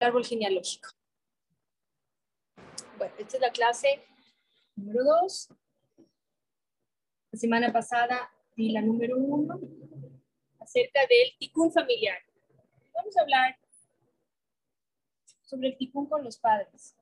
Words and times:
árbol 0.00 0.24
genealógico. 0.24 0.90
Bueno, 2.96 3.14
esta 3.18 3.36
es 3.36 3.40
la 3.40 3.50
clase 3.50 4.04
número 4.76 5.04
2. 5.04 5.48
La 7.30 7.38
semana 7.38 7.72
pasada 7.72 8.30
di 8.56 8.70
la 8.70 8.80
número 8.80 9.16
1 9.16 9.60
acerca 10.60 11.00
del 11.08 11.36
ticún 11.38 11.72
familiar. 11.72 12.18
Vamos 12.94 13.16
a 13.16 13.22
hablar 13.22 13.58
sobre 15.42 15.68
el 15.68 15.76
ticún 15.76 16.08
con 16.08 16.24
los 16.24 16.38
padres. 16.38 16.94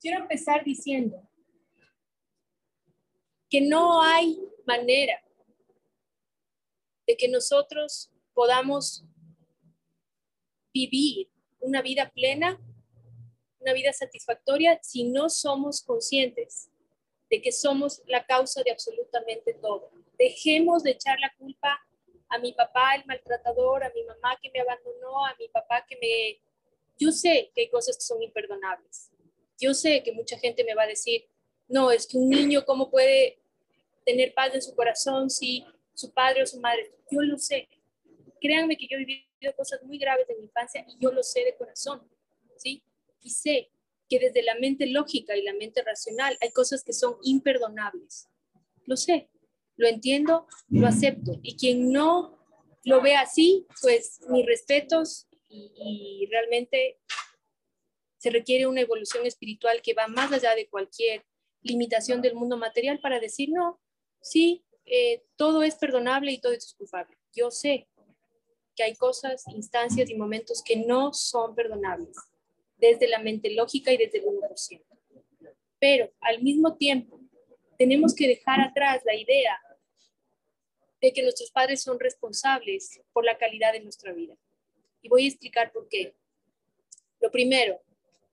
Quiero 0.00 0.20
empezar 0.20 0.62
diciendo 0.64 1.28
que 3.48 3.60
no 3.60 4.02
hay 4.02 4.38
manera 4.66 5.20
de 7.06 7.16
que 7.16 7.28
nosotros 7.28 8.12
podamos 8.34 9.04
vivir 10.76 11.28
una 11.60 11.80
vida 11.80 12.10
plena, 12.14 12.60
una 13.60 13.72
vida 13.72 13.92
satisfactoria, 13.92 14.78
si 14.82 15.04
no 15.04 15.30
somos 15.30 15.82
conscientes 15.82 16.68
de 17.30 17.40
que 17.40 17.50
somos 17.50 18.02
la 18.06 18.24
causa 18.26 18.62
de 18.62 18.70
absolutamente 18.70 19.54
todo. 19.54 19.90
Dejemos 20.18 20.82
de 20.82 20.90
echar 20.90 21.18
la 21.18 21.32
culpa 21.38 21.80
a 22.28 22.38
mi 22.38 22.52
papá, 22.52 22.94
el 22.94 23.06
maltratador, 23.06 23.84
a 23.84 23.92
mi 23.94 24.02
mamá 24.04 24.38
que 24.42 24.50
me 24.52 24.60
abandonó, 24.60 25.24
a 25.24 25.34
mi 25.38 25.48
papá 25.48 25.84
que 25.88 25.96
me... 25.96 26.40
Yo 26.98 27.10
sé 27.10 27.50
que 27.54 27.62
hay 27.62 27.70
cosas 27.70 27.96
que 27.96 28.04
son 28.04 28.22
imperdonables. 28.22 29.10
Yo 29.58 29.72
sé 29.72 30.02
que 30.02 30.12
mucha 30.12 30.38
gente 30.38 30.62
me 30.64 30.74
va 30.74 30.82
a 30.82 30.88
decir, 30.88 31.26
no, 31.68 31.90
es 31.90 32.06
que 32.06 32.18
un 32.18 32.28
niño, 32.28 32.64
¿cómo 32.64 32.90
puede 32.90 33.38
tener 34.04 34.34
paz 34.34 34.54
en 34.54 34.62
su 34.62 34.74
corazón 34.74 35.30
si 35.30 35.64
su 35.94 36.12
padre 36.12 36.42
o 36.42 36.46
su 36.46 36.60
madre? 36.60 36.92
Yo 37.10 37.22
lo 37.22 37.38
sé. 37.38 37.68
Créanme 38.40 38.76
que 38.76 38.86
yo 38.86 38.98
vivido 38.98 39.25
cosas 39.56 39.82
muy 39.82 39.98
graves 39.98 40.26
de 40.26 40.34
mi 40.36 40.44
infancia 40.44 40.84
y 40.88 40.96
yo 40.98 41.12
lo 41.12 41.22
sé 41.22 41.44
de 41.44 41.56
corazón, 41.56 42.02
¿sí? 42.56 42.82
Y 43.22 43.30
sé 43.30 43.70
que 44.08 44.18
desde 44.18 44.42
la 44.42 44.54
mente 44.56 44.86
lógica 44.86 45.36
y 45.36 45.42
la 45.42 45.54
mente 45.54 45.82
racional 45.82 46.36
hay 46.40 46.50
cosas 46.50 46.84
que 46.84 46.92
son 46.92 47.16
imperdonables. 47.22 48.28
Lo 48.84 48.96
sé, 48.96 49.28
lo 49.76 49.88
entiendo, 49.88 50.46
lo 50.68 50.86
acepto. 50.86 51.38
Y 51.42 51.56
quien 51.56 51.92
no 51.92 52.38
lo 52.84 53.02
ve 53.02 53.16
así, 53.16 53.66
pues 53.82 54.20
mis 54.28 54.46
respetos 54.46 55.26
y, 55.48 56.28
realmente 56.30 56.98
se 58.18 58.30
requiere 58.30 58.66
una 58.66 58.80
evolución 58.80 59.26
espiritual 59.26 59.80
que 59.82 59.94
va 59.94 60.08
más 60.08 60.32
allá 60.32 60.54
de 60.54 60.68
cualquier 60.68 61.24
limitación 61.62 62.20
del 62.20 62.34
mundo 62.34 62.56
material 62.56 62.98
para 63.00 63.20
decir, 63.20 63.50
no, 63.50 63.80
sí, 64.20 64.64
eh, 64.84 65.24
todo 65.36 65.62
es 65.62 65.76
perdonable 65.76 66.32
y 66.32 66.40
todo 66.40 66.52
es 66.52 66.74
culpable. 66.74 67.16
Yo 67.32 67.50
sé 67.50 67.88
que 68.76 68.84
hay 68.84 68.94
cosas, 68.94 69.44
instancias 69.48 70.10
y 70.10 70.14
momentos 70.14 70.62
que 70.62 70.76
no 70.76 71.12
son 71.12 71.54
perdonables 71.54 72.16
desde 72.76 73.08
la 73.08 73.18
mente 73.18 73.50
lógica 73.50 73.92
y 73.92 73.96
desde 73.96 74.18
el 74.18 74.26
1%. 74.26 74.84
Pero 75.78 76.12
al 76.20 76.42
mismo 76.42 76.76
tiempo, 76.76 77.20
tenemos 77.78 78.14
que 78.14 78.28
dejar 78.28 78.60
atrás 78.60 79.02
la 79.04 79.14
idea 79.14 79.58
de 81.00 81.12
que 81.12 81.22
nuestros 81.22 81.50
padres 81.50 81.82
son 81.82 81.98
responsables 81.98 83.00
por 83.12 83.24
la 83.24 83.36
calidad 83.36 83.72
de 83.72 83.80
nuestra 83.80 84.12
vida. 84.12 84.36
Y 85.02 85.08
voy 85.08 85.24
a 85.24 85.28
explicar 85.28 85.72
por 85.72 85.88
qué. 85.88 86.14
Lo 87.20 87.30
primero, 87.30 87.80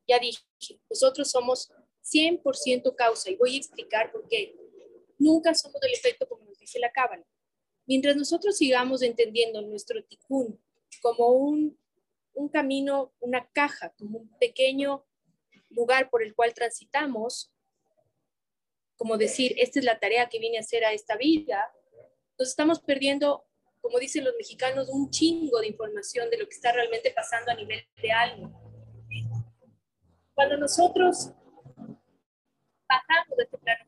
ya 0.07 0.19
dije, 0.19 0.41
nosotros 0.89 1.29
somos 1.29 1.71
100% 2.03 2.95
causa 2.95 3.29
y 3.29 3.35
voy 3.35 3.55
a 3.55 3.57
explicar 3.57 4.11
por 4.11 4.27
qué. 4.27 4.55
Nunca 5.17 5.53
somos 5.53 5.79
del 5.79 5.93
efecto 5.93 6.27
como 6.27 6.43
nos 6.45 6.57
dice 6.57 6.79
la 6.79 6.91
cábala. 6.91 7.25
Mientras 7.85 8.15
nosotros 8.15 8.57
sigamos 8.57 9.01
entendiendo 9.01 9.61
nuestro 9.61 10.03
tikkun 10.03 10.59
como 11.01 11.29
un, 11.29 11.77
un 12.33 12.49
camino, 12.49 13.13
una 13.19 13.49
caja, 13.51 13.93
como 13.97 14.19
un 14.19 14.37
pequeño 14.39 15.05
lugar 15.69 16.09
por 16.09 16.23
el 16.23 16.33
cual 16.33 16.53
transitamos, 16.53 17.51
como 18.95 19.17
decir, 19.17 19.55
esta 19.57 19.79
es 19.79 19.85
la 19.85 19.99
tarea 19.99 20.29
que 20.29 20.39
vine 20.39 20.57
a 20.57 20.61
hacer 20.61 20.85
a 20.85 20.93
esta 20.93 21.17
vida, 21.17 21.73
nos 22.39 22.49
estamos 22.49 22.79
perdiendo, 22.79 23.45
como 23.81 23.99
dicen 23.99 24.23
los 24.23 24.35
mexicanos, 24.37 24.89
un 24.89 25.09
chingo 25.09 25.59
de 25.59 25.67
información 25.67 26.29
de 26.29 26.37
lo 26.37 26.45
que 26.45 26.55
está 26.55 26.71
realmente 26.71 27.11
pasando 27.11 27.51
a 27.51 27.55
nivel 27.55 27.85
de 28.01 28.11
alma. 28.11 28.51
Cuando 30.33 30.57
nosotros 30.57 31.31
bajamos 32.87 33.37
de 33.37 33.43
este 33.43 33.57
plano 33.57 33.82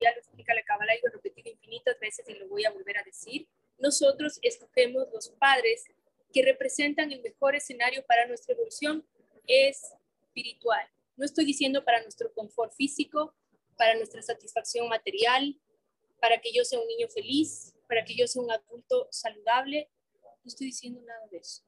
ya 0.00 0.12
lo 0.12 0.18
explica 0.18 0.54
la 0.54 0.62
Kabbalah 0.62 0.94
y 0.94 1.00
lo 1.02 1.08
he 1.08 1.12
repetido 1.12 1.50
infinitas 1.50 1.98
veces 2.00 2.28
y 2.28 2.34
lo 2.34 2.48
voy 2.48 2.64
a 2.64 2.70
volver 2.70 2.98
a 2.98 3.02
decir, 3.02 3.48
nosotros 3.78 4.38
escogemos 4.42 5.08
los 5.12 5.30
padres 5.30 5.84
que 6.32 6.42
representan 6.42 7.12
el 7.12 7.22
mejor 7.22 7.54
escenario 7.54 8.04
para 8.06 8.26
nuestra 8.26 8.54
evolución 8.54 9.06
espiritual. 9.46 10.86
No 11.16 11.24
estoy 11.24 11.44
diciendo 11.44 11.84
para 11.84 12.02
nuestro 12.02 12.32
confort 12.32 12.72
físico, 12.74 13.34
para 13.76 13.94
nuestra 13.94 14.22
satisfacción 14.22 14.88
material, 14.88 15.58
para 16.20 16.40
que 16.40 16.52
yo 16.52 16.64
sea 16.64 16.80
un 16.80 16.86
niño 16.88 17.08
feliz, 17.08 17.74
para 17.88 18.04
que 18.04 18.14
yo 18.14 18.26
sea 18.26 18.42
un 18.42 18.50
adulto 18.50 19.08
saludable. 19.10 19.88
No 20.22 20.48
estoy 20.48 20.68
diciendo 20.68 21.00
nada 21.02 21.26
de 21.30 21.38
eso. 21.38 21.62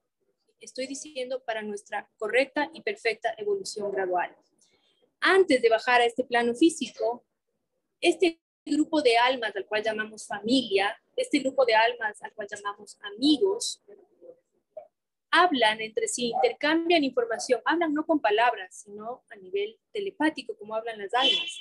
Estoy 0.60 0.86
diciendo 0.86 1.42
para 1.44 1.62
nuestra 1.62 2.10
correcta 2.18 2.70
y 2.74 2.82
perfecta 2.82 3.34
evolución 3.38 3.90
gradual. 3.92 4.34
Antes 5.20 5.62
de 5.62 5.68
bajar 5.68 6.00
a 6.00 6.04
este 6.04 6.24
plano 6.24 6.54
físico, 6.54 7.24
este 8.00 8.40
grupo 8.64 9.00
de 9.02 9.16
almas 9.16 9.54
al 9.56 9.66
cual 9.66 9.82
llamamos 9.82 10.26
familia, 10.26 10.96
este 11.16 11.38
grupo 11.40 11.64
de 11.64 11.74
almas 11.74 12.22
al 12.22 12.32
cual 12.32 12.48
llamamos 12.50 12.98
amigos, 13.14 13.82
hablan 15.30 15.80
entre 15.80 16.08
sí, 16.08 16.32
intercambian 16.34 17.04
información, 17.04 17.60
hablan 17.64 17.92
no 17.92 18.04
con 18.06 18.20
palabras, 18.20 18.82
sino 18.84 19.22
a 19.30 19.36
nivel 19.36 19.78
telepático, 19.92 20.56
como 20.56 20.74
hablan 20.74 20.98
las 20.98 21.12
almas, 21.14 21.60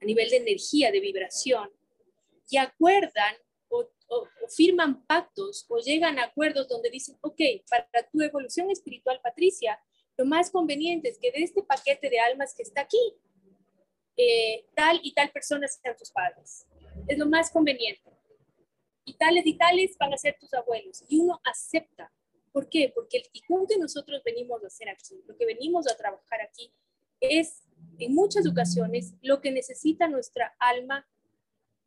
a 0.00 0.04
nivel 0.04 0.30
de 0.30 0.36
energía, 0.36 0.90
de 0.90 1.00
vibración, 1.00 1.70
y 2.48 2.56
acuerdan 2.56 3.34
o, 3.68 3.88
firman 4.48 5.04
pactos 5.06 5.64
o 5.68 5.78
llegan 5.78 6.18
a 6.18 6.24
acuerdos 6.24 6.66
donde 6.66 6.90
dicen, 6.90 7.16
ok, 7.20 7.40
para 7.68 7.86
tu 8.10 8.20
evolución 8.20 8.68
espiritual, 8.70 9.20
Patricia, 9.22 9.80
lo 10.16 10.24
más 10.24 10.50
conveniente 10.50 11.08
es 11.08 11.18
que 11.18 11.30
de 11.30 11.44
este 11.44 11.62
paquete 11.62 12.10
de 12.10 12.18
almas 12.18 12.52
que 12.54 12.64
está 12.64 12.82
aquí, 12.82 13.14
eh, 14.20 14.66
tal 14.74 15.00
y 15.02 15.12
tal 15.12 15.30
persona 15.30 15.66
sean 15.66 15.96
tus 15.96 16.10
padres. 16.10 16.66
Es 17.08 17.18
lo 17.18 17.26
más 17.26 17.50
conveniente. 17.50 18.10
Y 19.04 19.14
tales 19.14 19.46
y 19.46 19.54
tales 19.56 19.96
van 19.98 20.12
a 20.12 20.18
ser 20.18 20.36
tus 20.38 20.52
abuelos. 20.52 21.02
Y 21.08 21.18
uno 21.18 21.40
acepta. 21.44 22.12
¿Por 22.52 22.68
qué? 22.68 22.92
Porque 22.94 23.18
el 23.18 23.30
ticún 23.30 23.66
que 23.66 23.78
nosotros 23.78 24.22
venimos 24.24 24.62
a 24.62 24.66
hacer 24.66 24.88
aquí, 24.88 25.22
lo 25.26 25.36
que 25.36 25.46
venimos 25.46 25.86
a 25.86 25.96
trabajar 25.96 26.40
aquí, 26.42 26.72
es 27.20 27.62
en 27.98 28.14
muchas 28.14 28.46
ocasiones 28.46 29.14
lo 29.22 29.40
que 29.40 29.50
necesita 29.50 30.08
nuestra 30.08 30.54
alma 30.58 31.06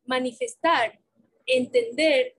manifestar 0.06 1.00
entender, 1.46 2.36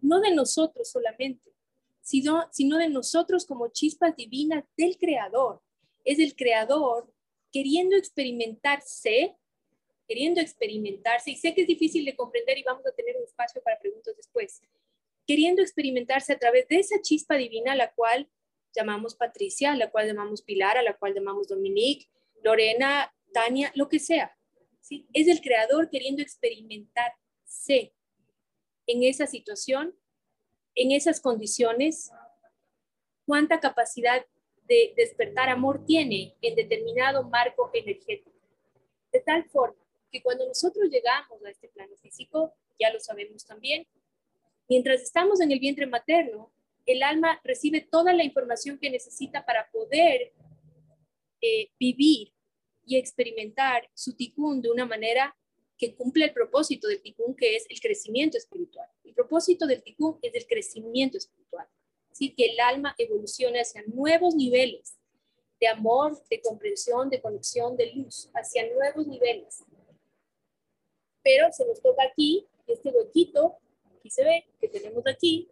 no 0.00 0.20
de 0.20 0.34
nosotros 0.34 0.90
solamente, 0.90 1.52
sino, 2.00 2.48
sino 2.52 2.78
de 2.78 2.88
nosotros 2.88 3.44
como 3.44 3.68
chispas 3.68 4.14
divinas 4.16 4.64
del 4.76 4.96
Creador. 4.96 5.60
Es 6.04 6.18
el 6.20 6.36
Creador 6.36 7.12
queriendo 7.56 7.96
experimentarse, 7.96 9.34
queriendo 10.06 10.42
experimentarse, 10.42 11.30
y 11.30 11.36
sé 11.36 11.54
que 11.54 11.62
es 11.62 11.66
difícil 11.66 12.04
de 12.04 12.14
comprender 12.14 12.58
y 12.58 12.62
vamos 12.62 12.84
a 12.84 12.92
tener 12.92 13.16
un 13.16 13.24
espacio 13.24 13.62
para 13.62 13.78
preguntas 13.78 14.14
después, 14.14 14.60
queriendo 15.26 15.62
experimentarse 15.62 16.34
a 16.34 16.38
través 16.38 16.68
de 16.68 16.80
esa 16.80 17.00
chispa 17.00 17.34
divina 17.36 17.72
a 17.72 17.76
la 17.76 17.94
cual 17.94 18.28
llamamos 18.74 19.14
Patricia, 19.14 19.72
a 19.72 19.74
la 19.74 19.90
cual 19.90 20.06
llamamos 20.06 20.42
Pilar, 20.42 20.76
a 20.76 20.82
la 20.82 20.98
cual 20.98 21.14
llamamos 21.14 21.48
Dominique, 21.48 22.10
Lorena, 22.42 23.10
Tania, 23.32 23.72
lo 23.74 23.88
que 23.88 24.00
sea. 24.00 24.36
¿sí? 24.82 25.08
Es 25.14 25.26
el 25.26 25.40
creador 25.40 25.88
queriendo 25.88 26.20
experimentarse 26.20 27.94
en 28.86 29.02
esa 29.02 29.26
situación, 29.26 29.98
en 30.74 30.92
esas 30.92 31.22
condiciones, 31.22 32.12
cuánta 33.24 33.60
capacidad 33.60 34.26
de 34.66 34.94
despertar 34.96 35.48
amor 35.48 35.84
tiene 35.84 36.34
en 36.42 36.54
determinado 36.54 37.24
marco 37.24 37.70
energético. 37.72 38.32
De 39.12 39.20
tal 39.20 39.44
forma 39.48 39.76
que 40.10 40.22
cuando 40.22 40.46
nosotros 40.46 40.88
llegamos 40.90 41.44
a 41.44 41.50
este 41.50 41.68
plano 41.68 41.96
físico, 41.96 42.54
ya 42.78 42.92
lo 42.92 43.00
sabemos 43.00 43.44
también, 43.44 43.86
mientras 44.68 45.02
estamos 45.02 45.40
en 45.40 45.52
el 45.52 45.60
vientre 45.60 45.86
materno, 45.86 46.52
el 46.84 47.02
alma 47.02 47.40
recibe 47.42 47.80
toda 47.80 48.12
la 48.12 48.24
información 48.24 48.78
que 48.78 48.90
necesita 48.90 49.44
para 49.44 49.68
poder 49.70 50.32
eh, 51.40 51.70
vivir 51.78 52.32
y 52.84 52.96
experimentar 52.96 53.88
su 53.94 54.14
ticún 54.14 54.62
de 54.62 54.70
una 54.70 54.86
manera 54.86 55.36
que 55.76 55.94
cumple 55.94 56.26
el 56.26 56.32
propósito 56.32 56.88
del 56.88 57.02
tikkun, 57.02 57.34
que 57.34 57.56
es 57.56 57.66
el 57.68 57.80
crecimiento 57.80 58.38
espiritual. 58.38 58.88
El 59.04 59.14
propósito 59.14 59.66
del 59.66 59.82
tikkun 59.82 60.18
es 60.22 60.34
el 60.34 60.46
crecimiento 60.46 61.18
espiritual. 61.18 61.66
Así 62.16 62.34
que 62.34 62.46
el 62.46 62.58
alma 62.60 62.94
evolucione 62.96 63.60
hacia 63.60 63.82
nuevos 63.88 64.34
niveles 64.34 64.98
de 65.60 65.68
amor, 65.68 66.18
de 66.30 66.40
comprensión, 66.40 67.10
de 67.10 67.20
conexión, 67.20 67.76
de 67.76 67.92
luz, 67.92 68.30
hacia 68.32 68.66
nuevos 68.72 69.06
niveles. 69.06 69.62
Pero 71.22 71.52
se 71.52 71.66
nos 71.66 71.82
toca 71.82 72.04
aquí, 72.04 72.46
este 72.66 72.88
huequito, 72.88 73.58
aquí 73.94 74.08
se 74.08 74.24
ve, 74.24 74.46
que 74.58 74.66
tenemos 74.66 75.06
aquí, 75.06 75.50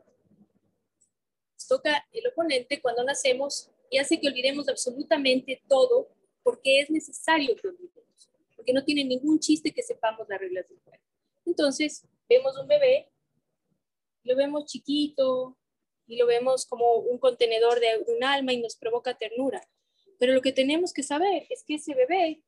toca 1.69 2.03
el 2.11 2.29
oponente 2.29 2.81
cuando 2.81 3.05
nacemos 3.05 3.71
y 3.91 3.99
hace 3.99 4.19
que 4.19 4.29
olvidemos 4.29 4.67
absolutamente 4.67 5.63
todo 5.69 6.09
porque 6.43 6.81
es 6.81 6.89
necesario 6.89 7.57
que 7.57 7.69
olvidemos, 7.69 8.31
porque 8.57 8.73
no 8.73 8.83
tiene 8.83 9.05
ningún 9.05 9.39
chiste 9.39 9.71
que 9.71 9.83
sepamos 9.83 10.27
las 10.31 10.41
reglas 10.41 10.67
del 10.67 10.79
juego. 10.79 11.05
Entonces, 11.45 12.07
vemos 12.27 12.57
un 12.59 12.67
bebé, 12.67 13.13
lo 14.23 14.35
vemos 14.35 14.65
chiquito 14.65 15.59
y 16.07 16.17
lo 16.17 16.27
vemos 16.27 16.67
como 16.67 16.97
un 16.97 17.19
contenedor 17.19 17.81
de 17.81 18.05
un 18.07 18.25
alma 18.25 18.53
y 18.53 18.61
nos 18.61 18.77
provoca 18.77 19.17
ternura. 19.17 19.63
Pero 20.19 20.33
lo 20.33 20.41
que 20.41 20.53
tenemos 20.53 20.93
que 20.93 21.03
saber 21.03 21.47
es 21.51 21.65
que 21.65 21.75
ese 21.75 21.95
bebé, 21.95 22.43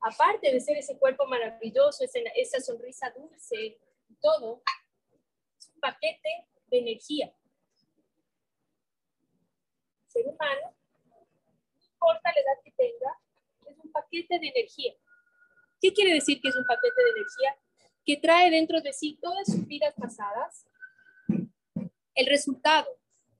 aparte 0.00 0.52
de 0.52 0.60
ser 0.60 0.76
ese 0.76 0.98
cuerpo 0.98 1.26
maravilloso, 1.26 2.04
esa, 2.34 2.60
sonrisa 2.60 3.12
dulce, 3.16 3.78
todo, 4.20 4.62
es 5.58 5.70
un 5.74 5.80
paquete 5.80 6.46
de 6.66 6.78
energía. 6.78 7.34
ser 10.08 10.26
humano, 10.26 10.74
no 11.04 11.86
importa 11.92 12.32
la 12.34 12.40
edad 12.40 12.62
que 12.64 12.70
tenga, 12.72 13.20
es 13.66 13.78
un 13.84 13.92
paquete 13.92 14.38
de 14.38 14.48
energía. 14.48 14.94
¿Qué 15.80 15.92
quiere 15.92 16.14
decir 16.14 16.40
que 16.40 16.48
es 16.48 16.56
un 16.56 16.64
paquete 16.64 17.02
de 17.04 17.10
energía? 17.10 17.56
Que 18.04 18.16
trae 18.16 18.50
dentro 18.50 18.80
de 18.80 18.92
sí 18.92 19.18
todas 19.20 19.46
sus 19.46 19.66
vidas 19.66 19.94
pasadas, 19.94 20.66
el 22.16 22.26
resultado 22.26 22.88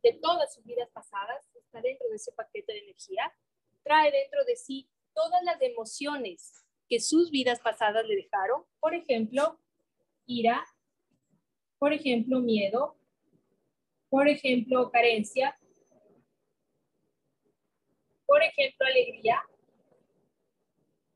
de 0.02 0.12
todas 0.12 0.54
sus 0.54 0.64
vidas 0.64 0.88
pasadas 0.92 1.44
está 1.54 1.80
dentro 1.80 2.08
de 2.08 2.16
ese 2.16 2.30
paquete 2.32 2.72
de 2.72 2.80
energía, 2.80 3.34
trae 3.82 4.12
dentro 4.12 4.44
de 4.44 4.54
sí 4.54 4.88
todas 5.14 5.42
las 5.42 5.60
emociones 5.62 6.64
que 6.88 7.00
sus 7.00 7.30
vidas 7.30 7.58
pasadas 7.60 8.06
le 8.06 8.14
dejaron, 8.14 8.64
por 8.78 8.94
ejemplo, 8.94 9.58
ira, 10.26 10.64
por 11.78 11.92
ejemplo, 11.92 12.40
miedo, 12.40 12.96
por 14.10 14.28
ejemplo, 14.28 14.90
carencia, 14.90 15.58
por 18.26 18.42
ejemplo, 18.42 18.86
alegría, 18.86 19.42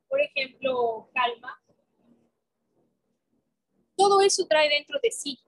por 0.08 0.20
ejemplo, 0.20 1.10
calma. 1.12 1.62
Todo 3.96 4.22
eso 4.22 4.46
trae 4.48 4.68
dentro 4.70 4.98
de 5.02 5.10
sí. 5.10 5.38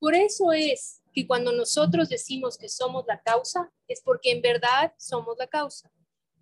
Por 0.00 0.16
eso 0.16 0.52
es 0.52 1.02
que 1.12 1.26
cuando 1.26 1.52
nosotros 1.52 2.08
decimos 2.08 2.58
que 2.58 2.68
somos 2.68 3.04
la 3.06 3.22
causa, 3.22 3.72
es 3.86 4.02
porque 4.02 4.32
en 4.32 4.42
verdad 4.42 4.92
somos 4.98 5.36
la 5.38 5.46
causa. 5.46 5.92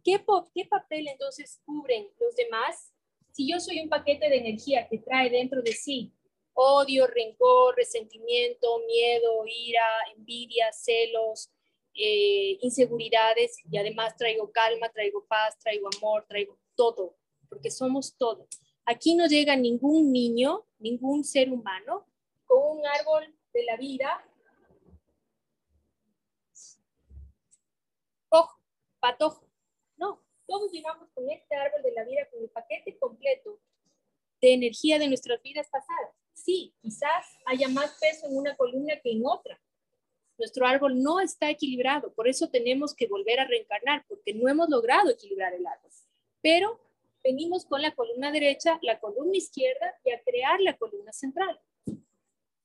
¿Qué, 0.03 0.25
¿Qué 0.55 0.65
papel 0.65 1.09
entonces 1.09 1.61
cubren 1.67 2.09
los 2.19 2.35
demás? 2.35 2.95
Si 3.33 3.51
yo 3.51 3.61
soy 3.61 3.81
un 3.81 3.91
paquete 3.91 4.31
de 4.31 4.39
energía 4.39 4.89
que 4.89 4.99
trae 4.99 5.29
dentro 5.29 5.61
de 5.61 5.73
sí 5.73 6.15
odio, 6.61 7.07
rencor, 7.07 7.77
resentimiento, 7.77 8.81
miedo, 8.89 9.45
ira, 9.47 9.87
envidia, 10.17 10.73
celos, 10.73 11.51
eh, 11.95 12.59
inseguridades 12.61 13.59
y 13.71 13.79
además 13.79 14.17
traigo 14.17 14.51
calma, 14.51 14.89
traigo 14.89 15.25
paz, 15.27 15.57
traigo 15.61 15.89
amor, 15.99 16.27
traigo 16.29 16.59
todo, 16.75 17.17
porque 17.49 17.71
somos 17.71 18.17
todo. 18.17 18.49
Aquí 18.85 19.15
no 19.15 19.27
llega 19.27 19.55
ningún 19.55 20.11
niño, 20.13 20.67
ningún 20.81 21.23
ser 21.23 21.53
humano 21.53 22.07
con 22.45 22.79
un 22.79 22.87
árbol 22.87 23.38
de 23.59 23.65
la 23.65 23.77
vida 23.77 24.25
cojo, 28.29 28.61
patojo. 29.01 29.49
No, 29.97 30.23
todos 30.47 30.71
llegamos 30.71 31.09
con 31.11 31.29
este 31.29 31.57
árbol 31.57 31.83
de 31.83 31.93
la 31.93 32.05
vida, 32.05 32.29
con 32.31 32.41
el 32.41 32.51
paquete 32.51 32.97
completo 32.99 33.59
de 34.41 34.55
energía 34.55 34.99
de 34.99 35.09
nuestras 35.09 35.43
vidas 35.43 35.69
pasadas. 35.69 36.15
Sí, 36.35 36.73
quizás 36.81 37.37
haya 37.47 37.69
más 37.69 37.99
peso 38.01 38.27
en 38.27 38.37
una 38.37 38.57
columna 38.57 38.95
que 39.03 39.11
en 39.11 39.27
otra. 39.27 39.61
Nuestro 40.37 40.65
árbol 40.65 41.03
no 41.03 41.19
está 41.19 41.51
equilibrado, 41.51 42.15
por 42.15 42.29
eso 42.29 42.49
tenemos 42.49 42.95
que 42.95 43.09
volver 43.09 43.41
a 43.41 43.45
reencarnar, 43.45 44.05
porque 44.07 44.35
no 44.35 44.49
hemos 44.49 44.69
logrado 44.69 45.11
equilibrar 45.11 45.53
el 45.53 45.67
árbol. 45.67 45.91
Pero 46.41 46.81
venimos 47.25 47.65
con 47.65 47.83
la 47.83 47.93
columna 47.93 48.31
derecha, 48.31 48.79
la 48.83 49.01
columna 49.01 49.37
izquierda 49.37 49.99
y 50.05 50.13
a 50.13 50.23
crear 50.23 50.61
la 50.61 50.77
columna 50.77 51.13
central. 51.13 51.61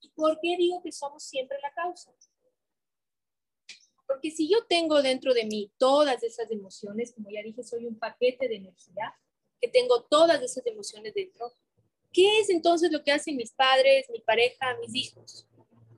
¿Y 0.04 0.10
por 0.10 0.38
qué 0.40 0.56
digo 0.58 0.82
que 0.82 0.92
somos 0.92 1.22
siempre 1.22 1.56
la 1.62 1.72
causa? 1.72 2.12
Porque 4.06 4.30
si 4.30 4.50
yo 4.50 4.66
tengo 4.66 5.00
dentro 5.00 5.32
de 5.32 5.46
mí 5.46 5.72
todas 5.78 6.22
esas 6.22 6.50
emociones, 6.50 7.14
como 7.14 7.30
ya 7.30 7.42
dije, 7.42 7.62
soy 7.62 7.86
un 7.86 7.98
paquete 7.98 8.46
de 8.48 8.56
energía, 8.56 9.14
que 9.62 9.68
tengo 9.68 10.02
todas 10.02 10.42
esas 10.42 10.66
emociones 10.66 11.14
dentro, 11.14 11.50
¿qué 12.12 12.40
es 12.40 12.50
entonces 12.50 12.92
lo 12.92 13.02
que 13.02 13.12
hacen 13.12 13.36
mis 13.36 13.52
padres, 13.52 14.10
mi 14.10 14.20
pareja, 14.20 14.76
mis 14.78 14.94
hijos? 14.94 15.46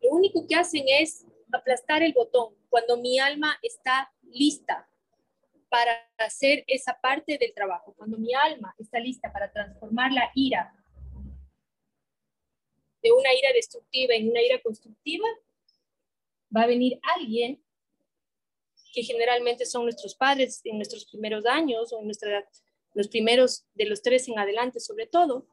Lo 0.01 0.11
único 0.11 0.47
que 0.47 0.55
hacen 0.55 0.85
es 0.87 1.27
aplastar 1.53 2.05
el 2.05 2.13
botón 2.13 2.55
cuando 2.69 2.97
mi 2.97 3.19
alma 3.19 3.59
está 3.61 4.13
lista 4.23 4.89
para 5.69 6.09
hacer 6.19 6.63
esa 6.69 6.97
parte 7.01 7.39
del 7.39 7.53
trabajo, 7.55 7.93
cuando 7.97 8.19
mi 8.19 8.33
alma 8.35 8.73
está 8.79 9.01
lista 9.01 9.33
para 9.33 9.51
transformar 9.51 10.13
la 10.13 10.31
ira 10.37 10.76
de 13.07 13.13
una 13.13 13.33
ira 13.33 13.53
destructiva 13.55 14.15
en 14.15 14.29
una 14.31 14.43
ira 14.43 14.61
constructiva, 14.61 15.29
va 16.55 16.63
a 16.63 16.67
venir 16.67 16.99
alguien 17.17 17.63
que 18.93 19.05
generalmente 19.05 19.65
son 19.65 19.85
nuestros 19.85 20.17
padres 20.17 20.61
en 20.65 20.77
nuestros 20.77 21.05
primeros 21.05 21.47
años 21.47 21.93
o 21.93 22.01
en 22.01 22.07
nuestra 22.07 22.45
los 22.95 23.09
primeros 23.09 23.65
de 23.75 23.85
los 23.85 24.03
tres 24.03 24.27
en 24.27 24.39
adelante 24.39 24.81
sobre 24.81 25.07
todo, 25.07 25.47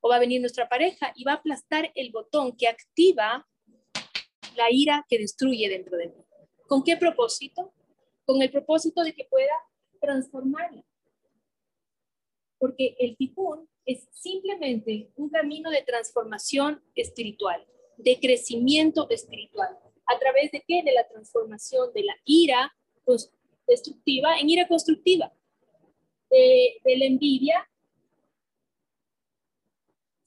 o 0.00 0.08
va 0.08 0.16
a 0.16 0.20
venir 0.20 0.40
nuestra 0.40 0.68
pareja 0.68 1.12
y 1.14 1.24
va 1.24 1.32
a 1.32 1.34
aplastar 1.36 1.90
el 1.94 2.10
botón 2.10 2.56
que 2.56 2.68
activa 2.68 3.46
la 4.56 4.70
ira 4.70 5.04
que 5.08 5.18
destruye 5.18 5.68
dentro 5.68 5.98
de 5.98 6.06
mí. 6.06 6.24
¿Con 6.68 6.84
qué 6.84 6.96
propósito? 6.96 7.74
Con 8.24 8.40
el 8.40 8.50
propósito 8.50 9.02
de 9.02 9.12
que 9.12 9.24
pueda 9.24 9.54
transformarla. 10.00 10.84
Porque 12.58 12.96
el 12.98 13.16
ticún 13.16 13.68
es 13.84 14.08
simplemente 14.12 15.10
un 15.16 15.30
camino 15.30 15.70
de 15.70 15.82
transformación 15.82 16.82
espiritual, 16.94 17.66
de 17.96 18.18
crecimiento 18.20 19.08
espiritual. 19.10 19.78
¿A 20.06 20.18
través 20.18 20.50
de 20.52 20.64
qué? 20.66 20.82
De 20.82 20.92
la 20.92 21.06
transformación 21.08 21.92
de 21.92 22.04
la 22.04 22.14
ira 22.24 22.72
destructiva 23.66 24.38
en 24.38 24.48
ira 24.48 24.66
constructiva, 24.66 25.32
de, 26.30 26.96
la 26.96 27.04
envidia, 27.04 27.68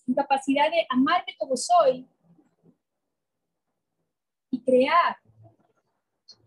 sin 0.05 0.15
capacidad 0.15 0.69
de 0.69 0.85
amarme 0.89 1.35
como 1.37 1.57
soy 1.57 2.07
y 4.49 4.61
crear 4.63 5.17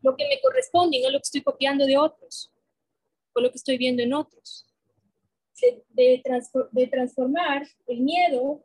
lo 0.03 0.17
que 0.17 0.29
me 0.29 0.41
corresponde 0.41 0.99
y 0.99 1.03
no 1.03 1.11
lo 1.11 1.19
que 1.19 1.25
estoy 1.25 1.43
copiando 1.43 1.87
de 1.87 1.97
otros 1.97 2.53
o 3.33 3.41
lo 3.41 3.51
que 3.51 3.57
estoy 3.57 3.79
viendo 3.79 4.03
en 4.03 4.13
otros. 4.13 4.67
De, 5.61 6.23
de 6.73 6.87
transformar 6.87 7.67
el 7.87 8.01
miedo 8.01 8.65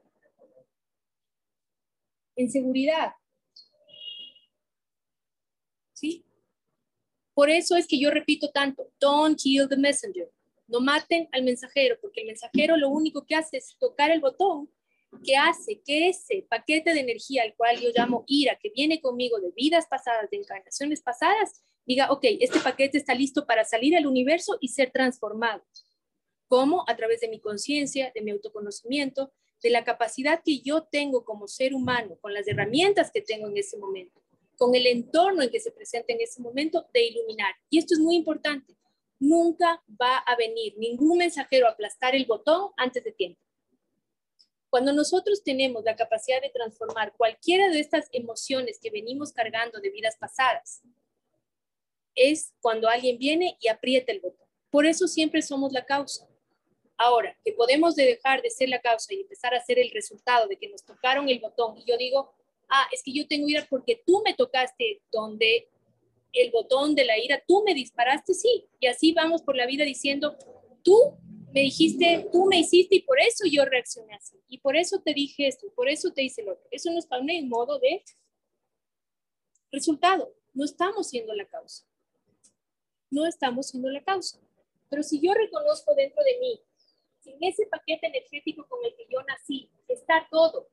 en 2.35 2.49
seguridad, 2.49 3.13
¿sí? 5.93 6.25
Por 7.33 7.49
eso 7.49 7.75
es 7.75 7.87
que 7.87 7.99
yo 7.99 8.11
repito 8.11 8.51
tanto, 8.51 8.91
don't 8.99 9.39
kill 9.39 9.67
the 9.67 9.77
messenger. 9.77 10.29
No 10.67 10.81
maten 10.81 11.27
al 11.31 11.43
mensajero, 11.43 11.97
porque 12.01 12.21
el 12.21 12.27
mensajero 12.27 12.77
lo 12.77 12.89
único 12.89 13.25
que 13.25 13.35
hace 13.35 13.57
es 13.57 13.75
tocar 13.79 14.11
el 14.11 14.19
botón 14.19 14.69
que 15.23 15.35
hace 15.35 15.81
que 15.81 16.09
ese 16.09 16.45
paquete 16.49 16.93
de 16.93 16.99
energía, 16.99 17.43
al 17.43 17.55
cual 17.55 17.79
yo 17.79 17.89
llamo 17.95 18.23
ira, 18.27 18.57
que 18.61 18.69
viene 18.69 19.01
conmigo 19.01 19.39
de 19.39 19.51
vidas 19.55 19.87
pasadas, 19.89 20.29
de 20.29 20.37
encarnaciones 20.37 21.01
pasadas, 21.01 21.63
diga, 21.85 22.11
ok, 22.11 22.23
este 22.39 22.59
paquete 22.59 22.97
está 22.97 23.15
listo 23.15 23.45
para 23.45 23.65
salir 23.65 23.95
al 23.95 24.05
universo 24.05 24.57
y 24.61 24.67
ser 24.67 24.91
transformado. 24.91 25.63
¿Cómo? 26.49 26.83
A 26.87 26.97
través 26.97 27.21
de 27.21 27.29
mi 27.29 27.39
conciencia, 27.39 28.11
de 28.13 28.21
mi 28.21 28.31
autoconocimiento, 28.31 29.31
de 29.63 29.69
la 29.69 29.85
capacidad 29.85 30.41
que 30.43 30.59
yo 30.59 30.83
tengo 30.83 31.23
como 31.23 31.47
ser 31.47 31.73
humano, 31.73 32.17
con 32.19 32.33
las 32.33 32.45
herramientas 32.45 33.11
que 33.11 33.21
tengo 33.21 33.47
en 33.47 33.57
ese 33.57 33.77
momento 33.77 34.19
con 34.59 34.75
el 34.75 34.85
entorno 34.87 35.41
en 35.41 35.49
que 35.49 35.61
se 35.61 35.71
presenta 35.71 36.11
en 36.11 36.19
ese 36.19 36.41
momento 36.41 36.85
de 36.93 37.05
iluminar. 37.05 37.55
Y 37.69 37.79
esto 37.79 37.93
es 37.93 37.99
muy 38.01 38.17
importante. 38.17 38.75
Nunca 39.17 39.81
va 39.99 40.17
a 40.17 40.35
venir 40.35 40.77
ningún 40.77 41.17
mensajero 41.17 41.65
a 41.65 41.71
aplastar 41.71 42.13
el 42.13 42.25
botón 42.25 42.71
antes 42.75 43.01
de 43.05 43.13
tiempo. 43.13 43.39
Cuando 44.69 44.91
nosotros 44.91 45.43
tenemos 45.43 45.85
la 45.85 45.95
capacidad 45.95 46.41
de 46.41 46.49
transformar 46.49 47.13
cualquiera 47.15 47.69
de 47.69 47.79
estas 47.79 48.09
emociones 48.11 48.79
que 48.79 48.91
venimos 48.91 49.31
cargando 49.31 49.79
de 49.79 49.91
vidas 49.91 50.17
pasadas, 50.19 50.81
es 52.13 52.53
cuando 52.59 52.89
alguien 52.89 53.17
viene 53.17 53.57
y 53.61 53.69
aprieta 53.69 54.11
el 54.11 54.19
botón. 54.19 54.45
Por 54.69 54.85
eso 54.85 55.07
siempre 55.07 55.41
somos 55.41 55.71
la 55.71 55.85
causa. 55.85 56.27
Ahora, 57.01 57.33
que 57.45 57.53
podemos 57.53 57.95
dejar 57.95 58.41
de 58.41 58.49
ser 58.49 58.67
la 58.67 58.81
causa 58.81 59.13
y 59.13 59.21
empezar 59.21 59.53
a 59.53 59.63
ser 59.63 59.79
el 59.79 59.89
resultado 59.91 60.49
de 60.49 60.57
que 60.57 60.67
nos 60.67 60.83
tocaron 60.83 61.29
el 61.29 61.39
botón, 61.39 61.77
y 61.77 61.85
yo 61.85 61.97
digo, 61.97 62.33
ah, 62.67 62.89
es 62.91 63.01
que 63.01 63.13
yo 63.13 63.25
tengo 63.25 63.47
ira 63.47 63.65
porque 63.69 64.03
tú 64.05 64.21
me 64.21 64.33
tocaste 64.33 65.01
donde 65.09 65.69
el 66.33 66.51
botón 66.51 66.95
de 66.95 67.05
la 67.05 67.17
ira, 67.17 67.41
tú 67.47 67.63
me 67.65 67.73
disparaste, 67.73 68.33
sí. 68.33 68.65
Y 68.81 68.87
así 68.87 69.13
vamos 69.13 69.41
por 69.41 69.55
la 69.55 69.65
vida 69.65 69.85
diciendo, 69.85 70.35
tú 70.83 71.17
me 71.53 71.61
dijiste, 71.61 72.27
tú 72.33 72.47
me 72.47 72.59
hiciste 72.59 72.97
y 72.97 73.01
por 73.03 73.17
eso 73.17 73.45
yo 73.49 73.63
reaccioné 73.63 74.15
así. 74.15 74.35
Y 74.49 74.57
por 74.57 74.75
eso 74.75 74.99
te 74.99 75.13
dije 75.13 75.47
esto, 75.47 75.67
y 75.67 75.69
por 75.69 75.87
eso 75.87 76.11
te 76.11 76.21
hice 76.21 76.43
lo 76.43 76.51
otro. 76.51 76.67
Eso 76.69 76.91
no 76.91 76.99
está 76.99 77.17
en 77.17 77.47
modo 77.47 77.79
de 77.79 78.03
resultado. 79.71 80.33
no 80.53 80.65
estamos 80.65 81.07
siendo 81.07 81.33
la 81.33 81.45
causa. 81.45 81.85
No 83.09 83.25
estamos 83.25 83.69
siendo 83.69 83.89
la 83.89 84.03
causa. 84.03 84.37
Pero 84.89 85.01
si 85.01 85.21
yo 85.21 85.33
reconozco 85.33 85.95
dentro 85.95 86.21
de 86.25 86.37
mí, 86.39 86.61
si 87.19 87.31
en 87.31 87.43
ese 87.43 87.65
paquete 87.67 88.07
energético 88.07 88.67
con 88.67 88.83
el 88.85 88.95
que 88.95 89.07
yo 89.09 89.21
nací 89.23 89.69
está 89.87 90.27
todo, 90.29 90.69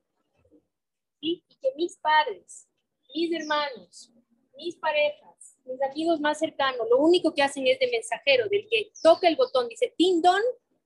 y 1.19 1.43
que 1.61 1.73
mis 1.75 1.97
padres, 1.97 2.67
mis 3.13 3.31
hermanos, 3.33 4.11
mis 4.55 4.75
parejas, 4.75 5.57
mis 5.65 5.81
amigos 5.81 6.19
más 6.19 6.39
cercanos, 6.39 6.87
lo 6.89 6.97
único 6.97 7.33
que 7.33 7.43
hacen 7.43 7.65
es 7.67 7.79
de 7.79 7.87
mensajero, 7.87 8.47
del 8.49 8.67
que 8.69 8.91
toca 9.01 9.27
el 9.27 9.35
botón, 9.35 9.67
dice, 9.67 9.93
Tindon, 9.97 10.41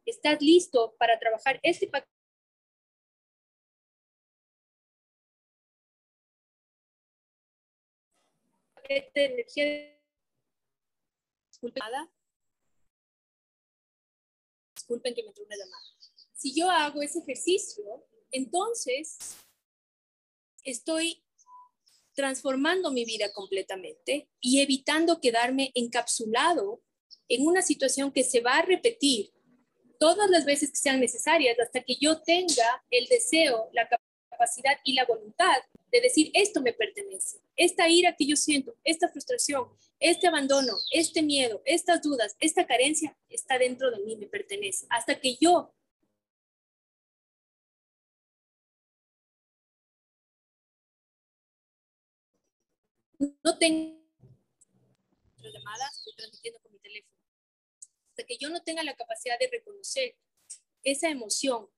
estás 0.05 0.41
listo 0.41 0.95
para 0.97 1.19
trabajar 1.19 1.59
este 1.63 1.87
paquete 1.87 2.11
de 9.13 9.25
energía. 9.25 9.97
Disculpen, 11.49 11.83
disculpen 14.91 15.15
que 15.15 15.23
me 15.23 15.29
entró 15.29 15.45
una 15.45 15.55
llamada. 15.55 15.83
Si 16.35 16.53
yo 16.53 16.69
hago 16.69 17.01
ese 17.01 17.19
ejercicio, 17.19 17.83
entonces 18.31 19.17
estoy 20.63 21.23
transformando 22.13 22.91
mi 22.91 23.05
vida 23.05 23.31
completamente 23.31 24.29
y 24.41 24.61
evitando 24.61 25.21
quedarme 25.21 25.71
encapsulado 25.75 26.81
en 27.29 27.47
una 27.47 27.61
situación 27.61 28.11
que 28.11 28.23
se 28.23 28.41
va 28.41 28.57
a 28.57 28.63
repetir 28.63 29.31
todas 29.97 30.29
las 30.29 30.45
veces 30.45 30.71
que 30.71 30.77
sean 30.77 30.99
necesarias 30.99 31.57
hasta 31.59 31.83
que 31.83 31.95
yo 32.01 32.21
tenga 32.21 32.83
el 32.89 33.07
deseo, 33.07 33.69
la 33.71 33.83
capacidad 33.83 34.10
y 34.83 34.93
la 34.93 35.05
voluntad 35.05 35.57
de 35.91 36.01
decir, 36.01 36.31
esto 36.33 36.61
me 36.61 36.73
pertenece. 36.73 37.39
Esta 37.55 37.89
ira 37.89 38.15
que 38.15 38.25
yo 38.25 38.35
siento, 38.35 38.75
esta 38.83 39.09
frustración, 39.09 39.67
este 39.99 40.27
abandono, 40.27 40.73
este 40.91 41.21
miedo, 41.21 41.61
estas 41.65 42.01
dudas, 42.01 42.35
esta 42.39 42.65
carencia 42.65 43.17
está 43.29 43.57
dentro 43.57 43.91
de 43.91 43.99
mí, 43.99 44.15
me 44.15 44.27
pertenece. 44.27 44.85
Hasta 44.89 45.19
que 45.19 45.37
yo 45.39 45.73
no 53.43 53.57
tengo 53.57 54.01
llamadas, 55.37 55.97
estoy 55.97 56.13
transmitiendo. 56.15 56.59
Hasta 58.09 58.23
que 58.25 58.37
yo 58.37 58.49
no 58.49 58.61
tenga 58.61 58.83
la 58.83 58.95
capacidad 58.95 59.39
de 59.39 59.47
reconocer 59.47 60.17
esa 60.83 61.09
emoción 61.09 61.69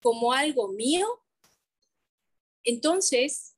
como 0.00 0.32
algo 0.32 0.68
mío, 0.68 1.25
entonces 2.66 3.56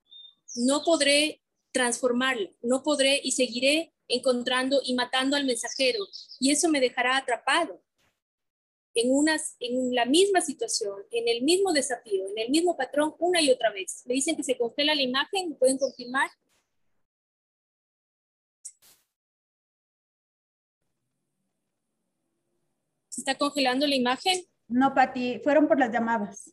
no 0.55 0.85
podré 0.85 1.43
transformarla, 1.73 2.51
no 2.63 2.83
podré 2.83 3.21
y 3.23 3.33
seguiré 3.33 3.93
encontrando 4.07 4.81
y 4.85 4.95
matando 4.95 5.37
al 5.37 5.45
mensajero 5.45 6.07
y 6.41 6.51
eso 6.51 6.69
me 6.69 6.81
dejará 6.81 7.17
atrapado 7.17 7.83
en, 8.95 9.13
unas, 9.13 9.57
en 9.61 9.95
la 9.95 10.07
misma 10.07 10.41
situación, 10.41 11.03
en 11.11 11.29
el 11.29 11.43
mismo 11.43 11.73
desafío, 11.73 12.27
en 12.29 12.39
el 12.39 12.51
mismo 12.51 12.77
patrón 12.77 13.15
una 13.19 13.41
y 13.41 13.51
otra 13.51 13.71
vez. 13.71 14.03
Me 14.07 14.15
dicen 14.15 14.37
que 14.37 14.43
se 14.43 14.57
congela 14.57 14.95
la 14.95 15.03
imagen, 15.03 15.51
¿me 15.51 15.55
pueden 15.57 15.79
confirmar? 15.79 16.31
¿Se 23.09 23.21
está 23.21 23.37
congelando 23.37 23.87
la 23.87 23.95
imagen? 23.95 24.45
No, 24.69 24.95
Pati, 24.95 25.41
fueron 25.41 25.67
por 25.67 25.79
las 25.79 25.93
llamadas. 25.93 26.53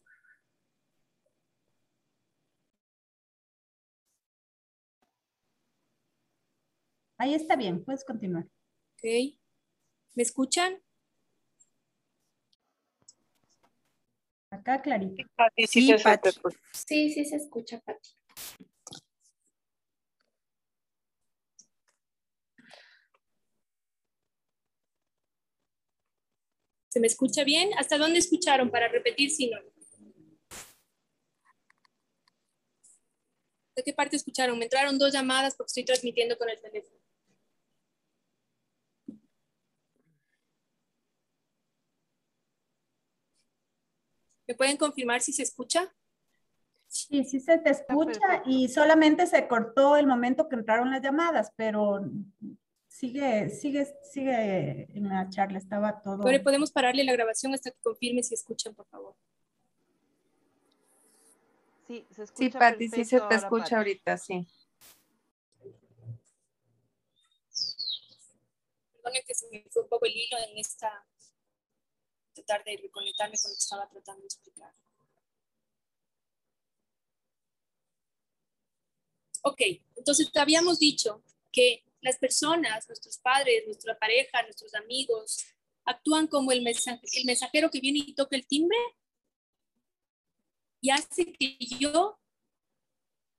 Ahí 7.17 7.33
está 7.33 7.55
bien, 7.55 7.83
puedes 7.83 8.03
continuar. 8.03 8.43
Ok. 8.43 9.37
¿Me 10.15 10.23
escuchan? 10.23 10.81
Acá 14.49 14.81
clarito. 14.81 15.15
sí, 15.55 15.67
sí, 15.67 15.97
sí, 16.73 17.13
sí 17.13 17.25
se 17.25 17.35
escucha, 17.35 17.79
Pati. 17.81 18.09
¿Se 26.89 26.99
me 27.01 27.07
escucha 27.07 27.43
bien? 27.43 27.71
¿Hasta 27.77 27.97
dónde 27.97 28.19
escucharon 28.19 28.71
para 28.71 28.87
repetir 28.87 29.29
si 29.29 29.49
no? 29.49 29.59
¿De 33.75 33.83
qué 33.83 33.91
parte 33.93 34.15
escucharon? 34.15 34.57
Me 34.57 34.63
entraron 34.63 34.97
dos 34.97 35.11
llamadas 35.11 35.55
porque 35.55 35.67
estoy 35.67 35.83
transmitiendo 35.83 36.37
con 36.37 36.49
el 36.49 36.61
teléfono. 36.61 37.04
¿Me 44.47 44.55
pueden 44.55 44.77
confirmar 44.77 45.21
si 45.21 45.33
se 45.33 45.43
escucha? 45.43 45.93
Sí, 46.87 47.23
sí 47.25 47.39
se 47.39 47.57
te 47.57 47.71
escucha 47.71 48.43
y 48.45 48.69
solamente 48.69 49.27
se 49.27 49.47
cortó 49.47 49.97
el 49.97 50.07
momento 50.07 50.47
que 50.47 50.55
entraron 50.55 50.91
las 50.91 51.01
llamadas, 51.01 51.51
pero 51.55 51.99
sigue, 52.87 53.49
sigue, 53.49 53.85
sigue 54.03 54.87
en 54.95 55.09
la 55.09 55.29
charla, 55.29 55.57
estaba 55.57 56.01
todo. 56.01 56.19
Bueno, 56.19 56.41
podemos 56.43 56.71
pararle 56.71 57.03
la 57.03 57.11
grabación 57.13 57.53
hasta 57.53 57.71
que 57.71 57.79
confirme 57.81 58.23
si 58.23 58.35
escuchan, 58.35 58.73
por 58.75 58.87
favor. 58.87 59.15
Sí, 61.87 62.05
se 62.11 62.23
escucha. 62.23 62.51
Sí, 62.51 62.57
Pati, 62.57 62.87
sí 62.87 63.03
se 63.03 63.19
te 63.19 63.35
escucha 63.35 63.77
ahorita, 63.77 64.17
sí. 64.17 64.47
Perdone 68.93 69.23
que 69.27 69.35
se 69.35 69.49
me 69.49 69.65
fue 69.69 69.83
un 69.83 69.89
poco 69.89 70.05
el 70.05 70.13
hilo 70.13 70.37
en 70.49 70.57
esta 70.57 71.05
tratar 72.35 72.63
de 72.63 72.77
reconectarme 72.77 73.37
con 73.41 73.49
lo 73.49 73.55
que 73.55 73.63
estaba 73.63 73.89
tratando 73.89 74.21
de 74.21 74.27
explicar. 74.27 74.73
Ok, 79.43 79.61
entonces 79.95 80.31
te 80.31 80.39
habíamos 80.39 80.79
dicho 80.79 81.23
que 81.51 81.83
las 82.01 82.17
personas, 82.17 82.87
nuestros 82.87 83.17
padres, 83.17 83.63
nuestra 83.65 83.97
pareja, 83.97 84.43
nuestros 84.43 84.73
amigos, 84.75 85.45
actúan 85.85 86.27
como 86.27 86.51
el, 86.51 86.65
el 86.67 87.25
mensajero 87.25 87.69
que 87.69 87.79
viene 87.79 87.99
y 87.99 88.13
toca 88.13 88.35
el 88.35 88.45
timbre 88.45 88.77
y 90.81 90.89
hace 90.89 91.33
que 91.33 91.57
yo 91.59 92.19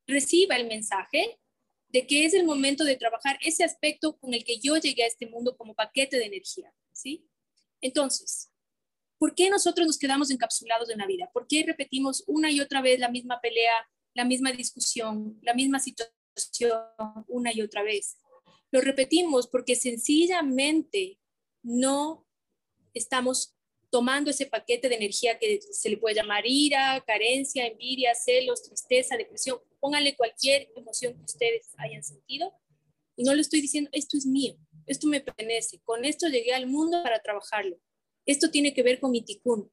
reciba 0.07 0.57
el 0.57 0.67
mensaje 0.67 1.39
de 1.89 2.07
que 2.07 2.25
es 2.25 2.35
el 2.35 2.45
momento 2.45 2.85
de 2.85 2.97
trabajar 2.97 3.39
ese 3.43 3.65
aspecto 3.65 4.17
con 4.19 4.35
el 4.35 4.45
que 4.45 4.59
yo 4.59 4.77
llegué 4.77 5.05
a 5.05 5.09
este 5.09 5.27
mundo 5.27 5.57
como 5.57 5.75
paquete 5.75 6.19
de 6.19 6.27
energía, 6.27 6.73
¿sí? 6.93 7.29
Entonces, 7.81 8.51
¿por 9.19 9.35
qué 9.35 9.51
nosotros 9.51 9.87
nos 9.87 9.99
quedamos 9.99 10.31
encapsulados 10.31 10.91
en 10.91 10.99
la 10.99 11.07
vida? 11.07 11.31
¿Por 11.33 11.47
qué 11.47 11.65
repetimos 11.67 12.25
una 12.27 12.51
y 12.51 12.61
otra 12.61 12.83
vez 12.83 12.99
la 12.99 13.11
misma 13.11 13.41
pelea, 13.41 13.75
la 14.15 14.25
misma 14.25 14.53
discusión, 14.53 15.39
la 15.43 15.55
misma 15.55 15.79
situación 15.79 16.81
una 17.29 17.53
y 17.55 17.63
otra 17.63 17.83
vez? 17.83 18.19
Lo 18.71 18.81
repetimos 18.81 19.47
porque 19.47 19.77
sencillamente 19.77 21.19
no 21.63 22.27
estamos 22.95 23.57
tomando 23.91 24.31
ese 24.31 24.47
paquete 24.47 24.89
de 24.89 24.97
energía 24.97 25.39
que 25.39 25.61
se 25.63 25.89
le 25.89 25.97
puede 25.97 26.17
llamar 26.17 26.45
ira, 26.47 27.03
carencia, 27.07 27.67
envidia, 27.67 28.15
celos, 28.15 28.63
tristeza, 28.63 29.17
depresión. 29.17 29.59
Pónganle 29.81 30.17
cualquier 30.17 30.71
emoción 30.77 31.15
que 31.15 31.25
ustedes 31.25 31.73
hayan 31.79 32.03
sentido. 32.03 32.53
Y 33.17 33.25
no 33.25 33.35
le 33.35 33.41
estoy 33.41 33.61
diciendo, 33.61 33.89
esto 33.93 34.19
es 34.19 34.27
mío, 34.27 34.57
esto 34.87 35.07
me 35.07 35.21
pertenece. 35.21 35.81
Con 35.85 36.05
esto 36.05 36.29
llegué 36.29 36.53
al 36.53 36.67
mundo 36.67 37.03
para 37.03 37.21
trabajarlo. 37.21 37.79
Esto 38.27 38.51
tiene 38.51 38.75
que 38.75 38.83
ver 38.83 38.99
con 38.99 39.13
mi 39.13 39.23
ticún. 39.23 39.71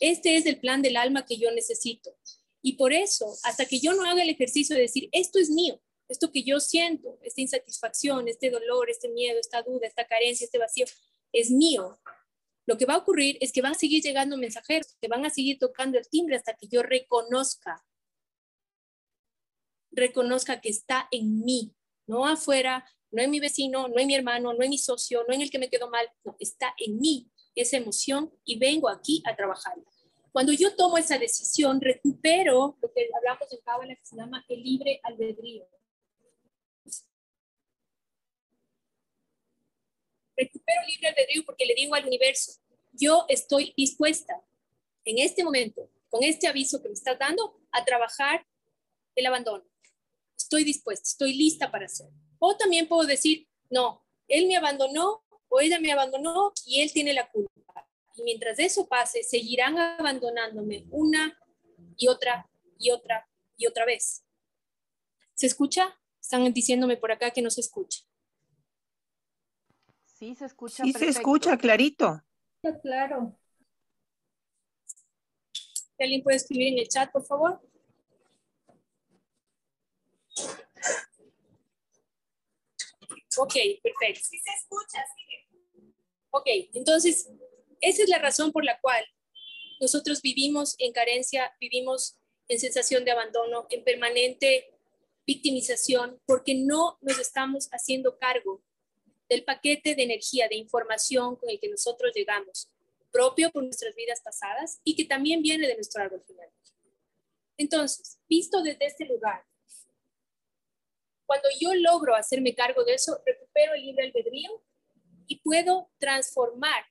Este 0.00 0.36
es 0.36 0.46
el 0.46 0.58
plan 0.58 0.82
del 0.82 0.96
alma 0.96 1.24
que 1.24 1.38
yo 1.38 1.50
necesito. 1.52 2.16
Y 2.60 2.74
por 2.74 2.92
eso, 2.92 3.36
hasta 3.44 3.66
que 3.66 3.80
yo 3.80 3.94
no 3.94 4.04
haga 4.04 4.22
el 4.22 4.30
ejercicio 4.30 4.76
de 4.76 4.82
decir, 4.82 5.08
esto 5.12 5.38
es 5.38 5.50
mío, 5.50 5.80
esto 6.08 6.30
que 6.30 6.42
yo 6.42 6.60
siento, 6.60 7.18
esta 7.22 7.40
insatisfacción, 7.40 8.28
este 8.28 8.50
dolor, 8.50 8.90
este 8.90 9.08
miedo, 9.08 9.38
esta 9.40 9.62
duda, 9.62 9.86
esta 9.86 10.06
carencia, 10.06 10.44
este 10.44 10.58
vacío, 10.58 10.86
es 11.32 11.50
mío. 11.50 12.00
Lo 12.66 12.76
que 12.76 12.86
va 12.86 12.94
a 12.94 12.98
ocurrir 12.98 13.38
es 13.40 13.52
que 13.52 13.62
van 13.62 13.72
a 13.72 13.78
seguir 13.78 14.02
llegando 14.02 14.36
mensajeros, 14.36 14.96
que 15.00 15.08
van 15.08 15.26
a 15.26 15.30
seguir 15.30 15.58
tocando 15.58 15.98
el 15.98 16.08
timbre 16.08 16.36
hasta 16.36 16.54
que 16.54 16.68
yo 16.68 16.82
reconozca, 16.82 17.84
reconozca 19.90 20.60
que 20.60 20.68
está 20.68 21.08
en 21.10 21.44
mí, 21.44 21.74
no 22.06 22.26
afuera, 22.26 22.88
no 23.10 23.22
en 23.22 23.30
mi 23.30 23.40
vecino, 23.40 23.88
no 23.88 23.98
en 23.98 24.06
mi 24.06 24.14
hermano, 24.14 24.54
no 24.54 24.62
en 24.62 24.70
mi 24.70 24.78
socio, 24.78 25.24
no 25.26 25.34
en 25.34 25.42
el 25.42 25.50
que 25.50 25.58
me 25.58 25.68
quedó 25.68 25.90
mal, 25.90 26.08
no, 26.24 26.36
está 26.38 26.74
en 26.78 26.98
mí 26.98 27.32
esa 27.54 27.76
emoción 27.76 28.32
y 28.44 28.58
vengo 28.58 28.88
aquí 28.88 29.22
a 29.26 29.36
trabajar. 29.36 29.74
Cuando 30.32 30.52
yo 30.52 30.74
tomo 30.74 30.96
esa 30.96 31.18
decisión, 31.18 31.80
recupero 31.80 32.78
lo 32.80 32.92
que 32.92 33.10
hablamos 33.14 33.52
en 33.52 33.60
Cábala 33.60 33.94
que 33.94 34.04
se 34.04 34.16
llama 34.16 34.44
el 34.48 34.62
libre 34.62 35.00
albedrío. 35.02 35.66
recupero 40.36 40.80
libre 40.86 41.08
albedrío 41.08 41.44
porque 41.44 41.66
le 41.66 41.74
digo 41.74 41.94
al 41.94 42.06
universo, 42.06 42.52
yo 42.92 43.24
estoy 43.28 43.72
dispuesta 43.76 44.42
en 45.04 45.18
este 45.18 45.44
momento, 45.44 45.88
con 46.08 46.22
este 46.22 46.46
aviso 46.46 46.82
que 46.82 46.88
me 46.88 46.94
estás 46.94 47.18
dando, 47.18 47.60
a 47.70 47.84
trabajar 47.84 48.46
el 49.14 49.26
abandono. 49.26 49.64
Estoy 50.36 50.64
dispuesta, 50.64 51.02
estoy 51.02 51.34
lista 51.34 51.70
para 51.70 51.86
hacerlo. 51.86 52.12
O 52.38 52.56
también 52.56 52.86
puedo 52.86 53.06
decir, 53.06 53.48
no, 53.70 54.04
él 54.28 54.46
me 54.46 54.56
abandonó 54.56 55.24
o 55.52 55.60
ella 55.60 55.78
me 55.78 55.92
abandonó 55.92 56.52
y 56.64 56.80
él 56.80 56.90
tiene 56.92 57.12
la 57.12 57.30
culpa. 57.30 57.86
Y 58.16 58.22
mientras 58.22 58.58
eso 58.58 58.88
pase, 58.88 59.22
seguirán 59.22 59.78
abandonándome 59.78 60.86
una 60.90 61.38
y 61.98 62.08
otra 62.08 62.48
y 62.78 62.90
otra 62.90 63.28
y 63.58 63.66
otra 63.66 63.84
vez. 63.84 64.24
¿Se 65.34 65.46
escucha? 65.46 65.94
Están 66.18 66.50
diciéndome 66.54 66.96
por 66.96 67.12
acá 67.12 67.30
que 67.30 67.42
no 67.42 67.50
se 67.50 67.60
escucha. 67.60 68.00
Sí, 70.06 70.34
se 70.34 70.46
escucha. 70.46 70.84
Sí, 70.84 70.92
se 70.94 71.08
escucha 71.08 71.58
clarito. 71.58 72.22
Claro. 72.80 73.38
¿Alguien 75.98 76.22
puede 76.22 76.38
escribir 76.38 76.72
en 76.72 76.78
el 76.78 76.88
chat, 76.88 77.12
por 77.12 77.24
favor? 77.26 77.60
Ok, 83.36 83.54
perfecto. 83.82 84.20
Sí 84.24 84.38
se 84.38 84.50
escucha, 84.50 85.04
Ok, 86.34 86.46
entonces, 86.72 87.28
esa 87.82 88.02
es 88.02 88.08
la 88.08 88.18
razón 88.18 88.52
por 88.52 88.64
la 88.64 88.80
cual 88.80 89.04
nosotros 89.80 90.22
vivimos 90.22 90.74
en 90.78 90.92
carencia, 90.92 91.54
vivimos 91.60 92.16
en 92.48 92.58
sensación 92.58 93.04
de 93.04 93.10
abandono, 93.10 93.66
en 93.68 93.84
permanente 93.84 94.74
victimización, 95.26 96.20
porque 96.24 96.54
no 96.54 96.98
nos 97.02 97.18
estamos 97.18 97.68
haciendo 97.70 98.18
cargo 98.18 98.62
del 99.28 99.44
paquete 99.44 99.94
de 99.94 100.04
energía, 100.04 100.48
de 100.48 100.56
información 100.56 101.36
con 101.36 101.50
el 101.50 101.60
que 101.60 101.68
nosotros 101.68 102.12
llegamos, 102.14 102.70
propio 103.10 103.50
por 103.50 103.64
nuestras 103.64 103.94
vidas 103.94 104.22
pasadas 104.24 104.80
y 104.84 104.96
que 104.96 105.04
también 105.04 105.42
viene 105.42 105.68
de 105.68 105.74
nuestro 105.74 106.02
árbol 106.02 106.22
final. 106.26 106.48
Entonces, 107.58 108.18
visto 108.26 108.62
desde 108.62 108.86
este 108.86 109.04
lugar, 109.04 109.44
cuando 111.26 111.48
yo 111.60 111.74
logro 111.74 112.14
hacerme 112.14 112.54
cargo 112.54 112.84
de 112.84 112.94
eso, 112.94 113.20
recupero 113.26 113.74
el 113.74 113.82
libre 113.82 114.06
albedrío 114.06 114.62
y 115.32 115.36
puedo 115.36 115.88
transformar 115.98 116.84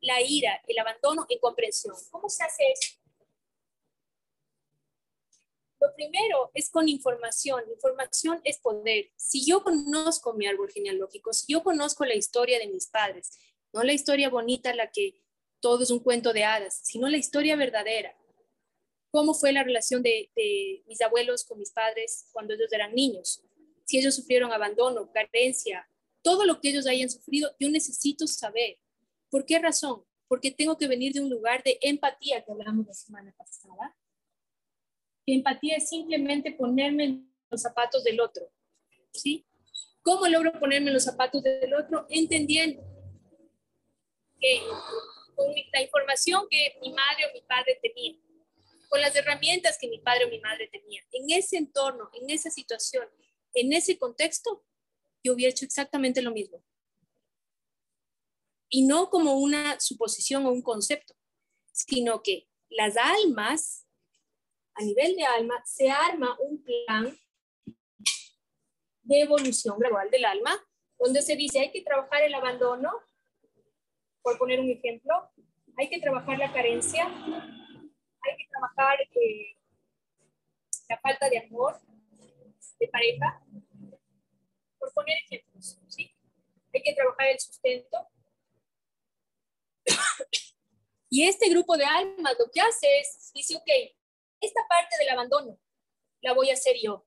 la 0.00 0.20
ira, 0.22 0.62
el 0.68 0.78
abandono 0.78 1.26
en 1.28 1.40
comprensión. 1.40 1.96
¿Cómo 2.12 2.28
se 2.28 2.44
hace 2.44 2.62
eso? 2.70 2.96
Lo 5.80 5.92
primero 5.96 6.52
es 6.54 6.70
con 6.70 6.88
información. 6.88 7.64
Información 7.68 8.40
es 8.44 8.58
poder. 8.58 9.10
Si 9.16 9.44
yo 9.44 9.64
conozco 9.64 10.32
mi 10.32 10.46
árbol 10.46 10.70
genealógico, 10.70 11.32
si 11.32 11.52
yo 11.52 11.64
conozco 11.64 12.04
la 12.04 12.14
historia 12.14 12.60
de 12.60 12.68
mis 12.68 12.86
padres, 12.86 13.36
no 13.72 13.82
la 13.82 13.94
historia 13.94 14.30
bonita, 14.30 14.72
la 14.76 14.92
que 14.92 15.20
todo 15.58 15.82
es 15.82 15.90
un 15.90 15.98
cuento 15.98 16.32
de 16.32 16.44
hadas, 16.44 16.82
sino 16.84 17.08
la 17.08 17.16
historia 17.16 17.56
verdadera. 17.56 18.16
¿Cómo 19.10 19.34
fue 19.34 19.50
la 19.50 19.64
relación 19.64 20.04
de, 20.04 20.30
de 20.36 20.84
mis 20.86 21.00
abuelos 21.00 21.42
con 21.42 21.58
mis 21.58 21.72
padres 21.72 22.28
cuando 22.30 22.54
ellos 22.54 22.72
eran 22.72 22.94
niños? 22.94 23.42
Si 23.86 23.98
ellos 23.98 24.14
sufrieron 24.14 24.52
abandono, 24.52 25.10
carencia, 25.12 25.88
todo 26.22 26.44
lo 26.44 26.60
que 26.60 26.70
ellos 26.70 26.86
hayan 26.86 27.10
sufrido, 27.10 27.54
yo 27.58 27.68
necesito 27.68 28.26
saber. 28.26 28.78
¿Por 29.28 29.44
qué 29.44 29.58
razón? 29.58 30.04
Porque 30.28 30.50
tengo 30.50 30.78
que 30.78 30.88
venir 30.88 31.12
de 31.12 31.20
un 31.20 31.28
lugar 31.28 31.62
de 31.62 31.78
empatía 31.82 32.42
que 32.44 32.52
hablamos 32.52 32.86
la 32.86 32.94
semana 32.94 33.34
pasada. 33.36 33.96
empatía 35.26 35.76
es 35.76 35.88
simplemente 35.88 36.52
ponerme 36.52 37.04
en 37.04 37.34
los 37.50 37.60
zapatos 37.60 38.02
del 38.04 38.20
otro. 38.20 38.50
¿Sí? 39.12 39.46
¿Cómo 40.02 40.26
logro 40.26 40.58
ponerme 40.58 40.88
en 40.88 40.94
los 40.94 41.04
zapatos 41.04 41.42
del 41.42 41.74
otro? 41.74 42.06
Entendiendo 42.08 42.82
que 44.40 44.60
con 45.34 45.52
la 45.72 45.82
información 45.82 46.46
que 46.50 46.78
mi 46.80 46.90
madre 46.92 47.26
o 47.30 47.34
mi 47.34 47.42
padre 47.42 47.78
tenía, 47.82 48.14
con 48.88 49.00
las 49.00 49.14
herramientas 49.14 49.78
que 49.80 49.88
mi 49.88 49.98
padre 49.98 50.24
o 50.24 50.28
mi 50.28 50.40
madre 50.40 50.68
tenía, 50.68 51.02
en 51.12 51.30
ese 51.30 51.56
entorno, 51.56 52.10
en 52.14 52.30
esa 52.30 52.50
situación, 52.50 53.06
en 53.54 53.72
ese 53.72 53.98
contexto, 53.98 54.64
yo 55.22 55.34
hubiera 55.34 55.50
hecho 55.50 55.64
exactamente 55.64 56.22
lo 56.22 56.32
mismo. 56.32 56.62
Y 58.68 58.86
no 58.86 59.10
como 59.10 59.34
una 59.34 59.78
suposición 59.80 60.46
o 60.46 60.50
un 60.50 60.62
concepto, 60.62 61.14
sino 61.72 62.22
que 62.22 62.48
las 62.68 62.96
almas, 62.96 63.86
a 64.74 64.82
nivel 64.82 65.14
de 65.16 65.24
alma, 65.24 65.62
se 65.64 65.90
arma 65.90 66.36
un 66.40 66.62
plan 66.62 67.18
de 69.02 69.20
evolución 69.20 69.78
gradual 69.78 70.10
del 70.10 70.24
alma, 70.24 70.52
donde 70.98 71.22
se 71.22 71.36
dice 71.36 71.60
hay 71.60 71.72
que 71.72 71.82
trabajar 71.82 72.22
el 72.22 72.34
abandono, 72.34 72.92
por 74.22 74.38
poner 74.38 74.60
un 74.60 74.70
ejemplo, 74.70 75.30
hay 75.76 75.88
que 75.88 76.00
trabajar 76.00 76.38
la 76.38 76.52
carencia, 76.52 77.06
hay 77.06 78.36
que 78.36 78.48
trabajar 78.50 79.00
eh, 79.00 79.58
la 80.88 80.98
falta 81.00 81.28
de 81.28 81.38
amor 81.38 81.80
de 82.78 82.88
pareja, 82.88 83.42
por 84.82 84.92
poner 84.92 85.16
ejemplos, 85.24 85.78
¿sí? 85.86 86.12
Hay 86.74 86.82
que 86.82 86.94
trabajar 86.94 87.28
el 87.28 87.38
sustento. 87.38 87.98
y 91.08 91.28
este 91.28 91.48
grupo 91.50 91.76
de 91.76 91.84
almas 91.84 92.34
lo 92.36 92.50
que 92.50 92.60
hace 92.60 92.98
es, 92.98 93.30
dice, 93.32 93.54
ok, 93.54 93.70
esta 94.40 94.60
parte 94.68 94.96
del 94.98 95.10
abandono 95.10 95.56
la 96.20 96.32
voy 96.32 96.50
a 96.50 96.54
hacer 96.54 96.76
yo. 96.82 97.06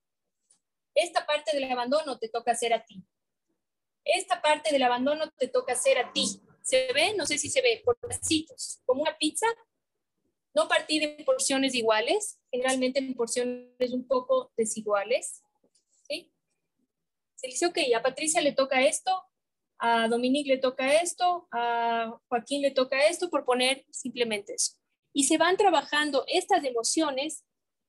Esta 0.93 1.25
parte 1.25 1.53
del 1.53 1.69
abandono 1.69 2.17
te 2.17 2.29
toca 2.29 2.53
hacer 2.53 2.73
a 2.73 2.85
ti. 2.85 3.03
Esta 4.05 4.41
parte 4.41 4.71
del 4.71 4.83
abandono 4.83 5.29
te 5.31 5.49
toca 5.49 5.73
hacer 5.73 5.97
a 5.97 6.13
ti. 6.13 6.41
¿Se 6.61 6.93
ve? 6.93 7.13
No 7.15 7.25
sé 7.25 7.37
si 7.37 7.49
se 7.49 7.61
ve, 7.61 7.81
por 7.83 7.97
pedacitos, 7.97 8.81
como 8.85 9.01
una 9.01 9.17
pizza. 9.17 9.47
No 10.53 10.69
partir 10.69 11.03
en 11.03 11.25
porciones 11.25 11.75
iguales, 11.75 12.39
generalmente 12.49 12.99
en 12.99 13.13
porciones 13.15 13.91
un 13.91 14.07
poco 14.07 14.53
desiguales. 14.55 15.43
Se 17.45 17.51
dice, 17.51 17.65
ok, 17.67 17.77
a 17.95 18.01
Patricia 18.01 18.41
le 18.41 18.53
toca 18.53 18.83
esto, 18.83 19.11
a 19.77 20.07
Dominique 20.07 20.49
le 20.49 20.57
toca 20.57 20.99
esto, 20.99 21.47
a 21.51 22.19
Joaquín 22.27 22.63
le 22.63 22.71
toca 22.71 23.05
esto, 23.05 23.29
por 23.29 23.45
poner 23.45 23.85
simplemente 23.91 24.55
eso. 24.55 24.73
Y 25.13 25.25
se 25.25 25.37
van 25.37 25.55
trabajando 25.55 26.25
estas 26.27 26.63
emociones 26.63 27.43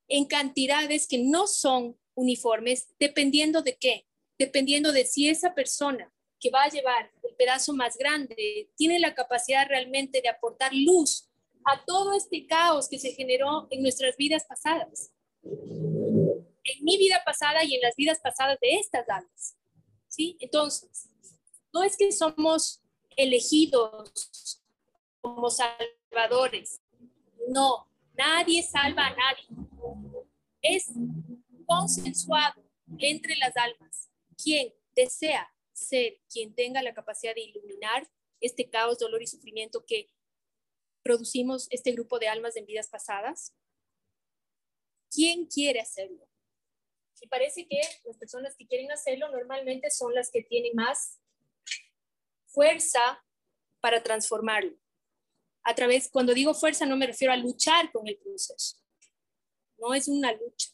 en 0.08 0.26
cantidades 0.26 1.08
que 1.08 1.16
no 1.16 1.46
son 1.46 1.98
uniformes, 2.14 2.88
dependiendo 2.98 3.62
de 3.62 3.78
qué, 3.78 4.06
dependiendo 4.38 4.92
de 4.92 5.06
si 5.06 5.30
esa 5.30 5.54
persona 5.54 6.12
que 6.38 6.50
va 6.50 6.64
a 6.64 6.68
llevar 6.68 7.10
el 7.22 7.34
pedazo 7.36 7.72
más 7.72 7.96
grande 7.96 8.70
tiene 8.76 8.98
la 8.98 9.14
capacidad 9.14 9.66
realmente 9.66 10.20
de 10.20 10.28
aportar 10.28 10.74
luz 10.74 11.30
a 11.64 11.82
todo 11.86 12.12
este 12.12 12.46
caos 12.46 12.90
que 12.90 12.98
se 12.98 13.12
generó 13.12 13.68
en 13.70 13.80
nuestras 13.80 14.18
vidas 14.18 14.44
pasadas 14.46 15.12
en 16.66 16.84
mi 16.84 16.98
vida 16.98 17.22
pasada 17.24 17.64
y 17.64 17.74
en 17.74 17.80
las 17.80 17.94
vidas 17.96 18.18
pasadas 18.20 18.58
de 18.60 18.74
estas 18.74 19.08
almas. 19.08 19.56
¿Sí? 20.08 20.36
Entonces, 20.40 21.08
no 21.72 21.82
es 21.82 21.96
que 21.96 22.10
somos 22.12 22.82
elegidos 23.16 24.62
como 25.20 25.50
salvadores. 25.50 26.80
No, 27.48 27.88
nadie 28.14 28.62
salva 28.62 29.06
a 29.06 29.16
nadie. 29.16 29.46
Es 30.62 30.90
consensuado 31.66 32.62
entre 32.98 33.36
las 33.36 33.56
almas. 33.56 34.10
Quien 34.42 34.72
desea 34.94 35.52
ser 35.72 36.20
quien 36.32 36.54
tenga 36.54 36.82
la 36.82 36.94
capacidad 36.94 37.34
de 37.34 37.42
iluminar 37.42 38.08
este 38.40 38.68
caos, 38.68 38.98
dolor 38.98 39.22
y 39.22 39.26
sufrimiento 39.26 39.84
que 39.84 40.08
producimos 41.02 41.68
este 41.70 41.92
grupo 41.92 42.18
de 42.18 42.28
almas 42.28 42.56
en 42.56 42.66
vidas 42.66 42.88
pasadas, 42.88 43.54
¿quién 45.10 45.46
quiere 45.46 45.80
hacerlo? 45.80 46.26
Y 47.20 47.28
parece 47.28 47.66
que 47.66 47.80
las 48.04 48.16
personas 48.16 48.54
que 48.56 48.66
quieren 48.66 48.90
hacerlo 48.92 49.30
normalmente 49.30 49.90
son 49.90 50.14
las 50.14 50.30
que 50.30 50.42
tienen 50.42 50.72
más 50.74 51.18
fuerza 52.46 53.24
para 53.80 54.02
transformarlo. 54.02 54.76
A 55.62 55.74
través, 55.74 56.08
cuando 56.10 56.34
digo 56.34 56.54
fuerza, 56.54 56.86
no 56.86 56.96
me 56.96 57.06
refiero 57.06 57.32
a 57.32 57.36
luchar 57.36 57.90
con 57.90 58.06
el 58.06 58.16
proceso. 58.18 58.76
No 59.78 59.94
es 59.94 60.08
una 60.08 60.32
lucha, 60.32 60.70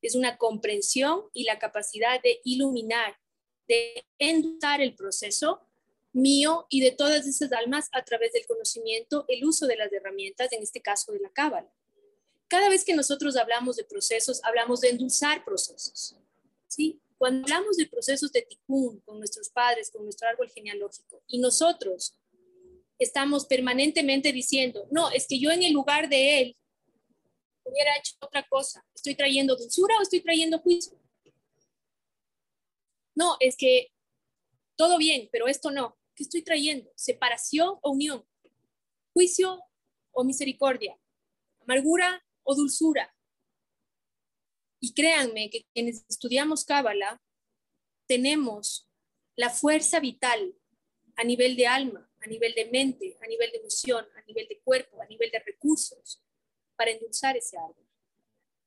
es 0.00 0.14
una 0.14 0.38
comprensión 0.38 1.24
y 1.32 1.44
la 1.44 1.58
capacidad 1.58 2.22
de 2.22 2.40
iluminar, 2.44 3.18
de 3.66 4.06
endulzar 4.18 4.80
el 4.80 4.94
proceso 4.94 5.66
mío 6.12 6.66
y 6.70 6.80
de 6.80 6.92
todas 6.92 7.26
esas 7.26 7.52
almas 7.52 7.88
a 7.92 8.04
través 8.04 8.32
del 8.32 8.46
conocimiento, 8.46 9.24
el 9.28 9.44
uso 9.44 9.66
de 9.66 9.76
las 9.76 9.92
herramientas, 9.92 10.52
en 10.52 10.62
este 10.62 10.80
caso 10.80 11.12
de 11.12 11.20
la 11.20 11.30
cábala 11.30 11.72
cada 12.48 12.68
vez 12.68 12.84
que 12.84 12.94
nosotros 12.94 13.36
hablamos 13.36 13.76
de 13.76 13.84
procesos, 13.84 14.42
hablamos 14.44 14.80
de 14.80 14.90
endulzar 14.90 15.44
procesos. 15.44 16.16
¿sí? 16.68 17.00
Cuando 17.18 17.42
hablamos 17.44 17.76
de 17.76 17.86
procesos 17.86 18.32
de 18.32 18.42
tikkun 18.42 19.00
con 19.00 19.18
nuestros 19.18 19.48
padres, 19.48 19.90
con 19.90 20.04
nuestro 20.04 20.28
árbol 20.28 20.50
genealógico, 20.50 21.22
y 21.26 21.38
nosotros 21.38 22.18
estamos 22.98 23.46
permanentemente 23.46 24.32
diciendo, 24.32 24.86
no, 24.90 25.10
es 25.10 25.26
que 25.26 25.38
yo 25.38 25.50
en 25.50 25.62
el 25.62 25.72
lugar 25.72 26.08
de 26.08 26.40
él 26.40 26.56
hubiera 27.64 27.96
hecho 27.96 28.14
otra 28.20 28.46
cosa, 28.48 28.84
estoy 28.94 29.14
trayendo 29.14 29.56
dulzura 29.56 29.96
o 29.98 30.02
estoy 30.02 30.20
trayendo 30.20 30.58
juicio. 30.58 30.98
No, 33.14 33.36
es 33.40 33.56
que 33.56 33.92
todo 34.76 34.98
bien, 34.98 35.28
pero 35.30 35.46
esto 35.46 35.70
no. 35.70 35.96
¿Qué 36.14 36.24
estoy 36.24 36.42
trayendo? 36.42 36.90
¿Separación 36.96 37.78
o 37.80 37.90
unión? 37.90 38.24
¿Juicio 39.12 39.60
o 40.12 40.24
misericordia? 40.24 40.98
¿Amargura 41.60 42.23
o 42.44 42.54
dulzura. 42.54 43.14
Y 44.80 44.94
créanme 44.94 45.50
que 45.50 45.66
quienes 45.72 46.04
estudiamos 46.08 46.64
Cábala, 46.64 47.20
tenemos 48.06 48.88
la 49.36 49.50
fuerza 49.50 49.98
vital 49.98 50.54
a 51.16 51.24
nivel 51.24 51.56
de 51.56 51.66
alma, 51.66 52.10
a 52.20 52.26
nivel 52.26 52.54
de 52.54 52.66
mente, 52.66 53.16
a 53.22 53.26
nivel 53.26 53.50
de 53.50 53.58
emoción, 53.58 54.06
a 54.16 54.22
nivel 54.22 54.46
de 54.48 54.60
cuerpo, 54.60 55.00
a 55.00 55.06
nivel 55.06 55.30
de 55.30 55.40
recursos, 55.40 56.22
para 56.76 56.90
endulzar 56.90 57.36
ese 57.36 57.56
árbol, 57.56 57.86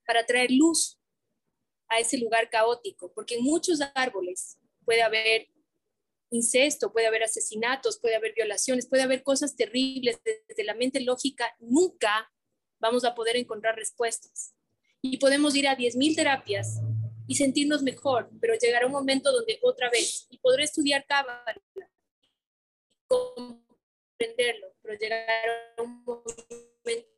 para 0.05 0.25
traer 0.25 0.51
luz 0.51 0.99
a 1.89 1.99
ese 1.99 2.17
lugar 2.17 2.49
caótico, 2.49 3.13
porque 3.13 3.35
en 3.35 3.43
muchos 3.43 3.79
árboles 3.93 4.57
puede 4.85 5.01
haber 5.01 5.49
incesto, 6.29 6.91
puede 6.91 7.07
haber 7.07 7.23
asesinatos, 7.23 7.99
puede 7.99 8.15
haber 8.15 8.33
violaciones, 8.33 8.87
puede 8.87 9.03
haber 9.03 9.23
cosas 9.23 9.55
terribles. 9.55 10.19
Desde 10.23 10.63
la 10.63 10.73
mente 10.73 10.99
lógica 11.01 11.55
nunca 11.59 12.31
vamos 12.79 13.03
a 13.05 13.15
poder 13.15 13.35
encontrar 13.35 13.75
respuestas. 13.75 14.53
Y 15.01 15.17
podemos 15.17 15.55
ir 15.55 15.67
a 15.67 15.77
10.000 15.77 16.15
terapias 16.15 16.81
y 17.27 17.35
sentirnos 17.35 17.83
mejor, 17.83 18.29
pero 18.39 18.55
llegará 18.55 18.85
un 18.85 18.91
momento 18.93 19.31
donde 19.31 19.59
otra 19.61 19.89
vez, 19.89 20.27
y 20.29 20.37
podré 20.37 20.63
estudiar 20.63 21.05
Cábala, 21.05 21.61
comprenderlo, 23.07 24.73
pero 24.81 24.97
llegará 24.97 25.73
un 25.77 26.03
momento 26.03 27.09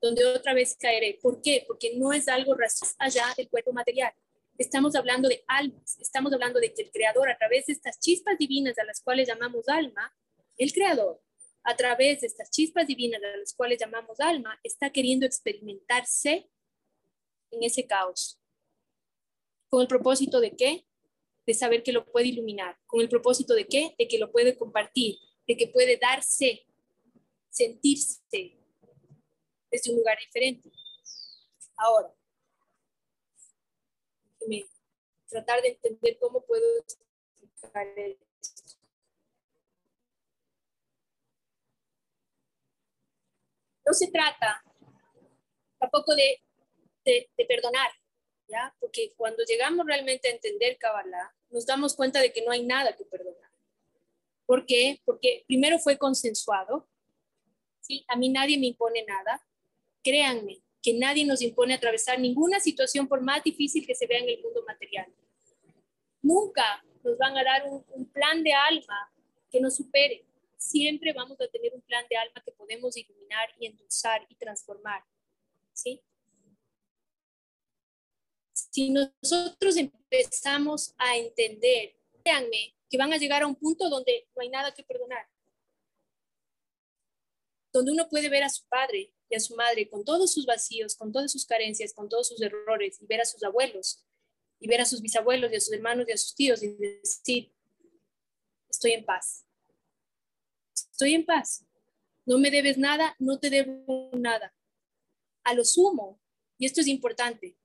donde 0.00 0.24
otra 0.26 0.54
vez 0.54 0.76
caeré. 0.78 1.18
¿Por 1.20 1.40
qué? 1.40 1.64
Porque 1.66 1.96
no 1.96 2.12
es 2.12 2.28
algo 2.28 2.54
racional 2.54 2.94
allá 2.98 3.24
del 3.36 3.48
cuerpo 3.48 3.72
material. 3.72 4.12
Estamos 4.56 4.94
hablando 4.94 5.28
de 5.28 5.42
almas, 5.48 5.98
estamos 5.98 6.32
hablando 6.32 6.60
de 6.60 6.72
que 6.72 6.82
el 6.82 6.90
Creador, 6.92 7.28
a 7.28 7.36
través 7.36 7.66
de 7.66 7.72
estas 7.72 7.98
chispas 7.98 8.38
divinas 8.38 8.78
a 8.78 8.84
las 8.84 9.00
cuales 9.00 9.26
llamamos 9.26 9.68
alma, 9.68 10.14
el 10.56 10.72
Creador, 10.72 11.20
a 11.64 11.76
través 11.76 12.20
de 12.20 12.26
estas 12.26 12.50
chispas 12.50 12.86
divinas 12.86 13.20
a 13.22 13.36
las 13.38 13.54
cuales 13.54 13.78
llamamos 13.80 14.20
alma, 14.20 14.58
está 14.62 14.90
queriendo 14.90 15.26
experimentarse 15.26 16.50
en 17.50 17.62
ese 17.62 17.86
caos. 17.86 18.38
¿Con 19.68 19.82
el 19.82 19.88
propósito 19.88 20.40
de 20.40 20.54
qué? 20.54 20.86
De 21.46 21.54
saber 21.54 21.82
que 21.82 21.92
lo 21.92 22.04
puede 22.04 22.28
iluminar. 22.28 22.78
¿Con 22.86 23.00
el 23.00 23.08
propósito 23.08 23.54
de 23.54 23.66
qué? 23.66 23.94
De 23.98 24.06
que 24.06 24.18
lo 24.18 24.30
puede 24.30 24.56
compartir, 24.56 25.16
de 25.46 25.56
que 25.56 25.68
puede 25.68 25.96
darse, 25.96 26.66
sentirse 27.50 28.20
desde 29.70 29.90
un 29.90 29.96
lugar 29.96 30.18
diferente. 30.18 30.70
Ahora, 31.76 32.14
tratar 35.34 35.60
de 35.62 35.68
entender 35.70 36.16
cómo 36.20 36.44
puedo 36.44 36.64
explicar 37.42 37.86
esto. 37.98 38.23
No 43.86 43.92
se 43.92 44.10
trata 44.10 44.64
tampoco 45.78 46.14
de, 46.14 46.40
de, 47.04 47.30
de 47.36 47.44
perdonar, 47.44 47.90
¿ya? 48.48 48.74
Porque 48.80 49.12
cuando 49.16 49.44
llegamos 49.44 49.86
realmente 49.86 50.28
a 50.28 50.32
entender 50.32 50.78
Kabbalah, 50.78 51.34
nos 51.50 51.66
damos 51.66 51.94
cuenta 51.94 52.20
de 52.20 52.32
que 52.32 52.42
no 52.42 52.50
hay 52.50 52.64
nada 52.64 52.96
que 52.96 53.04
perdonar. 53.04 53.50
¿Por 54.46 54.66
qué? 54.66 55.00
Porque 55.04 55.44
primero 55.46 55.78
fue 55.78 55.98
consensuado, 55.98 56.88
¿sí? 57.80 58.04
A 58.08 58.16
mí 58.16 58.28
nadie 58.28 58.58
me 58.58 58.66
impone 58.66 59.04
nada. 59.04 59.46
Créanme, 60.02 60.62
que 60.84 60.92
nadie 60.92 61.24
nos 61.24 61.40
impone 61.40 61.72
atravesar 61.72 62.20
ninguna 62.20 62.60
situación 62.60 63.08
por 63.08 63.22
más 63.22 63.42
difícil 63.42 63.86
que 63.86 63.94
se 63.94 64.06
vea 64.06 64.18
en 64.18 64.28
el 64.28 64.42
mundo 64.42 64.62
material. 64.66 65.06
Nunca 66.20 66.84
nos 67.02 67.16
van 67.16 67.36
a 67.38 67.42
dar 67.42 67.64
un, 67.66 68.04
plan 68.12 68.42
de 68.42 68.52
alma 68.52 69.10
que 69.50 69.60
nos 69.60 69.76
supere. 69.76 70.26
Siempre 70.64 71.12
vamos 71.12 71.38
a 71.42 71.46
tener 71.48 71.74
un 71.74 71.82
plan 71.82 72.06
de 72.08 72.16
alma 72.16 72.42
que 72.42 72.50
podemos 72.50 72.96
iluminar 72.96 73.50
y 73.60 73.66
endulzar 73.66 74.26
y 74.30 74.34
transformar. 74.34 75.04
¿sí? 75.74 76.02
Si 78.54 78.88
nosotros 78.88 79.76
empezamos 79.76 80.94
a 80.96 81.18
entender, 81.18 82.00
créanme, 82.22 82.74
que 82.88 82.96
van 82.96 83.12
a 83.12 83.18
llegar 83.18 83.42
a 83.42 83.46
un 83.46 83.56
punto 83.56 83.90
donde 83.90 84.26
no 84.34 84.40
hay 84.40 84.48
nada 84.48 84.72
que 84.72 84.82
perdonar. 84.82 85.28
Donde 87.70 87.92
uno 87.92 88.08
puede 88.08 88.30
ver 88.30 88.44
a 88.44 88.48
su 88.48 88.66
padre 88.66 89.12
y 89.28 89.34
a 89.34 89.40
su 89.40 89.54
madre 89.56 89.90
con 89.90 90.02
todos 90.02 90.32
sus 90.32 90.46
vacíos, 90.46 90.96
con 90.96 91.12
todas 91.12 91.30
sus 91.30 91.44
carencias, 91.44 91.92
con 91.92 92.08
todos 92.08 92.28
sus 92.28 92.40
errores, 92.40 93.02
y 93.02 93.06
ver 93.06 93.20
a 93.20 93.26
sus 93.26 93.42
abuelos, 93.42 94.02
y 94.58 94.66
ver 94.66 94.80
a 94.80 94.86
sus 94.86 95.02
bisabuelos 95.02 95.52
y 95.52 95.56
a 95.56 95.60
sus 95.60 95.74
hermanos 95.74 96.08
y 96.08 96.12
a 96.12 96.16
sus 96.16 96.34
tíos 96.34 96.62
y 96.62 96.68
decir, 96.68 97.52
estoy 98.70 98.92
en 98.92 99.04
paz. 99.04 99.44
Estoy 100.94 101.14
en 101.14 101.26
paz. 101.26 101.66
No 102.24 102.38
me 102.38 102.52
debes 102.52 102.78
nada, 102.78 103.16
no 103.18 103.40
te 103.40 103.50
debo 103.50 104.10
nada. 104.12 104.54
A 105.42 105.52
lo 105.52 105.64
sumo, 105.64 106.20
y 106.56 106.66
esto 106.66 106.80
es 106.80 106.86
importante, 106.86 107.56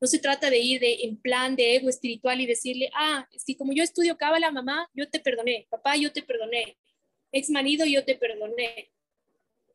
no 0.00 0.08
se 0.08 0.18
trata 0.18 0.48
de 0.48 0.58
ir 0.58 0.80
de, 0.80 1.02
en 1.02 1.20
plan 1.20 1.54
de 1.54 1.76
ego 1.76 1.90
espiritual 1.90 2.40
y 2.40 2.46
decirle, 2.46 2.90
ah, 2.94 3.28
si 3.36 3.56
como 3.56 3.74
yo 3.74 3.84
estudio 3.84 4.16
cábala, 4.16 4.50
mamá, 4.50 4.88
yo 4.94 5.06
te 5.10 5.20
perdoné, 5.20 5.66
papá, 5.68 5.96
yo 5.96 6.14
te 6.14 6.22
perdoné, 6.22 6.78
ex 7.30 7.50
marido, 7.50 7.84
yo 7.84 8.06
te 8.06 8.16
perdoné. 8.16 8.90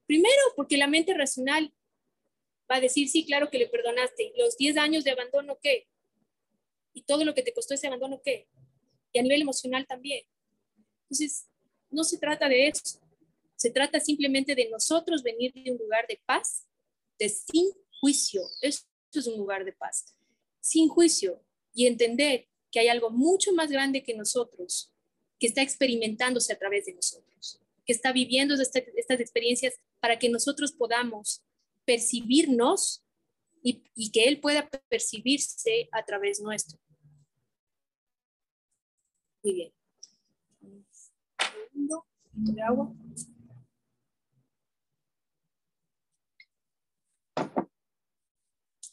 Primero, 0.08 0.42
porque 0.56 0.76
la 0.76 0.88
mente 0.88 1.14
racional 1.14 1.72
va 2.70 2.78
a 2.78 2.82
decir, 2.82 3.10
sí, 3.10 3.28
claro 3.28 3.52
que 3.52 3.60
le 3.60 3.68
perdonaste. 3.68 4.34
Los 4.38 4.58
10 4.58 4.76
años 4.78 5.04
de 5.04 5.12
abandono, 5.12 5.60
¿qué? 5.62 5.88
Y 6.94 7.04
todo 7.04 7.24
lo 7.24 7.36
que 7.36 7.44
te 7.44 7.54
costó 7.54 7.76
ese 7.76 7.86
abandono, 7.86 8.24
¿qué? 8.26 8.48
Y 9.14 9.20
a 9.20 9.22
nivel 9.22 9.44
emocional 9.44 9.86
también. 9.86 10.26
Entonces, 11.04 11.48
no 11.90 12.04
se 12.04 12.18
trata 12.18 12.48
de 12.50 12.68
eso. 12.68 13.00
Se 13.56 13.72
trata 13.72 14.00
simplemente 14.00 14.54
de 14.56 14.70
nosotros 14.70 15.24
venir 15.24 15.52
de 15.54 15.72
un 15.72 15.78
lugar 15.78 16.06
de 16.08 16.22
paz, 16.26 16.68
de 17.18 17.30
sin 17.30 17.72
juicio. 18.00 18.42
Esto 18.62 18.88
es 19.14 19.28
un 19.28 19.38
lugar 19.38 19.66
de 19.66 19.74
paz. 19.74 20.16
Sin 20.60 20.88
juicio 20.90 21.44
y 21.74 21.88
entender 21.88 22.48
que 22.72 22.80
hay 22.80 22.88
algo 22.88 23.10
mucho 23.10 23.52
más 23.54 23.72
grande 23.72 24.04
que 24.04 24.16
nosotros, 24.16 24.92
que 25.40 25.48
está 25.48 25.62
experimentándose 25.62 26.54
a 26.54 26.60
través 26.60 26.86
de 26.86 26.94
nosotros, 26.94 27.62
que 27.86 27.94
está 27.94 28.12
viviendo 28.12 28.56
este, 28.56 28.92
estas 28.96 29.20
experiencias 29.20 29.80
para 30.00 30.20
que 30.20 30.30
nosotros 30.30 30.72
podamos 30.72 31.44
percibirnos 31.86 33.04
y, 33.64 34.12
que 34.12 34.26
Él 34.26 34.40
pueda 34.40 34.70
percibirse 34.90 35.90
a 35.92 36.06
través 36.06 36.40
nuestro. 36.40 36.80
Muy 39.44 39.54
bien. 39.54 39.77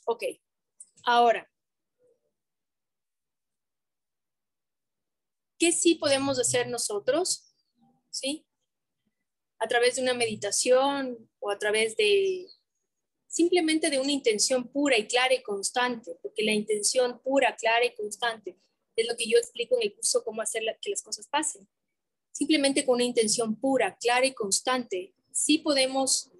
Ok, 0.07 0.23
ahora, 1.05 1.51
¿qué 5.59 5.73
sí 5.73 5.95
podemos 5.95 6.39
hacer 6.39 6.69
nosotros? 6.69 7.55
¿Sí? 8.11 8.47
a 9.65 9.67
través 9.67 9.97
de 9.97 10.03
una 10.03 10.13
meditación 10.13 11.31
o 11.41 11.51
a 11.51 11.59
través 11.59 11.97
de 11.97 12.47
simplemente 13.27 13.89
de 13.89 13.99
una 13.99 14.13
intención 14.13 14.69
pura 14.69 14.99
y 14.99 15.07
clara 15.07 15.33
y 15.33 15.43
constante, 15.43 16.19
porque 16.23 16.45
la 16.45 16.53
intención 16.53 17.19
pura, 17.21 17.57
clara 17.57 17.85
y 17.87 17.95
constante 17.95 18.59
es 18.95 19.09
lo 19.09 19.17
que 19.17 19.29
yo 19.29 19.39
explico 19.39 19.77
en 19.77 19.85
el 19.85 19.95
curso 19.95 20.23
cómo 20.23 20.43
hacer 20.43 20.63
que 20.83 20.91
las 20.91 21.03
cosas 21.03 21.27
pasen. 21.29 21.67
Simplemente 22.35 22.85
con 22.85 22.97
una 22.97 23.05
intención 23.05 23.55
pura, 23.55 23.97
clara 24.01 24.27
y 24.27 24.35
constante, 24.35 25.15
sí 25.31 25.59
podemos 25.59 26.33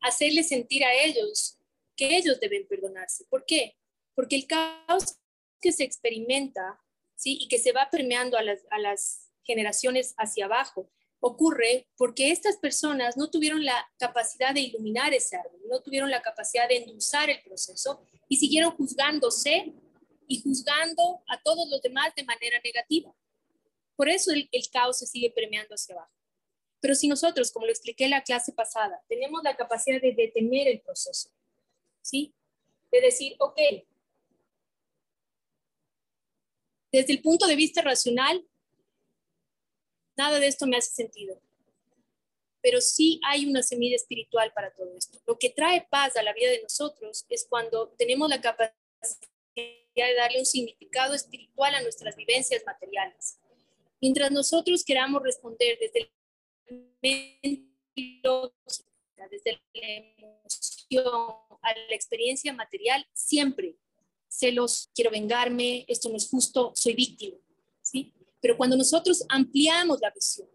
hacerles 0.00 0.48
sentir 0.48 0.82
a 0.82 0.94
ellos 0.94 1.58
que 1.94 2.16
ellos 2.16 2.40
deben 2.40 2.66
perdonarse. 2.66 3.26
¿Por 3.28 3.44
qué? 3.44 3.76
Porque 4.14 4.36
el 4.36 4.46
caos 4.46 5.18
que 5.60 5.72
se 5.72 5.84
experimenta 5.84 6.80
¿sí? 7.16 7.36
y 7.38 7.48
que 7.48 7.58
se 7.58 7.72
va 7.72 7.90
permeando 7.90 8.38
a 8.38 8.42
las, 8.42 8.60
a 8.70 8.78
las 8.78 9.30
generaciones 9.42 10.14
hacia 10.16 10.46
abajo 10.46 10.90
ocurre 11.20 11.86
porque 11.98 12.30
estas 12.30 12.56
personas 12.56 13.18
no 13.18 13.28
tuvieron 13.28 13.62
la 13.62 13.86
capacidad 13.98 14.54
de 14.54 14.60
iluminar 14.60 15.12
ese 15.12 15.36
árbol, 15.36 15.60
no 15.68 15.82
tuvieron 15.82 16.10
la 16.10 16.22
capacidad 16.22 16.66
de 16.66 16.78
endulzar 16.78 17.28
el 17.28 17.42
proceso 17.42 18.00
y 18.26 18.36
siguieron 18.36 18.70
juzgándose 18.70 19.74
y 20.26 20.40
juzgando 20.40 21.22
a 21.28 21.42
todos 21.42 21.68
los 21.68 21.82
demás 21.82 22.14
de 22.16 22.24
manera 22.24 22.58
negativa. 22.64 23.14
Por 24.00 24.08
eso 24.08 24.32
el, 24.32 24.48
caos 24.72 24.98
se 24.98 25.06
sigue 25.06 25.30
premiando 25.30 25.74
hacia 25.74 25.94
abajo. 25.94 26.14
Pero 26.80 26.94
si 26.94 27.06
nosotros, 27.06 27.52
como 27.52 27.66
lo 27.66 27.70
expliqué 27.70 28.04
en 28.04 28.12
la 28.12 28.22
clase 28.22 28.50
pasada, 28.50 28.98
tenemos 29.10 29.42
la 29.42 29.54
capacidad 29.54 30.00
de 30.00 30.14
detener 30.14 30.68
el 30.68 30.80
proceso, 30.80 31.28
¿sí? 32.00 32.32
De 32.90 33.02
decir, 33.02 33.36
ok, 33.38 33.60
desde 36.90 37.12
el 37.12 37.20
punto 37.20 37.46
de 37.46 37.56
vista 37.56 37.82
racional, 37.82 38.42
nada 40.16 40.40
de 40.40 40.46
esto 40.46 40.66
me 40.66 40.78
hace 40.78 40.92
sentido. 40.92 41.38
Pero 42.62 42.80
sí 42.80 43.20
hay 43.28 43.44
una 43.44 43.62
semilla 43.62 43.96
espiritual 43.96 44.50
para 44.54 44.72
todo 44.72 44.96
esto. 44.96 45.20
Lo 45.26 45.38
que 45.38 45.50
trae 45.50 45.86
paz 45.90 46.16
a 46.16 46.22
la 46.22 46.32
vida 46.32 46.48
de 46.48 46.62
nosotros 46.62 47.26
es 47.28 47.46
cuando 47.46 47.90
tenemos 47.98 48.30
la 48.30 48.40
capacidad 48.40 48.72
de 49.54 50.14
darle 50.16 50.38
un 50.38 50.46
significado 50.46 51.12
espiritual 51.12 51.74
a 51.74 51.82
nuestras 51.82 52.16
vivencias 52.16 52.62
materiales. 52.64 53.36
Mientras 54.00 54.30
nosotros 54.30 54.84
queramos 54.84 55.22
responder 55.22 55.78
desde 55.78 56.00
la 56.00 56.08
desde 59.30 59.52
la 59.52 59.60
emoción 60.16 61.34
a 61.62 61.74
la 61.74 61.94
experiencia 61.94 62.52
material, 62.52 63.06
siempre 63.12 63.76
celos, 64.28 64.90
quiero 64.94 65.10
vengarme, 65.10 65.84
esto 65.88 66.08
no 66.08 66.16
es 66.16 66.28
justo, 66.28 66.72
soy 66.74 66.94
víctima, 66.94 67.36
¿sí? 67.82 68.14
Pero 68.40 68.56
cuando 68.56 68.76
nosotros 68.76 69.24
ampliamos 69.28 70.00
la 70.00 70.10
visión 70.10 70.48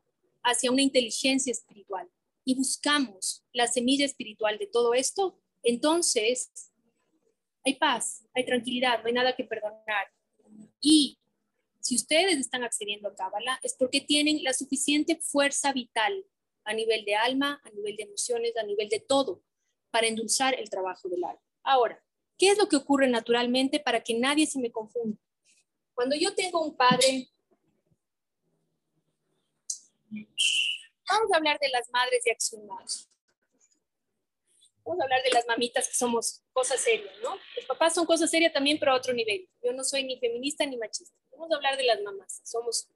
hacia 0.44 0.72
una 0.72 0.82
inteligencia 0.82 1.52
espiritual 1.52 2.10
y 2.44 2.56
buscamos 2.56 3.44
la 3.52 3.68
semilla 3.68 4.06
espiritual 4.06 4.58
de 4.58 4.68
todo 4.68 4.94
esto, 4.94 5.40
entonces 5.62 6.72
hay 7.64 7.76
paz, 7.76 8.26
hay 8.34 8.46
tranquilidad, 8.46 9.02
no 9.02 9.08
hay 9.08 9.14
nada 9.14 9.36
que 9.36 9.44
perdonar. 9.44 10.08
Y 10.80 11.20
si 11.86 11.96
ustedes 11.96 12.40
están 12.40 12.64
accediendo 12.64 13.08
a 13.08 13.14
Cábala 13.14 13.60
es 13.62 13.76
porque 13.76 14.02
tienen 14.02 14.44
la 14.44 14.54
suficiente 14.54 15.18
fuerza 15.18 15.72
vital 15.72 16.26
a 16.64 16.74
nivel 16.74 17.06
de 17.06 17.14
alma, 17.14 17.62
a 17.64 17.70
nivel 17.70 17.96
de 17.96 18.06
emociones, 18.06 18.58
a 18.58 18.64
nivel 18.64 18.90
de 18.90 19.00
todo, 19.00 19.44
para 19.92 20.08
endulzar 20.08 20.60
el 20.60 20.68
trabajo 20.68 21.08
del 21.10 21.24
alma. 21.24 21.44
Ahora, 21.62 22.04
¿qué 22.40 22.50
es 22.50 22.58
lo 22.58 22.68
que 22.68 22.78
ocurre 22.78 23.08
naturalmente 23.08 23.80
para 23.80 24.02
que 24.02 24.16
nadie 24.16 24.48
se 24.48 24.58
me 24.58 24.72
confunda? 24.72 25.16
Cuando 25.94 26.16
yo 26.16 26.34
tengo 26.34 26.60
un 26.66 26.76
padre, 26.76 27.30
vamos 30.10 31.32
a 31.32 31.38
hablar 31.38 31.60
de 31.60 31.70
las 31.70 31.88
madres 31.92 32.24
de 32.24 32.32
acción. 32.32 32.66
Vamos 32.68 33.08
a 35.02 35.04
hablar 35.04 35.22
de 35.24 35.30
las 35.30 35.46
mamitas 35.46 35.88
que 35.88 35.94
somos 35.94 36.42
cosas 36.52 36.82
serias, 36.82 37.14
¿no? 37.22 37.38
Los 37.56 37.66
papás 37.68 37.94
son 37.94 38.08
cosas 38.08 38.32
serias 38.32 38.54
también, 38.54 38.80
pero 38.80 38.92
a 38.92 38.96
otro 38.96 39.14
nivel. 39.14 39.48
Yo 39.62 39.72
no 39.72 39.84
soy 39.84 40.04
ni 40.04 40.18
feminista 40.18 40.66
ni 40.66 40.78
machista. 40.78 41.16
Vamos 41.36 41.52
a 41.52 41.56
hablar 41.56 41.78
de 41.78 41.84
las 41.84 42.02
mamás. 42.02 42.42
Somos 42.44 42.88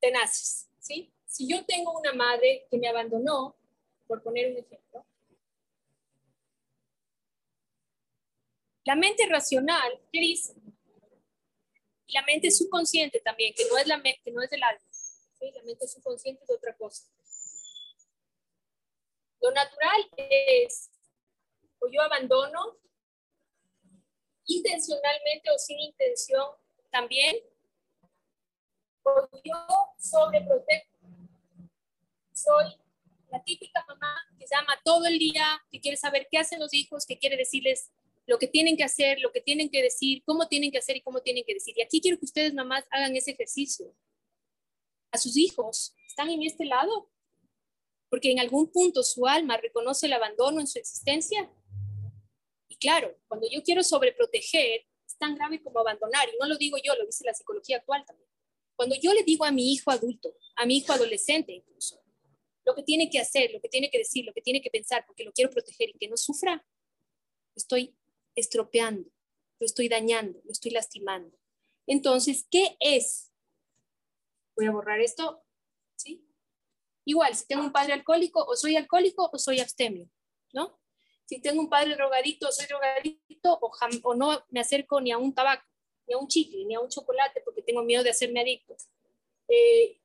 tenaces, 0.00 0.68
¿sí? 0.78 1.12
Si 1.26 1.48
yo 1.48 1.64
tengo 1.66 1.98
una 1.98 2.12
madre 2.12 2.66
que 2.70 2.78
me 2.78 2.88
abandonó, 2.88 3.56
por 4.06 4.22
poner 4.22 4.52
un 4.52 4.58
ejemplo, 4.58 5.04
la 8.84 8.96
mente 8.96 9.26
racional, 9.26 10.00
¿qué 10.10 10.20
dice? 10.20 10.54
la 12.08 12.22
mente 12.22 12.50
subconsciente 12.50 13.20
también, 13.20 13.54
que 13.54 13.66
no 13.66 13.76
es, 13.78 13.86
la 13.86 14.02
que 14.02 14.30
no 14.30 14.42
es 14.42 14.50
del 14.50 14.62
alma. 14.62 14.80
La 15.40 15.62
mente 15.62 15.86
subconsciente 15.86 16.42
es 16.42 16.50
otra 16.50 16.74
cosa. 16.76 17.04
Lo 19.40 19.50
natural 19.52 20.10
es, 20.16 20.90
o 21.78 21.88
yo 21.88 22.00
abandono 22.02 22.76
intencionalmente 24.46 25.50
o 25.50 25.58
sin 25.58 25.78
intención 25.78 26.46
también, 26.90 27.36
yo 29.44 29.54
sobreprotejo 29.98 30.88
soy 32.32 32.66
la 33.30 33.42
típica 33.42 33.84
mamá 33.88 34.14
que 34.38 34.46
llama 34.50 34.80
todo 34.84 35.06
el 35.06 35.18
día, 35.18 35.60
que 35.70 35.80
quiere 35.80 35.96
saber 35.96 36.28
qué 36.30 36.38
hacen 36.38 36.60
los 36.60 36.72
hijos, 36.72 37.04
que 37.04 37.18
quiere 37.18 37.36
decirles 37.36 37.90
lo 38.26 38.38
que 38.38 38.46
tienen 38.46 38.76
que 38.76 38.84
hacer, 38.84 39.20
lo 39.20 39.32
que 39.32 39.40
tienen 39.40 39.70
que 39.70 39.82
decir, 39.82 40.22
cómo 40.24 40.48
tienen 40.48 40.70
que 40.70 40.78
hacer 40.78 40.96
y 40.96 41.00
cómo 41.00 41.20
tienen 41.20 41.44
que 41.46 41.54
decir. 41.54 41.74
Y 41.76 41.82
aquí 41.82 42.00
quiero 42.00 42.18
que 42.18 42.26
ustedes 42.26 42.54
mamás 42.54 42.84
hagan 42.90 43.16
ese 43.16 43.32
ejercicio. 43.32 43.94
A 45.10 45.18
sus 45.18 45.36
hijos, 45.36 45.94
¿están 46.06 46.28
en 46.28 46.42
este 46.42 46.66
lado? 46.66 47.10
Porque 48.10 48.30
en 48.30 48.40
algún 48.40 48.70
punto 48.70 49.02
su 49.02 49.26
alma 49.26 49.56
reconoce 49.56 50.06
el 50.06 50.12
abandono 50.12 50.60
en 50.60 50.66
su 50.66 50.78
existencia. 50.78 51.50
Y 52.68 52.76
claro, 52.76 53.16
cuando 53.28 53.48
yo 53.50 53.62
quiero 53.62 53.82
sobreproteger, 53.82 54.86
tan 55.18 55.34
grave 55.34 55.62
como 55.62 55.80
abandonar. 55.80 56.28
Y 56.28 56.38
no 56.38 56.46
lo 56.46 56.56
digo 56.56 56.76
yo, 56.82 56.94
lo 56.94 57.06
dice 57.06 57.24
la 57.24 57.34
psicología 57.34 57.78
actual 57.78 58.04
también. 58.06 58.28
Cuando 58.76 58.94
yo 58.94 59.12
le 59.12 59.22
digo 59.24 59.44
a 59.44 59.50
mi 59.50 59.72
hijo 59.72 59.90
adulto, 59.90 60.34
a 60.56 60.64
mi 60.64 60.78
hijo 60.78 60.92
adolescente 60.92 61.52
incluso, 61.52 62.00
lo 62.64 62.74
que 62.74 62.82
tiene 62.82 63.10
que 63.10 63.18
hacer, 63.18 63.50
lo 63.52 63.60
que 63.60 63.68
tiene 63.68 63.90
que 63.90 63.98
decir, 63.98 64.24
lo 64.24 64.32
que 64.32 64.42
tiene 64.42 64.60
que 64.60 64.70
pensar, 64.70 65.04
porque 65.06 65.24
lo 65.24 65.32
quiero 65.32 65.50
proteger 65.50 65.88
y 65.90 65.98
que 65.98 66.08
no 66.08 66.16
sufra, 66.16 66.64
estoy 67.56 67.96
estropeando, 68.34 69.10
lo 69.58 69.66
estoy 69.66 69.88
dañando, 69.88 70.40
lo 70.44 70.52
estoy 70.52 70.70
lastimando. 70.70 71.36
Entonces, 71.86 72.46
¿qué 72.50 72.76
es? 72.78 73.32
Voy 74.54 74.66
a 74.66 74.70
borrar 74.70 75.00
esto, 75.00 75.42
¿sí? 75.96 76.24
Igual, 77.04 77.34
si 77.34 77.46
tengo 77.46 77.64
un 77.64 77.72
padre 77.72 77.94
alcohólico, 77.94 78.44
o 78.44 78.54
soy 78.54 78.76
alcohólico 78.76 79.30
o 79.32 79.38
soy 79.38 79.60
abstemio, 79.60 80.08
¿no? 80.52 80.78
Si 81.28 81.40
tengo 81.42 81.60
un 81.60 81.68
padre 81.68 81.94
drogadicto, 81.94 82.50
soy 82.50 82.66
drogadicto, 82.66 83.58
o, 83.60 83.70
o 84.02 84.14
no 84.14 84.42
me 84.48 84.60
acerco 84.60 84.98
ni 84.98 85.12
a 85.12 85.18
un 85.18 85.34
tabaco, 85.34 85.62
ni 86.06 86.14
a 86.14 86.16
un 86.16 86.26
chicle, 86.26 86.64
ni 86.64 86.74
a 86.74 86.80
un 86.80 86.88
chocolate, 86.88 87.42
porque 87.44 87.60
tengo 87.60 87.82
miedo 87.82 88.02
de 88.02 88.08
hacerme 88.08 88.40
adicto. 88.40 88.74
Eh, 89.46 90.00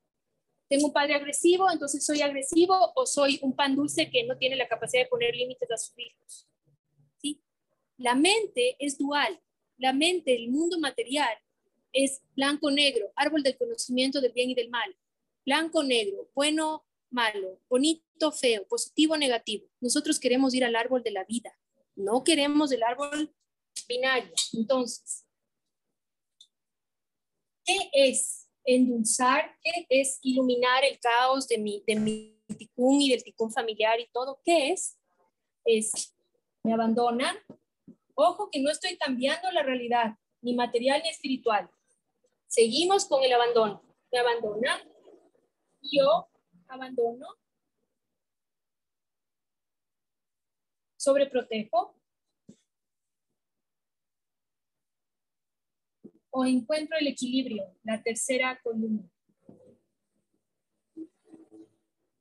tengo 0.68 0.88
un 0.88 0.92
padre 0.92 1.14
agresivo, 1.14 1.70
entonces 1.70 2.04
soy 2.04 2.20
agresivo 2.20 2.92
o 2.94 3.06
soy 3.06 3.38
un 3.40 3.56
pan 3.56 3.74
dulce 3.74 4.10
que 4.10 4.24
no 4.24 4.36
tiene 4.36 4.56
la 4.56 4.68
capacidad 4.68 5.02
de 5.02 5.08
poner 5.08 5.34
límites 5.34 5.70
a 5.70 5.78
sus 5.78 5.98
hijos. 5.98 6.46
¿Sí? 7.22 7.42
La 7.96 8.14
mente 8.14 8.76
es 8.78 8.98
dual. 8.98 9.40
La 9.78 9.94
mente, 9.94 10.34
el 10.34 10.50
mundo 10.50 10.78
material, 10.78 11.38
es 11.90 12.22
blanco-negro, 12.36 13.12
árbol 13.16 13.42
del 13.42 13.56
conocimiento 13.56 14.20
del 14.20 14.32
bien 14.32 14.50
y 14.50 14.54
del 14.54 14.68
mal. 14.68 14.94
Blanco-negro, 15.46 16.28
bueno, 16.34 16.84
malo, 17.14 17.60
bonito, 17.68 18.32
feo, 18.32 18.66
positivo, 18.66 19.16
negativo. 19.16 19.66
Nosotros 19.80 20.18
queremos 20.18 20.52
ir 20.54 20.64
al 20.64 20.76
árbol 20.76 21.02
de 21.02 21.12
la 21.12 21.24
vida, 21.24 21.56
no 21.94 22.24
queremos 22.24 22.72
el 22.72 22.82
árbol 22.82 23.34
binario. 23.88 24.32
Entonces, 24.52 25.24
¿qué 27.64 27.76
es 27.92 28.50
endulzar, 28.64 29.56
¿qué 29.62 29.86
es 29.88 30.18
iluminar 30.22 30.84
el 30.84 30.98
caos 30.98 31.46
de 31.46 31.58
mi, 31.58 31.82
de 31.86 31.96
mi 31.96 32.42
ticún 32.58 33.00
y 33.00 33.10
del 33.10 33.22
ticún 33.22 33.52
familiar 33.52 34.00
y 34.00 34.08
todo? 34.12 34.40
¿Qué 34.44 34.72
es? 34.72 34.98
Es, 35.64 36.14
me 36.64 36.74
abandonan. 36.74 37.36
Ojo 38.14 38.50
que 38.50 38.60
no 38.60 38.70
estoy 38.70 38.96
cambiando 38.96 39.50
la 39.52 39.62
realidad, 39.62 40.16
ni 40.40 40.54
material 40.54 41.00
ni 41.02 41.10
espiritual. 41.10 41.70
Seguimos 42.48 43.06
con 43.06 43.22
el 43.22 43.32
abandono. 43.32 43.82
Me 44.12 44.18
abandonan. 44.18 44.80
Yo 45.80 46.28
abandono. 46.68 47.26
Sobreprotejo. 50.96 51.94
o 56.36 56.44
encuentro 56.44 56.98
el 56.98 57.06
equilibrio, 57.06 57.62
la 57.84 58.02
tercera 58.02 58.60
columna. 58.60 59.08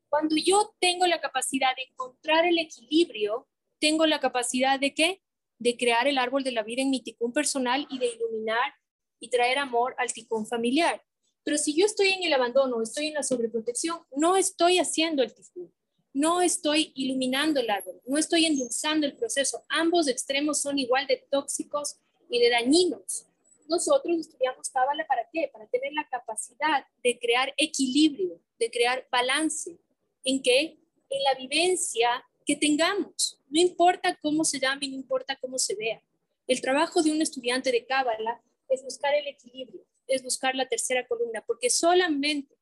Cuando 0.07 0.35
yo 0.37 0.75
tengo 0.79 1.07
la 1.07 1.19
capacidad 1.19 1.75
de 1.75 1.81
encontrar 1.89 2.45
el 2.45 2.59
equilibrio, 2.59 3.47
tengo 3.79 4.05
la 4.05 4.19
capacidad 4.19 4.79
de 4.79 4.93
qué? 4.93 5.23
De 5.57 5.75
crear 5.75 6.07
el 6.07 6.19
árbol 6.19 6.43
de 6.43 6.51
la 6.51 6.61
vida 6.61 6.83
en 6.83 6.91
mi 6.91 7.01
ticún 7.01 7.33
personal 7.33 7.87
y 7.89 7.97
de 7.97 8.05
iluminar 8.05 8.75
y 9.19 9.31
traer 9.31 9.57
amor 9.57 9.95
al 9.97 10.13
ticún 10.13 10.45
familiar. 10.45 11.03
Pero 11.43 11.57
si 11.57 11.75
yo 11.75 11.85
estoy 11.85 12.09
en 12.09 12.23
el 12.23 12.33
abandono, 12.33 12.81
estoy 12.81 13.07
en 13.07 13.15
la 13.15 13.23
sobreprotección, 13.23 13.99
no 14.15 14.37
estoy 14.37 14.79
haciendo 14.79 15.23
el 15.23 15.33
ticún, 15.33 15.71
no 16.13 16.41
estoy 16.41 16.91
iluminando 16.95 17.59
el 17.59 17.69
árbol, 17.69 18.01
no 18.05 18.17
estoy 18.17 18.45
endulzando 18.45 19.05
el 19.05 19.15
proceso. 19.15 19.65
Ambos 19.69 20.07
extremos 20.07 20.61
son 20.61 20.79
igual 20.79 21.07
de 21.07 21.25
tóxicos 21.29 21.97
y 22.29 22.39
de 22.39 22.49
dañinos 22.49 23.27
nosotros 23.67 24.19
estudiamos 24.19 24.69
Cábala 24.69 25.05
para 25.07 25.27
qué? 25.31 25.49
Para 25.51 25.67
tener 25.67 25.93
la 25.93 26.07
capacidad 26.07 26.85
de 27.03 27.17
crear 27.19 27.53
equilibrio, 27.57 28.39
de 28.59 28.69
crear 28.69 29.07
balance, 29.11 29.77
en 30.23 30.41
que 30.41 30.77
en 31.09 31.23
la 31.23 31.35
vivencia 31.35 32.23
que 32.45 32.55
tengamos, 32.55 33.39
no 33.49 33.59
importa 33.59 34.17
cómo 34.21 34.43
se 34.43 34.59
llame, 34.59 34.87
no 34.87 34.95
importa 34.95 35.37
cómo 35.39 35.57
se 35.57 35.75
vea. 35.75 36.01
El 36.47 36.61
trabajo 36.61 37.01
de 37.01 37.11
un 37.11 37.21
estudiante 37.21 37.71
de 37.71 37.85
Cábala 37.85 38.41
es 38.69 38.83
buscar 38.83 39.13
el 39.15 39.27
equilibrio, 39.27 39.85
es 40.07 40.23
buscar 40.23 40.55
la 40.55 40.67
tercera 40.67 41.07
columna, 41.07 41.43
porque 41.45 41.69
solamente 41.69 42.55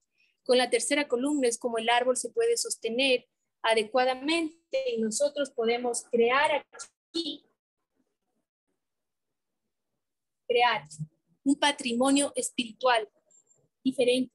con 0.43 0.57
la 0.57 0.69
tercera 0.69 1.07
columna 1.07 1.47
es 1.47 1.57
como 1.57 1.77
el 1.77 1.89
árbol 1.89 2.17
se 2.17 2.29
puede 2.29 2.57
sostener 2.57 3.27
adecuadamente 3.61 4.95
y 4.95 4.99
nosotros 4.99 5.51
podemos 5.51 6.03
crear 6.11 6.65
aquí 7.11 7.45
crear 10.47 10.87
un 11.43 11.55
patrimonio 11.55 12.33
espiritual 12.35 13.07
diferente 13.83 14.33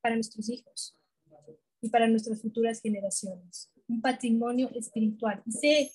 para 0.00 0.16
nuestros 0.16 0.48
hijos 0.48 0.96
y 1.80 1.88
para 1.88 2.08
nuestras 2.08 2.42
futuras 2.42 2.80
generaciones. 2.80 3.70
Un 3.86 4.00
patrimonio 4.02 4.68
espiritual. 4.74 5.42
Y 5.46 5.52
sé 5.52 5.92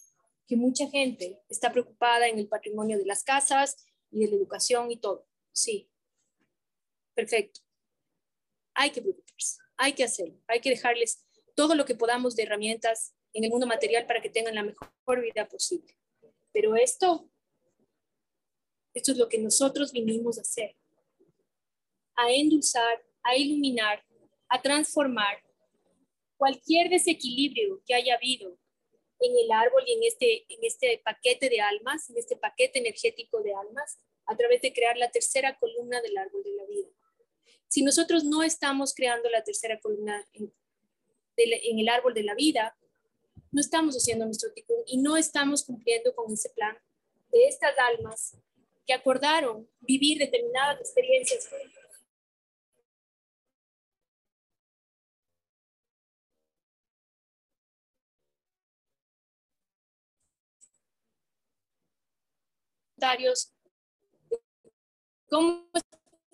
que 0.47 0.55
mucha 0.55 0.89
gente 0.89 1.41
está 1.49 1.71
preocupada 1.71 2.27
en 2.27 2.39
el 2.39 2.47
patrimonio 2.47 2.97
de 2.97 3.05
las 3.05 3.23
casas 3.23 3.85
y 4.11 4.19
de 4.19 4.27
la 4.27 4.35
educación 4.35 4.91
y 4.91 4.97
todo. 4.97 5.27
Sí, 5.51 5.89
perfecto. 7.13 7.61
Hay 8.73 8.91
que 8.91 9.01
preocuparse, 9.01 9.61
hay 9.77 9.93
que 9.93 10.03
hacerlo, 10.03 10.39
hay 10.47 10.59
que 10.59 10.69
dejarles 10.69 11.25
todo 11.55 11.75
lo 11.75 11.85
que 11.85 11.95
podamos 11.95 12.35
de 12.35 12.43
herramientas 12.43 13.13
en 13.33 13.43
el 13.43 13.49
mundo 13.49 13.67
material 13.67 14.05
para 14.05 14.21
que 14.21 14.29
tengan 14.29 14.55
la 14.55 14.63
mejor 14.63 15.21
vida 15.21 15.47
posible. 15.47 15.95
Pero 16.51 16.75
esto 16.75 17.29
esto 18.93 19.11
es 19.11 19.17
lo 19.17 19.27
que 19.27 19.39
nosotros 19.39 19.91
vinimos 19.91 20.37
a 20.37 20.41
hacer, 20.41 20.75
a 22.15 22.31
endulzar, 22.31 23.03
a 23.23 23.35
iluminar, 23.35 24.03
a 24.47 24.61
transformar 24.61 25.41
cualquier 26.37 26.89
desequilibrio 26.89 27.81
que 27.87 27.95
haya 27.95 28.15
habido 28.15 28.57
en 29.19 29.31
el 29.37 29.51
árbol 29.51 29.83
y 29.87 29.93
en 29.93 30.03
este, 30.03 30.45
en 30.47 30.59
este 30.63 31.01
paquete 31.03 31.49
de 31.49 31.59
almas, 31.61 32.09
en 32.09 32.17
este 32.17 32.35
paquete 32.35 32.79
energético 32.79 33.41
de 33.41 33.53
almas, 33.55 33.97
a 34.25 34.37
través 34.37 34.61
de 34.61 34.73
crear 34.73 34.95
la 34.97 35.09
tercera 35.09 35.57
columna 35.57 36.01
del 36.01 36.17
árbol 36.17 36.43
de 36.43 36.53
la 36.53 36.65
vida. 36.65 36.89
Si 37.73 37.81
nosotros 37.81 38.23
no 38.23 38.43
estamos 38.43 38.93
creando 38.93 39.27
la 39.31 39.43
tercera 39.43 39.79
columna 39.79 40.23
en, 40.33 40.53
el 41.79 41.89
árbol 41.89 42.13
de 42.13 42.21
la 42.21 42.35
vida, 42.35 42.77
no 43.49 43.59
estamos 43.59 43.95
haciendo 43.95 44.25
nuestro 44.25 44.53
tikkun 44.53 44.83
y 44.85 44.99
no 44.99 45.17
estamos 45.17 45.63
cumpliendo 45.63 46.13
con 46.13 46.31
ese 46.31 46.51
plan 46.51 46.77
de 47.31 47.47
estas 47.47 47.73
almas 47.79 48.37
que 48.85 48.93
acordaron 48.93 49.67
vivir 49.79 50.19
determinadas 50.19 50.81
experiencias. 50.81 51.49
¿Cómo 65.27 65.67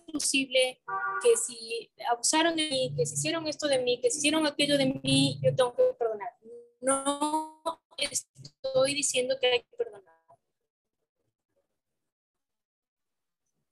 posible 0.10 0.82
que 1.24 1.38
si 1.38 1.92
abusaron 2.10 2.56
de 2.56 2.70
mí, 2.70 2.94
que 2.96 3.06
se 3.06 3.16
hicieron 3.16 3.48
esto 3.48 3.68
de 3.68 3.80
mí, 3.80 4.00
que 4.02 4.10
se 4.10 4.20
hicieron 4.20 4.46
aquello 4.46 4.78
de 4.78 5.00
mí, 5.04 5.40
yo 5.42 5.56
tengo 5.56 5.76
que 5.76 5.84
perdonar? 5.98 6.30
No 6.82 7.62
estoy 7.98 8.94
diciendo 8.94 9.38
que 9.40 9.48
hay 9.48 9.60
que 9.62 9.78
perdonar. 9.78 10.16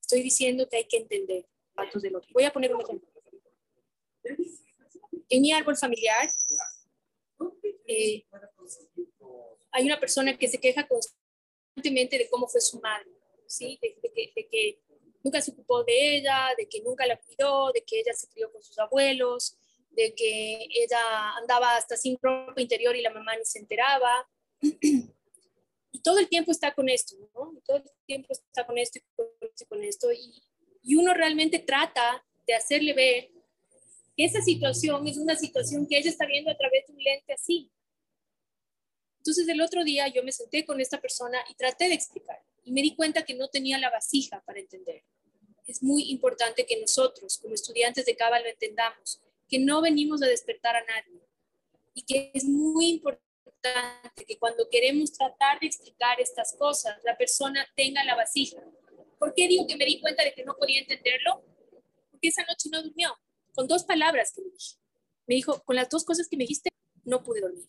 Estoy 0.02 0.23
diciendo 0.23 0.67
que 0.69 0.78
hay 0.78 0.86
que 0.86 0.97
entender 0.97 1.45
datos 1.76 2.02
del 2.02 2.15
otro. 2.15 2.30
Voy 2.34 2.43
a 2.43 2.54
poner 2.54 2.73
un 2.73 2.82
ejemplo. 2.82 3.10
En 5.30 5.41
mi 5.41 5.52
árbol 5.52 5.76
familiar 5.76 6.30
eh, 7.88 8.26
hay 9.71 9.86
una 9.86 10.00
persona 10.00 10.38
que 10.38 10.47
se 10.47 10.60
queja 10.60 10.88
constantemente 10.88 12.17
de 12.17 12.30
cómo 12.30 12.47
fue 12.47 12.62
su 12.62 12.80
madre, 12.80 13.10
¿sí? 13.45 13.78
De, 13.82 13.95
que, 13.95 14.32
de, 14.36 14.47
que, 14.47 14.82
nunca 15.27 15.41
se 15.41 15.51
ocupó 15.51 15.83
de 15.83 16.17
ella, 16.17 16.47
de 16.57 16.69
que 16.69 16.81
nunca 16.81 17.05
la 17.05 17.19
cuidó, 17.19 17.73
de 17.73 17.83
que 17.83 17.99
ella 17.99 18.13
se 18.13 18.29
crió 18.29 18.49
con 18.49 18.63
sus 18.63 18.79
abuelos, 18.79 19.57
de 19.89 20.15
que 20.15 20.67
ella 20.71 21.35
andaba 21.35 21.75
hasta 21.75 21.97
sin 21.97 22.17
ropa 22.21 22.61
interior 22.61 22.95
y 22.95 23.01
la 23.01 23.11
mamá 23.11 23.35
ni 23.35 23.43
se 23.43 23.59
enteraba. 23.59 24.27
Y 25.89 26.01
todo 26.01 26.19
el 26.19 26.27
tiempo 26.27 26.51
está 26.51 26.75
con 26.75 26.89
esto, 26.89 27.15
¿no? 27.33 27.53
Todo 27.65 27.77
el 27.77 27.83
tiempo 28.05 28.31
está 28.31 28.67
con 28.67 28.77
esto 28.77 28.99
y 28.99 29.65
con 29.65 29.83
esto. 29.83 30.09
Y 30.11 30.95
uno 30.95 31.13
realmente 31.13 31.57
trata 31.57 32.23
de 32.45 32.53
hacerle 32.53 32.93
ver 32.93 33.31
que 34.15 34.25
esa 34.25 34.41
situación 34.41 35.07
es 35.07 35.17
una 35.17 35.35
situación 35.35 35.87
que 35.87 35.97
ella 35.97 36.09
está 36.11 36.27
viendo 36.27 36.51
a 36.51 36.57
través 36.57 36.85
de 36.85 36.93
un 36.93 37.01
lente 37.01 37.33
así. 37.33 37.71
Entonces 39.19 39.47
el 39.47 39.59
otro 39.59 39.83
día 39.83 40.07
yo 40.09 40.23
me 40.23 40.31
senté 40.31 40.65
con 40.65 40.79
esta 40.81 41.01
persona 41.01 41.39
y 41.49 41.55
traté 41.55 41.87
de 41.87 41.95
explicar 41.95 42.43
y 42.67 42.71
me 42.73 42.81
di 42.81 42.95
cuenta 42.95 43.23
que 43.23 43.33
no 43.33 43.47
tenía 43.47 43.77
la 43.77 43.89
vasija 43.89 44.43
para 44.45 44.59
entender. 44.59 45.03
Es 45.67 45.84
muy 45.84 46.10
importante 46.10 46.65
que 46.65 46.80
nosotros, 46.80 47.38
como 47.38 47.53
estudiantes 47.53 48.06
de 48.06 48.15
Cábala, 48.15 48.45
lo 48.45 48.49
entendamos 48.49 49.21
que 49.47 49.60
no 49.60 49.82
venimos 49.82 50.21
a 50.21 50.27
despertar 50.27 50.75
a 50.75 50.86
nadie 50.86 51.21
y 51.93 52.03
que 52.03 52.32
es 52.34 52.45
muy 52.45 52.88
importante 52.88 54.25
que 54.25 54.38
cuando 54.38 54.69
queremos 54.69 55.12
tratar 55.13 55.60
de 55.60 55.67
explicar 55.67 56.19
estas 56.21 56.56
cosas, 56.56 56.97
la 57.03 57.17
persona 57.17 57.67
tenga 57.75 58.03
la 58.03 58.15
vasija. 58.15 58.62
¿Por 59.19 59.34
qué 59.34 59.47
digo 59.47 59.65
que 59.67 59.75
me 59.75 59.86
di 59.86 59.99
cuenta 59.99 60.23
de 60.23 60.34
que 60.34 60.45
no 60.45 60.56
podía 60.56 60.80
entenderlo? 60.80 61.43
Porque 62.12 62.27
esa 62.27 62.43
noche 62.45 62.69
no 62.71 62.82
durmió, 62.84 63.17
con 63.53 63.67
dos 63.67 63.84
palabras 63.84 64.32
que 64.34 64.41
me 64.41 64.49
dije. 64.51 64.75
Me 65.25 65.36
dijo, 65.36 65.62
con 65.63 65.75
las 65.75 65.89
dos 65.89 66.06
cosas 66.06 66.27
que 66.30 66.38
me 66.38 66.43
dijiste, 66.43 66.69
no 67.03 67.23
pude 67.23 67.41
dormir. 67.41 67.67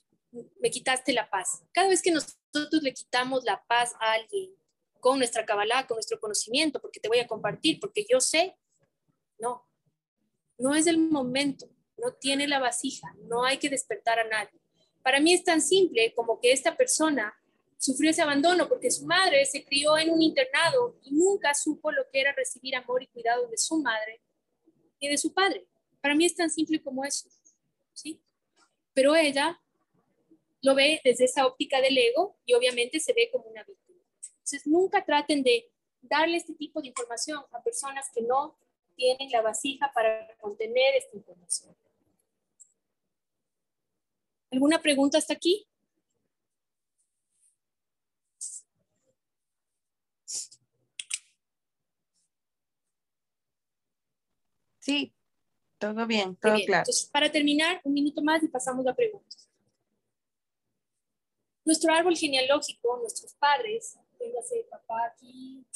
Me 0.60 0.70
quitaste 0.70 1.12
la 1.12 1.28
paz. 1.28 1.62
Cada 1.72 1.88
vez 1.88 2.02
que 2.02 2.10
nosotros 2.10 2.82
le 2.82 2.92
quitamos 2.92 3.44
la 3.44 3.64
paz 3.66 3.94
a 3.98 4.12
alguien 4.12 4.54
con 5.00 5.18
nuestra 5.18 5.44
cabalá, 5.44 5.86
con 5.86 5.96
nuestro 5.96 6.20
conocimiento, 6.20 6.80
porque 6.80 7.00
te 7.00 7.08
voy 7.08 7.18
a 7.18 7.26
compartir, 7.26 7.80
porque 7.80 8.06
yo 8.08 8.20
sé, 8.20 8.56
no, 9.38 9.66
no 10.58 10.74
es 10.74 10.86
el 10.86 10.98
momento, 10.98 11.68
no 11.96 12.12
tiene 12.14 12.46
la 12.46 12.58
vasija, 12.58 13.14
no 13.28 13.44
hay 13.44 13.58
que 13.58 13.70
despertar 13.70 14.18
a 14.18 14.28
nadie. 14.28 14.60
Para 15.02 15.20
mí 15.20 15.32
es 15.32 15.44
tan 15.44 15.60
simple 15.60 16.12
como 16.14 16.40
que 16.40 16.52
esta 16.52 16.76
persona 16.76 17.34
sufrió 17.78 18.10
ese 18.10 18.22
abandono 18.22 18.68
porque 18.68 18.90
su 18.90 19.06
madre 19.06 19.46
se 19.46 19.64
crió 19.64 19.96
en 19.96 20.10
un 20.10 20.20
internado 20.20 20.98
y 21.02 21.12
nunca 21.12 21.54
supo 21.54 21.92
lo 21.92 22.08
que 22.10 22.20
era 22.20 22.32
recibir 22.32 22.74
amor 22.74 23.02
y 23.02 23.06
cuidado 23.06 23.46
de 23.48 23.56
su 23.56 23.80
madre 23.80 24.20
y 24.98 25.08
de 25.08 25.16
su 25.16 25.32
padre. 25.32 25.66
Para 26.00 26.14
mí 26.14 26.26
es 26.26 26.34
tan 26.34 26.50
simple 26.50 26.82
como 26.82 27.04
eso, 27.04 27.28
¿sí? 27.92 28.20
Pero 28.92 29.14
ella 29.14 29.60
lo 30.62 30.74
ve 30.74 31.00
desde 31.04 31.24
esa 31.24 31.46
óptica 31.46 31.80
del 31.80 31.96
ego 31.96 32.36
y 32.44 32.54
obviamente 32.54 32.98
se 32.98 33.12
ve 33.12 33.30
como 33.32 33.44
una 33.44 33.62
víctima. 33.62 33.87
Entonces, 34.48 34.66
nunca 34.66 35.04
traten 35.04 35.42
de 35.42 35.70
darle 36.00 36.38
este 36.38 36.54
tipo 36.54 36.80
de 36.80 36.88
información 36.88 37.44
a 37.52 37.62
personas 37.62 38.06
que 38.14 38.22
no 38.22 38.56
tienen 38.96 39.30
la 39.30 39.42
vasija 39.42 39.92
para 39.92 40.26
contener 40.38 40.94
esta 40.94 41.14
información. 41.14 41.76
¿Alguna 44.50 44.80
pregunta 44.80 45.18
hasta 45.18 45.34
aquí? 45.34 45.68
Sí, 54.78 55.12
todo 55.76 56.06
bien, 56.06 56.36
todo 56.36 56.56
claro. 56.64 56.84
Entonces, 56.84 57.10
para 57.12 57.30
terminar, 57.30 57.82
un 57.84 57.92
minuto 57.92 58.22
más 58.22 58.42
y 58.42 58.48
pasamos 58.48 58.86
a 58.86 58.94
preguntas. 58.94 59.46
Nuestro 61.66 61.92
árbol 61.92 62.16
genealógico, 62.16 62.96
nuestros 62.96 63.34
padres, 63.34 63.98
véngase 64.18 64.66
papá 64.70 65.06
aquí, 65.06 65.66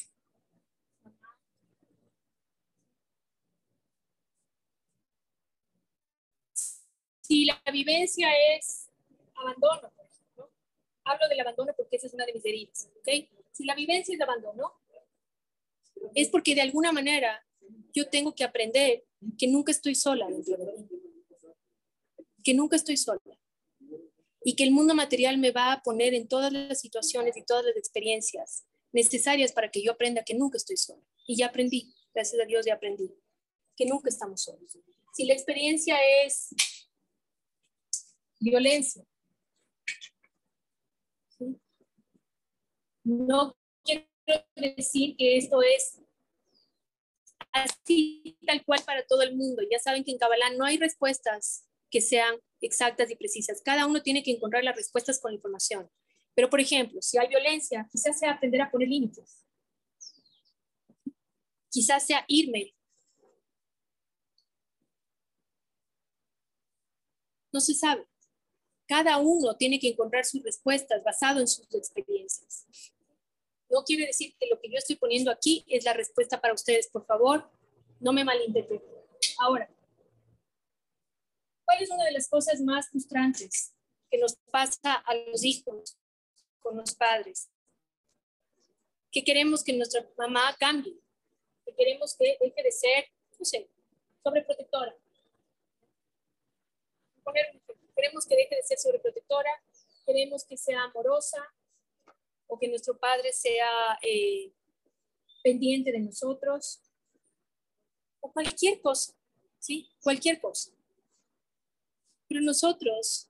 Si 7.33 7.47
la 7.47 7.63
vivencia 7.73 8.29
es 8.55 8.91
abandono, 9.35 9.91
por 9.97 10.07
ejemplo, 10.07 10.51
hablo 11.05 11.29
del 11.29 11.41
abandono 11.41 11.73
porque 11.75 11.97
esa 11.97 12.09
es 12.09 12.13
una 12.13 12.27
de 12.27 12.35
mis 12.35 12.45
heridas, 12.45 12.91
¿ok? 12.99 13.09
Si 13.53 13.65
la 13.65 13.75
vivencia 13.75 14.13
es 14.13 14.19
de 14.19 14.25
abandono, 14.25 14.75
es 16.15 16.29
porque 16.29 16.55
de 16.55 16.61
alguna 16.61 16.93
manera 16.93 17.43
yo 17.95 18.09
tengo 18.11 18.35
que 18.35 18.45
aprender 18.45 19.05
que 19.39 19.47
nunca 19.47 19.73
estoy 19.73 19.95
sola 19.95 20.27
que 22.45 22.55
nunca 22.55 22.77
estoy 22.77 22.97
sola 22.97 23.21
y 24.45 24.57
que 24.57 24.65
el 24.65 24.73
mundo 24.73 24.95
material 24.95 25.39
me 25.39 25.51
va 25.51 25.73
a 25.73 25.83
poner 25.83 26.15
en 26.15 26.29
todas 26.29 26.53
las 26.53 26.81
situaciones 26.81 27.37
y 27.37 27.45
todas 27.45 27.65
las 27.65 27.77
experiencias 27.77 28.65
necesarias 28.93 29.53
para 29.53 29.71
que 29.71 29.83
yo 29.83 29.93
aprenda 29.93 30.25
que 30.25 30.35
nunca 30.35 30.57
estoy 30.57 30.77
sola. 30.77 31.03
Y 31.27 31.37
ya 31.37 31.47
aprendí, 31.47 31.95
gracias 32.15 32.41
a 32.41 32.47
Dios 32.47 32.67
ya 32.67 32.75
aprendí, 32.75 33.15
que 33.77 33.87
nunca 33.87 34.09
estamos 34.09 34.43
solos. 34.43 34.77
Si 35.15 35.25
la 35.25 35.35
experiencia 35.35 35.97
es 36.25 36.55
violencia. 38.41 39.05
No 43.05 43.57
quiero 43.85 44.07
decir 44.57 45.17
que 45.17 45.37
esto 45.37 45.63
es 45.63 46.01
así 47.53 48.39
tal 48.47 48.65
cual 48.65 48.81
para 48.85 49.05
todo 49.07 49.23
el 49.23 49.37
mundo. 49.37 49.63
Ya 49.71 49.79
saben 49.79 50.05
que 50.05 50.13
en 50.13 50.19
Kabbalah 50.19 50.51
no 50.51 50.65
hay 50.65 50.79
respuestas 50.79 51.67
que 51.91 52.01
sean 52.01 52.37
exactas 52.63 53.11
y 53.11 53.17
precisas. 53.17 53.61
Cada 53.63 53.87
uno 53.87 54.03
tiene 54.03 54.23
que 54.23 54.31
encontrar 54.31 54.65
las 54.65 54.77
respuestas 54.77 55.21
con 55.21 55.33
la 55.33 55.37
información. 55.37 55.91
Pero, 56.35 56.49
por 56.49 56.61
ejemplo, 56.61 57.03
si 57.03 57.19
hay 57.19 57.29
violencia, 57.29 57.87
quizás 57.91 58.19
sea 58.19 58.33
aprender 58.33 58.63
a 58.63 58.71
poner 58.71 58.89
límites. 58.89 59.45
Quizás 61.71 62.07
sea 62.07 62.25
irme. 62.29 62.75
No 67.53 67.61
se 67.61 67.75
sabe. 67.75 68.07
Cada 68.87 69.19
uno 69.19 69.57
tiene 69.57 69.79
que 69.79 69.89
encontrar 69.89 70.25
sus 70.25 70.43
respuestas 70.43 71.03
basado 71.05 71.41
en 71.41 71.49
sus 71.49 71.73
experiencias. 71.75 72.67
No 73.71 73.85
quiere 73.85 74.07
decir 74.07 74.35
que 74.39 74.47
lo 74.49 74.61
que 74.61 74.69
yo 74.71 74.77
estoy 74.77 74.97
poniendo 74.97 75.31
aquí 75.31 75.65
es 75.69 75.85
la 75.85 75.95
respuesta 75.95 76.41
para 76.41 76.55
ustedes. 76.55 76.89
Por 76.89 77.07
favor, 77.07 77.51
no 78.01 78.13
me 78.13 78.25
malinterpreten. 78.25 78.91
Ahora, 79.39 79.71
¿cuál 81.65 81.83
es 81.83 81.91
una 81.91 82.05
de 82.05 82.13
las 82.13 82.29
cosas 82.29 82.61
más 82.61 82.89
frustrantes 82.89 83.75
que 84.11 84.19
nos 84.19 84.37
pasa 84.51 84.95
a 84.95 85.15
los 85.15 85.45
hijos 85.45 85.97
con 86.61 86.77
los 86.77 86.95
padres? 86.95 87.49
Que 89.11 89.25
queremos 89.25 89.63
que 89.63 89.73
nuestra 89.73 90.07
mamá 90.17 90.57
cambie, 90.59 90.99
que 91.65 91.75
queremos 91.75 92.17
que 92.17 92.37
deje 92.41 92.63
de 92.63 92.73
ser, 92.73 93.05
no 93.39 93.45
sé, 93.45 93.69
sobreprotectora. 94.23 94.97
Queremos 97.95 98.27
que 98.27 98.37
deje 98.37 98.57
de 98.57 98.63
ser 98.63 98.79
sobreprotectora, 98.79 99.51
queremos 100.07 100.45
que 100.45 100.57
sea 100.57 100.83
amorosa 100.85 101.39
o 102.47 102.59
que 102.59 102.69
nuestro 102.69 102.99
padre 102.99 103.33
sea 103.33 103.99
eh, 104.03 104.53
pendiente 105.43 105.93
de 105.93 106.01
nosotros 106.01 106.81
o 108.21 108.33
cualquier 108.33 108.81
cosa, 108.81 109.15
¿sí? 109.59 109.91
Cualquier 110.01 110.41
cosa. 110.41 110.71
Nosotros 112.41 113.29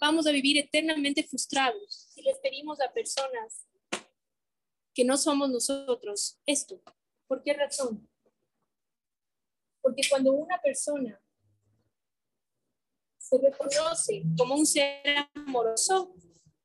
vamos 0.00 0.26
a 0.26 0.32
vivir 0.32 0.58
eternamente 0.58 1.22
frustrados 1.22 2.10
si 2.12 2.22
les 2.22 2.38
pedimos 2.38 2.80
a 2.80 2.92
personas 2.92 3.66
que 4.92 5.04
no 5.04 5.16
somos 5.16 5.50
nosotros 5.50 6.38
esto. 6.46 6.80
¿Por 7.26 7.42
qué 7.42 7.54
razón? 7.54 8.08
Porque 9.80 10.02
cuando 10.08 10.32
una 10.32 10.60
persona 10.60 11.20
se 13.18 13.38
reconoce 13.38 14.22
como 14.36 14.54
un 14.54 14.66
ser 14.66 15.28
amoroso, 15.34 16.14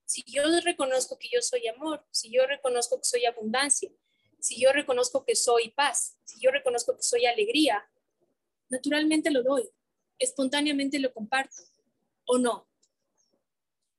si 0.05 0.23
yo 0.27 0.43
reconozco 0.61 1.17
que 1.17 1.29
yo 1.31 1.41
soy 1.41 1.67
amor, 1.67 2.05
si 2.11 2.31
yo 2.31 2.45
reconozco 2.45 2.97
que 2.97 3.07
soy 3.07 3.25
abundancia, 3.25 3.89
si 4.39 4.61
yo 4.61 4.71
reconozco 4.71 5.25
que 5.25 5.35
soy 5.35 5.71
paz, 5.71 6.17
si 6.23 6.39
yo 6.41 6.51
reconozco 6.51 6.95
que 6.95 7.03
soy 7.03 7.25
alegría, 7.25 7.89
naturalmente 8.69 9.31
lo 9.31 9.43
doy, 9.43 9.69
espontáneamente 10.17 10.99
lo 10.99 11.13
comparto 11.13 11.68
o 12.29 12.37
no. 12.37 12.67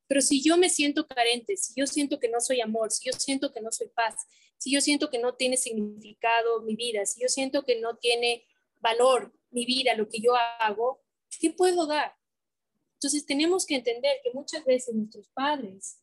Pero 0.06 0.20
si 0.22 0.42
yo 0.42 0.56
me 0.56 0.70
siento 0.70 1.06
carente, 1.06 1.56
si 1.56 1.74
yo 1.76 1.86
siento 1.86 2.18
que 2.18 2.28
no 2.28 2.40
soy 2.40 2.60
amor, 2.60 2.90
si 2.90 3.10
yo 3.10 3.12
siento 3.18 3.52
que 3.52 3.60
no 3.60 3.70
soy 3.72 3.88
paz, 3.88 4.14
si 4.56 4.72
yo 4.72 4.80
siento 4.80 5.10
que 5.10 5.18
no 5.18 5.34
tiene 5.34 5.56
significado 5.56 6.62
mi 6.62 6.76
vida, 6.76 7.04
si 7.06 7.20
yo 7.20 7.28
siento 7.28 7.64
que 7.64 7.80
no 7.80 7.96
tiene 7.96 8.46
valor 8.78 9.32
mi 9.50 9.66
vida, 9.66 9.94
lo 9.94 10.08
que 10.08 10.20
yo 10.20 10.34
hago, 10.34 11.02
¿qué 11.40 11.50
puedo 11.50 11.86
dar? 11.86 12.16
Entonces 12.94 13.26
tenemos 13.26 13.66
que 13.66 13.76
entender 13.76 14.18
que 14.22 14.30
muchas 14.32 14.64
veces 14.64 14.94
nuestros 14.94 15.28
padres, 15.28 16.00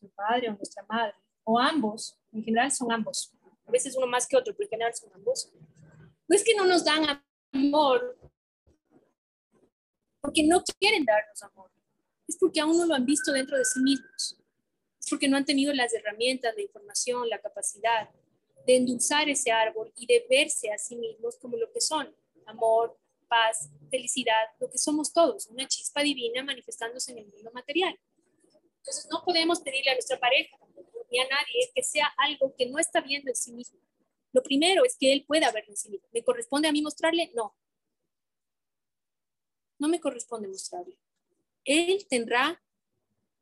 nuestro 0.00 0.14
padre 0.14 0.50
o 0.50 0.56
nuestra 0.56 0.82
madre, 0.88 1.14
o 1.44 1.58
ambos, 1.58 2.18
en 2.32 2.44
general 2.44 2.70
son 2.70 2.92
ambos, 2.92 3.32
a 3.64 3.70
veces 3.70 3.96
uno 3.96 4.06
más 4.06 4.26
que 4.26 4.36
otro, 4.36 4.54
pero 4.54 4.66
en 4.66 4.70
general 4.70 4.94
son 4.94 5.10
ambos, 5.14 5.50
no 6.26 6.36
es 6.36 6.44
que 6.44 6.54
no 6.54 6.66
nos 6.66 6.84
dan 6.84 7.22
amor 7.52 8.18
porque 10.28 10.42
no 10.42 10.62
quieren 10.78 11.06
darnos 11.06 11.42
amor, 11.42 11.70
es 12.26 12.36
porque 12.36 12.60
aún 12.60 12.76
no 12.76 12.84
lo 12.84 12.94
han 12.94 13.06
visto 13.06 13.32
dentro 13.32 13.56
de 13.56 13.64
sí 13.64 13.80
mismos, 13.80 14.36
es 15.00 15.08
porque 15.08 15.26
no 15.26 15.38
han 15.38 15.46
tenido 15.46 15.72
las 15.72 15.94
herramientas, 15.94 16.54
la 16.54 16.60
información, 16.60 17.30
la 17.30 17.38
capacidad 17.38 18.10
de 18.66 18.76
endulzar 18.76 19.26
ese 19.30 19.50
árbol 19.50 19.90
y 19.96 20.04
de 20.04 20.26
verse 20.28 20.70
a 20.70 20.76
sí 20.76 20.96
mismos 20.96 21.38
como 21.38 21.56
lo 21.56 21.72
que 21.72 21.80
son, 21.80 22.14
amor, 22.44 22.98
paz, 23.26 23.70
felicidad, 23.90 24.48
lo 24.60 24.70
que 24.70 24.76
somos 24.76 25.14
todos, 25.14 25.46
una 25.46 25.66
chispa 25.66 26.02
divina 26.02 26.44
manifestándose 26.44 27.12
en 27.12 27.20
el 27.20 27.26
mundo 27.28 27.50
material. 27.54 27.98
Entonces 28.80 29.08
no 29.10 29.22
podemos 29.24 29.62
pedirle 29.62 29.92
a 29.92 29.94
nuestra 29.94 30.20
pareja 30.20 30.58
ni 31.10 31.20
a 31.20 31.24
nadie 31.24 31.70
que 31.74 31.82
sea 31.82 32.12
algo 32.18 32.54
que 32.54 32.66
no 32.66 32.78
está 32.78 33.00
viendo 33.00 33.30
en 33.30 33.36
sí 33.36 33.50
mismo. 33.52 33.80
Lo 34.34 34.42
primero 34.42 34.84
es 34.84 34.94
que 35.00 35.10
él 35.10 35.24
pueda 35.26 35.50
verlo 35.52 35.70
en 35.70 35.76
sí 35.78 35.88
mismo. 35.88 36.06
¿Me 36.12 36.22
corresponde 36.22 36.68
a 36.68 36.72
mí 36.72 36.82
mostrarle? 36.82 37.32
No. 37.34 37.54
No 39.78 39.88
me 39.88 40.00
corresponde 40.00 40.48
mostrarle. 40.48 40.96
Él 41.64 42.06
tendrá 42.08 42.62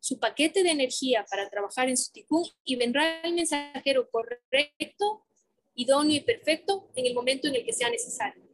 su 0.00 0.18
paquete 0.18 0.62
de 0.62 0.70
energía 0.70 1.24
para 1.28 1.48
trabajar 1.48 1.88
en 1.88 1.96
su 1.96 2.12
ticún 2.12 2.44
y 2.64 2.76
vendrá 2.76 3.20
el 3.22 3.34
mensajero 3.34 4.08
correcto, 4.10 5.26
idóneo 5.74 6.16
y 6.16 6.20
perfecto 6.20 6.90
en 6.94 7.06
el 7.06 7.14
momento 7.14 7.48
en 7.48 7.56
el 7.56 7.64
que 7.64 7.72
sea 7.72 7.90
necesario 7.90 8.46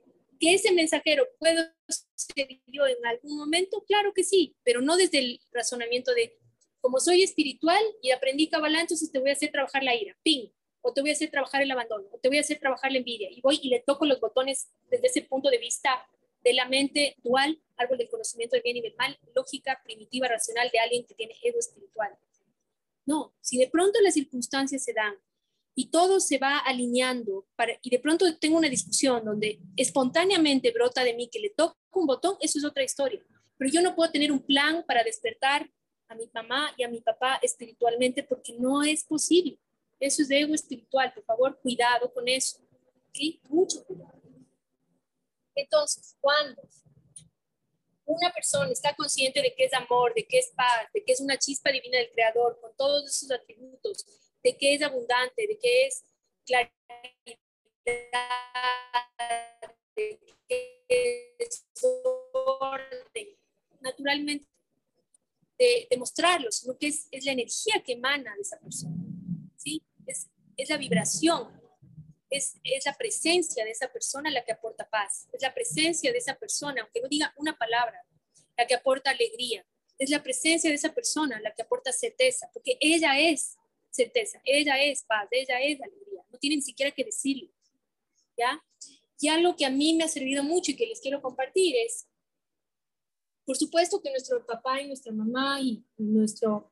que 0.43 0.55
ese 0.55 0.73
mensajero 0.73 1.29
puedo 1.39 1.63
ser 2.17 2.49
yo 2.67 2.85
en 2.85 3.07
algún 3.07 3.39
momento, 3.39 3.85
claro 3.87 4.13
que 4.13 4.25
sí, 4.25 4.57
pero 4.65 4.81
no 4.81 4.97
desde 4.97 5.21
el 5.21 5.41
razonamiento 5.53 6.13
de, 6.15 6.37
como 6.81 6.99
soy 6.99 7.23
espiritual 7.23 7.81
y 8.03 8.11
aprendí 8.11 8.49
Kabbalah, 8.49 8.81
entonces 8.81 9.13
te 9.13 9.21
voy 9.21 9.31
a 9.31 9.35
hacer 9.35 9.53
trabajar 9.53 9.85
la 9.85 9.95
ira, 9.95 10.19
ping, 10.25 10.49
o 10.81 10.93
te 10.93 11.01
voy 11.01 11.11
a 11.11 11.13
hacer 11.13 11.31
trabajar 11.31 11.63
el 11.63 11.71
abandono, 11.71 12.09
o 12.11 12.19
te 12.19 12.27
voy 12.27 12.39
a 12.39 12.41
hacer 12.41 12.59
trabajar 12.59 12.91
la 12.91 12.99
envidia, 12.99 13.31
y 13.31 13.41
voy 13.41 13.61
y 13.63 13.69
le 13.69 13.79
toco 13.87 14.05
los 14.05 14.19
botones 14.19 14.69
desde 14.91 15.07
ese 15.07 15.23
punto 15.23 15.49
de 15.49 15.59
vista 15.59 16.09
de 16.43 16.53
la 16.55 16.67
mente 16.67 17.17
dual, 17.23 17.61
árbol 17.77 17.99
del 17.99 18.09
conocimiento 18.09 18.57
del 18.57 18.63
bien 18.63 18.77
y 18.77 18.83
del 18.83 18.95
mal, 18.97 19.19
lógica 19.35 19.81
primitiva, 19.85 20.29
racional 20.29 20.71
de 20.73 20.79
alguien 20.81 21.05
que 21.05 21.15
tiene 21.15 21.35
ego 21.43 21.59
espiritual. 21.59 22.11
No, 23.05 23.35
si 23.41 23.59
de 23.59 23.69
pronto 23.69 24.01
las 24.01 24.15
circunstancias 24.15 24.85
se 24.85 24.93
dan 24.93 25.15
y 25.75 25.91
todo 25.91 26.21
se 26.21 26.39
va 26.39 26.59
alineando 26.59 27.47
para, 27.57 27.73
y 27.83 27.91
de 27.91 27.99
pronto 27.99 28.39
tengo 28.39 28.59
una 28.59 28.69
discusión 28.69 29.25
donde 29.25 29.59
espontáneamente 29.77 30.71
brota 30.71 31.03
de 31.03 31.15
mí 31.15 31.29
que 31.29 31.41
le 31.41 31.51
toco 31.51 31.77
un 31.95 32.07
botón, 32.07 32.37
eso 32.41 32.59
es 32.59 32.65
otra 32.65 32.85
historia. 32.85 33.25
Pero 33.57 33.71
yo 33.71 33.81
no 33.81 33.95
puedo 33.95 34.11
tener 34.11 34.31
un 34.33 34.41
plan 34.41 34.85
para 34.87 35.03
despertar 35.03 35.71
a 36.09 36.15
mi 36.15 36.29
mamá 36.33 36.73
y 36.77 36.83
a 36.83 36.89
mi 36.89 37.01
papá 37.01 37.39
espiritualmente 37.43 38.23
porque 38.23 38.55
no 38.59 38.83
es 38.83 39.05
posible. 39.05 39.59
Eso 39.99 40.23
es 40.23 40.29
de 40.29 40.41
ego 40.41 40.55
espiritual. 40.55 41.13
Por 41.15 41.25
favor, 41.25 41.59
cuidado 41.61 42.13
con 42.13 42.29
eso. 42.29 42.59
¿Sí? 43.13 43.41
Mucho 43.49 43.85
cuidado. 43.85 44.22
Entonces, 45.55 46.17
cuando 46.21 46.63
una 48.05 48.33
persona 48.33 48.71
está 48.71 48.95
consciente 48.95 49.41
de 49.41 49.55
que 49.55 49.65
es 49.65 49.73
amor, 49.75 50.13
de 50.15 50.27
que 50.27 50.39
es 50.39 50.53
paz, 50.57 50.89
de 50.93 51.05
que 51.05 51.13
es 51.13 51.21
una 51.21 51.39
chispa 51.39 51.71
divina 51.71 51.99
del 51.99 52.11
Creador, 52.11 52.59
con 52.61 52.75
todos 52.77 53.09
esos 53.09 53.31
atributos, 53.31 54.05
de 54.43 54.57
qué 54.57 54.75
es 54.75 54.83
abundante, 54.83 55.47
de 55.47 55.59
qué 55.59 55.87
es 55.87 56.05
claridad, 56.45 56.73
de 59.97 60.21
qué 60.49 61.37
es 61.39 61.65
orden, 62.33 63.29
naturalmente, 63.81 64.47
de, 65.59 65.87
demostrarlo, 65.91 66.51
sino 66.51 66.77
que 66.77 66.89
es, 66.89 67.09
es, 67.11 67.25
la 67.25 67.33
energía 67.33 67.83
que 67.85 67.93
emana 67.93 68.35
de 68.35 68.43
esa 68.43 68.59
persona, 68.59 68.97
¿sí? 69.57 69.83
Es, 70.07 70.29
es 70.57 70.69
la 70.69 70.77
vibración, 70.77 71.62
es, 72.33 72.59
es, 72.65 72.87
la 72.87 72.95
presencia 72.95 73.65
de 73.65 73.71
esa 73.71 73.93
persona 73.93 74.31
la 74.31 74.45
que 74.45 74.53
aporta 74.53 74.89
paz, 74.89 75.29
es 75.33 75.43
la 75.43 75.55
presencia 75.55 76.13
de 76.13 76.19
esa 76.19 76.35
persona, 76.35 76.83
aunque 76.83 77.01
no 77.01 77.09
diga 77.09 77.33
una 77.37 77.57
palabra, 77.57 78.05
la 78.57 78.67
que 78.67 78.75
aporta 78.75 79.11
alegría, 79.11 79.67
es 79.99 80.11
la 80.11 80.23
presencia 80.23 80.69
de 80.71 80.77
esa 80.77 80.93
persona 80.93 81.41
la 81.41 81.55
que 81.55 81.63
aporta 81.63 81.93
certeza, 81.93 82.51
porque 82.53 82.77
ella 82.81 83.19
es 83.19 83.57
certeza, 83.91 84.41
ella 84.45 84.83
es 84.83 85.05
paz, 85.05 85.29
ella 85.31 85.61
es 85.61 85.81
alegría, 85.81 86.25
no 86.31 86.39
tienen 86.39 86.59
ni 86.59 86.63
siquiera 86.63 86.91
que 86.91 87.05
decirlo, 87.05 87.49
¿ya? 88.37 88.63
Y 89.21 89.29
algo 89.29 89.55
que 89.55 89.65
a 89.65 89.71
mí 89.71 89.95
me 89.95 90.05
ha 90.05 90.09
servido 90.09 90.43
mucho 90.43 90.73
y 90.73 90.77
que 90.77 90.87
les 90.87 91.01
quiero 91.01 91.23
compartir 91.23 91.77
es, 91.77 92.09
por 93.45 93.57
supuesto 93.57 94.01
que 94.01 94.11
nuestro 94.11 94.45
papá 94.45 94.81
y 94.81 94.89
nuestra 94.89 95.13
mamá 95.13 95.61
y 95.61 95.85
nuestro, 95.97 96.72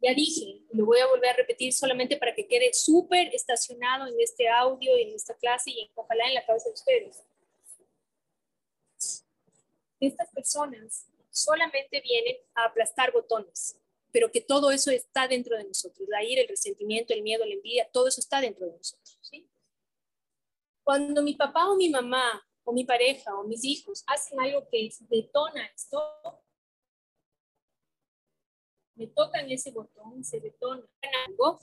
ya 0.00 0.14
dije, 0.14 0.62
lo 0.72 0.86
voy 0.86 0.98
a 1.00 1.06
volver 1.06 1.30
a 1.30 1.36
repetir 1.36 1.72
solamente 1.72 2.16
para 2.16 2.34
que 2.34 2.46
quede 2.46 2.72
súper 2.72 3.34
estacionado 3.34 4.06
en 4.06 4.18
este 4.18 4.48
audio, 4.48 4.96
en 4.96 5.14
esta 5.14 5.34
clase 5.34 5.70
y 5.70 5.90
ojalá 5.94 6.26
en 6.28 6.34
la 6.34 6.46
cabeza 6.46 6.68
de 6.68 6.74
ustedes. 6.74 7.24
Estas 10.00 10.30
personas 10.32 11.06
solamente 11.30 12.00
vienen 12.00 12.36
a 12.54 12.64
aplastar 12.64 13.12
botones 13.12 13.76
pero 14.12 14.30
que 14.30 14.40
todo 14.40 14.70
eso 14.70 14.90
está 14.90 15.28
dentro 15.28 15.56
de 15.56 15.64
nosotros, 15.64 16.08
la 16.08 16.24
ira, 16.24 16.42
el 16.42 16.48
resentimiento, 16.48 17.14
el 17.14 17.22
miedo, 17.22 17.44
la 17.44 17.54
envidia, 17.54 17.88
todo 17.92 18.08
eso 18.08 18.20
está 18.20 18.40
dentro 18.40 18.66
de 18.66 18.76
nosotros. 18.76 19.18
¿sí? 19.20 19.48
Cuando 20.82 21.22
mi 21.22 21.34
papá 21.34 21.68
o 21.68 21.76
mi 21.76 21.88
mamá 21.88 22.44
o 22.64 22.72
mi 22.72 22.84
pareja 22.84 23.34
o 23.36 23.44
mis 23.44 23.64
hijos 23.64 24.04
hacen 24.06 24.40
algo 24.40 24.66
que 24.68 24.90
detona 25.08 25.66
esto, 25.66 26.02
me 29.00 29.06
tocan 29.06 29.50
ese 29.50 29.70
botón, 29.70 30.22
se 30.22 30.40
detona 30.40 30.82
algo. 31.26 31.58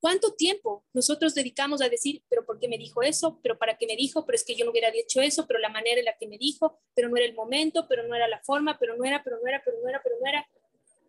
¿Cuánto 0.00 0.32
tiempo 0.32 0.82
nosotros 0.94 1.34
dedicamos 1.34 1.82
a 1.82 1.90
decir, 1.90 2.22
pero 2.30 2.46
por 2.46 2.58
qué 2.58 2.66
me 2.66 2.78
dijo 2.78 3.02
eso, 3.02 3.38
pero 3.42 3.58
para 3.58 3.76
qué 3.76 3.86
me 3.86 3.94
dijo, 3.94 4.24
pero 4.24 4.36
es 4.36 4.44
que 4.44 4.54
yo 4.54 4.64
no 4.64 4.70
hubiera 4.70 4.90
dicho 4.90 5.20
eso, 5.20 5.46
pero 5.46 5.58
la 5.58 5.68
manera 5.68 5.98
en 5.98 6.06
la 6.06 6.16
que 6.16 6.26
me 6.26 6.38
dijo, 6.38 6.80
pero 6.94 7.10
no 7.10 7.16
era 7.18 7.26
el 7.26 7.34
momento, 7.34 7.86
pero 7.88 8.08
no 8.08 8.14
era 8.14 8.26
la 8.26 8.40
forma, 8.40 8.78
pero 8.78 8.96
no 8.96 9.04
era, 9.04 9.22
pero 9.22 9.38
no 9.38 9.46
era, 9.46 9.62
pero 9.62 9.76
no 9.82 9.88
era, 9.88 10.02
pero 10.02 10.16
no 10.18 10.26
era? 10.26 10.48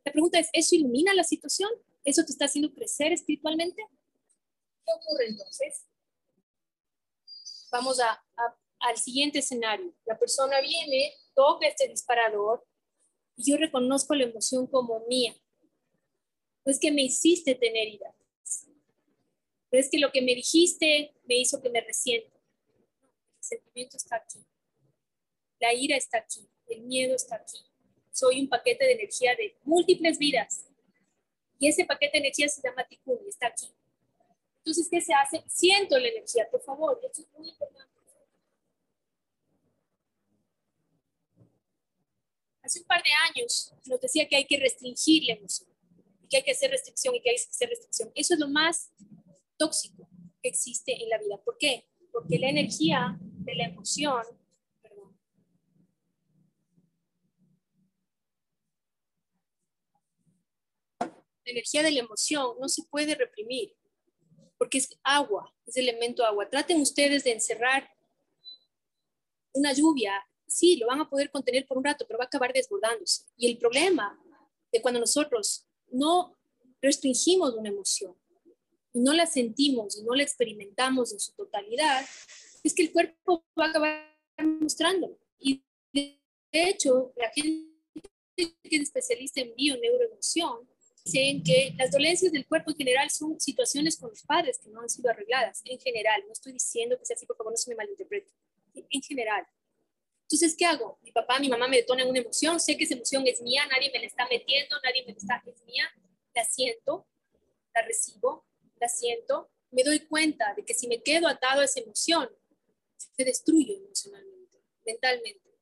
La 0.03 0.11
pregunta 0.11 0.37
es, 0.37 0.49
¿eso 0.51 0.75
ilumina 0.75 1.13
la 1.13 1.23
situación? 1.23 1.69
¿Eso 2.03 2.25
te 2.25 2.33
está 2.33 2.45
haciendo 2.45 2.73
crecer 2.73 3.13
espiritualmente? 3.13 3.87
¿Qué 4.85 4.91
ocurre 4.97 5.27
entonces? 5.29 5.85
Vamos 7.71 8.01
a, 8.01 8.21
al 8.79 8.97
siguiente 8.97 9.39
escenario. 9.39 9.93
La 10.05 10.19
persona 10.19 10.59
viene, 10.59 11.13
toca 11.33 11.67
este 11.67 11.87
disparador 11.87 12.65
yo 13.37 13.57
reconozco 13.57 14.15
la 14.15 14.25
emoción 14.25 14.67
como 14.67 15.05
mía. 15.07 15.35
No 16.65 16.71
es 16.71 16.79
que 16.79 16.91
me 16.91 17.03
hiciste 17.03 17.55
tener 17.55 17.87
ira. 17.87 18.15
Es 19.71 19.89
que 19.89 19.99
lo 19.99 20.11
que 20.11 20.21
me 20.21 20.33
dijiste 20.35 21.15
me 21.25 21.37
hizo 21.37 21.61
que 21.61 21.69
me 21.69 21.81
resienta. 21.81 22.37
El 23.37 23.43
sentimiento 23.43 23.97
está 23.97 24.15
aquí. 24.15 24.39
La 25.59 25.73
ira 25.73 25.97
está 25.97 26.19
aquí. 26.19 26.47
El 26.67 26.81
miedo 26.83 27.15
está 27.15 27.35
aquí 27.35 27.59
soy 28.15 28.39
un 28.39 28.47
paquete 28.47 28.85
de 28.85 28.93
energía 28.93 29.35
de 29.35 29.57
múltiples 29.63 30.17
vidas. 30.17 30.65
Y 31.59 31.67
ese 31.67 31.85
paquete 31.85 32.13
de 32.13 32.19
energía 32.19 32.47
se 32.47 32.61
llama 32.61 32.87
Tikkun 32.87 33.19
está 33.27 33.47
aquí. 33.47 33.67
Entonces, 34.59 34.87
¿qué 34.89 35.01
se 35.01 35.13
hace? 35.13 35.43
Siento 35.47 35.99
la 35.99 36.07
energía, 36.07 36.47
por 36.49 36.63
favor. 36.63 36.99
Es 37.03 37.27
muy 37.37 37.49
importante. 37.49 37.94
Hace 42.65 42.79
un 42.79 42.87
par 42.87 43.03
de 43.03 43.11
años 43.29 43.71
nos 43.85 44.01
decía 44.01 44.27
que 44.27 44.37
hay 44.37 44.45
que 44.45 44.57
restringir 44.57 45.23
la 45.25 45.33
emoción, 45.33 45.69
que 46.27 46.37
hay 46.37 46.43
que 46.43 46.51
hacer 46.51 46.71
restricción 46.71 47.13
y 47.13 47.21
que 47.21 47.29
hay 47.29 47.35
que 47.35 47.43
hacer 47.43 47.69
restricción. 47.69 48.11
Eso 48.15 48.33
es 48.33 48.39
lo 48.39 48.47
más 48.47 48.91
tóxico 49.55 50.09
que 50.41 50.49
existe 50.49 50.91
en 50.91 51.09
la 51.09 51.19
vida. 51.19 51.37
¿Por 51.45 51.57
qué? 51.59 51.87
Porque 52.11 52.39
la 52.39 52.49
energía 52.49 53.17
de 53.19 53.55
la 53.55 53.65
emoción 53.65 54.23
la 60.99 61.51
energía 61.51 61.83
de 61.83 61.91
la 61.91 61.99
emoción 61.99 62.57
no 62.59 62.67
se 62.67 62.81
puede 62.89 63.13
reprimir, 63.13 63.75
porque 64.57 64.79
es 64.79 64.89
agua, 65.03 65.53
es 65.67 65.77
elemento 65.77 66.25
agua. 66.25 66.49
Traten 66.49 66.81
ustedes 66.81 67.23
de 67.23 67.33
encerrar 67.33 67.87
una 69.53 69.71
lluvia, 69.71 70.25
sí, 70.47 70.77
lo 70.77 70.87
van 70.87 71.01
a 71.01 71.09
poder 71.09 71.29
contener 71.31 71.65
por 71.65 71.77
un 71.77 71.83
rato, 71.83 72.05
pero 72.07 72.17
va 72.17 72.25
a 72.25 72.27
acabar 72.27 72.53
desbordándose. 72.53 73.23
Y 73.37 73.49
el 73.49 73.57
problema 73.57 74.19
de 74.71 74.81
cuando 74.81 74.99
nosotros 74.99 75.65
no 75.91 76.37
restringimos 76.81 77.53
una 77.53 77.69
emoción 77.69 78.15
y 78.93 78.99
no 78.99 79.13
la 79.13 79.25
sentimos 79.25 79.97
y 79.97 80.03
no 80.03 80.15
la 80.15 80.23
experimentamos 80.23 81.11
en 81.11 81.19
su 81.19 81.33
totalidad, 81.33 82.05
es 82.63 82.73
que 82.73 82.83
el 82.83 82.91
cuerpo 82.91 83.45
va 83.59 83.65
a 83.65 83.69
acabar 83.69 84.17
mostrándolo. 84.59 85.19
Y 85.39 85.63
de 85.91 86.19
hecho, 86.51 87.13
la 87.15 87.29
gente 87.29 87.75
que 88.35 88.75
es 88.75 88.81
especialista 88.81 89.41
en 89.41 89.55
bio 89.55 89.77
neuroemoción 89.77 90.67
dicen 91.03 91.43
que 91.43 91.73
las 91.77 91.91
dolencias 91.91 92.31
del 92.31 92.47
cuerpo 92.47 92.71
en 92.71 92.77
general 92.77 93.09
son 93.09 93.39
situaciones 93.39 93.97
con 93.97 94.09
los 94.09 94.23
padres 94.23 94.57
que 94.57 94.69
no 94.69 94.81
han 94.81 94.89
sido 94.89 95.09
arregladas, 95.09 95.61
en 95.65 95.79
general. 95.79 96.23
No 96.25 96.33
estoy 96.33 96.53
diciendo 96.53 96.97
que 96.97 97.05
sea 97.05 97.15
así, 97.15 97.25
por 97.25 97.37
favor, 97.37 97.53
no 97.53 97.57
se 97.57 97.69
me 97.69 97.75
malinterprete. 97.75 98.31
En 98.73 99.01
general. 99.01 99.45
Entonces, 100.25 100.55
¿qué 100.57 100.65
hago? 100.65 100.99
Mi 101.03 101.11
papá, 101.11 101.39
mi 101.39 101.49
mamá 101.49 101.67
me 101.67 101.77
detonan 101.77 102.09
una 102.09 102.19
emoción, 102.19 102.59
sé 102.59 102.75
que 102.77 102.83
esa 102.83 102.95
emoción 102.95 103.25
es 103.27 103.41
mía, 103.41 103.63
nadie 103.71 103.91
me 103.91 103.99
la 103.99 104.05
está 104.05 104.27
metiendo, 104.27 104.75
nadie 104.83 105.03
me 105.05 105.13
la 105.13 105.17
está, 105.17 105.43
es 105.45 105.63
mía, 105.65 105.85
la 106.33 106.43
siento, 106.43 107.07
la 107.73 107.83
recibo, 107.83 108.45
la 108.79 108.87
siento, 108.87 109.51
me 109.71 109.83
doy 109.83 109.99
cuenta 109.99 110.53
de 110.55 110.65
que 110.65 110.73
si 110.73 110.87
me 110.87 111.03
quedo 111.03 111.27
atado 111.27 111.61
a 111.61 111.65
esa 111.65 111.79
emoción, 111.79 112.29
se 112.97 113.23
destruyo 113.23 113.75
emocionalmente, 113.75 114.63
mentalmente, 114.83 115.59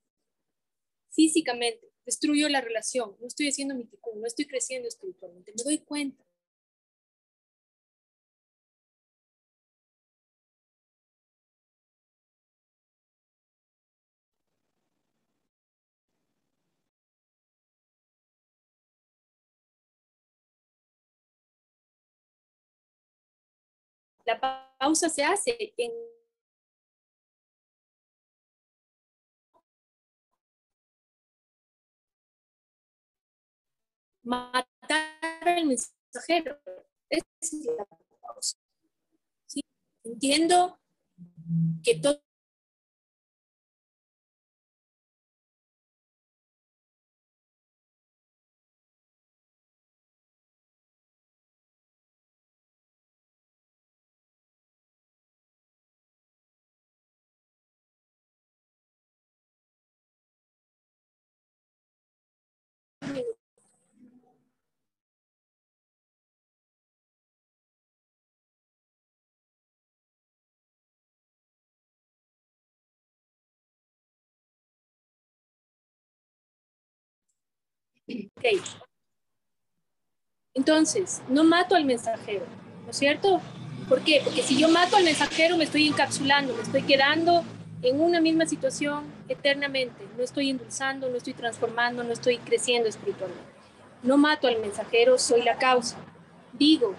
físicamente 1.11 1.93
destruyo 2.05 2.49
la 2.49 2.61
relación, 2.61 3.15
no 3.19 3.27
estoy 3.27 3.49
haciendo 3.49 3.75
mi 3.75 3.85
ticún, 3.85 4.19
no 4.19 4.27
estoy 4.27 4.45
creciendo 4.45 4.87
espiritualmente, 4.87 5.53
me 5.57 5.63
doy 5.63 5.79
cuenta. 5.79 6.22
La 24.25 24.39
pausa 24.79 25.09
se 25.09 25.23
hace 25.23 25.73
en 25.77 25.91
matar 34.23 34.67
al 35.45 35.65
mensajero. 35.65 36.59
es 37.09 37.23
la 37.65 37.85
pausa. 38.21 38.57
Entiendo 40.03 40.79
que 41.83 41.99
todo 41.99 42.21
Entonces, 80.53 81.21
no 81.27 81.43
mato 81.43 81.75
al 81.75 81.85
mensajero, 81.85 82.45
¿no 82.83 82.91
es 82.91 82.97
cierto? 82.97 83.41
¿Por 83.89 84.03
qué? 84.03 84.21
Porque 84.23 84.43
si 84.43 84.57
yo 84.57 84.69
mato 84.69 84.95
al 84.95 85.03
mensajero 85.03 85.57
me 85.57 85.63
estoy 85.63 85.87
encapsulando, 85.87 86.53
me 86.55 86.61
estoy 86.61 86.83
quedando 86.83 87.43
en 87.81 87.99
una 87.99 88.21
misma 88.21 88.45
situación 88.45 89.11
eternamente. 89.27 90.07
No 90.17 90.23
estoy 90.23 90.49
endulzando, 90.49 91.09
no 91.09 91.17
estoy 91.17 91.33
transformando, 91.33 92.03
no 92.03 92.13
estoy 92.13 92.37
creciendo 92.37 92.87
espiritualmente. 92.87 93.51
No 94.03 94.17
mato 94.17 94.47
al 94.47 94.59
mensajero, 94.59 95.17
soy 95.17 95.41
la 95.41 95.57
causa. 95.57 95.97
Digo, 96.53 96.95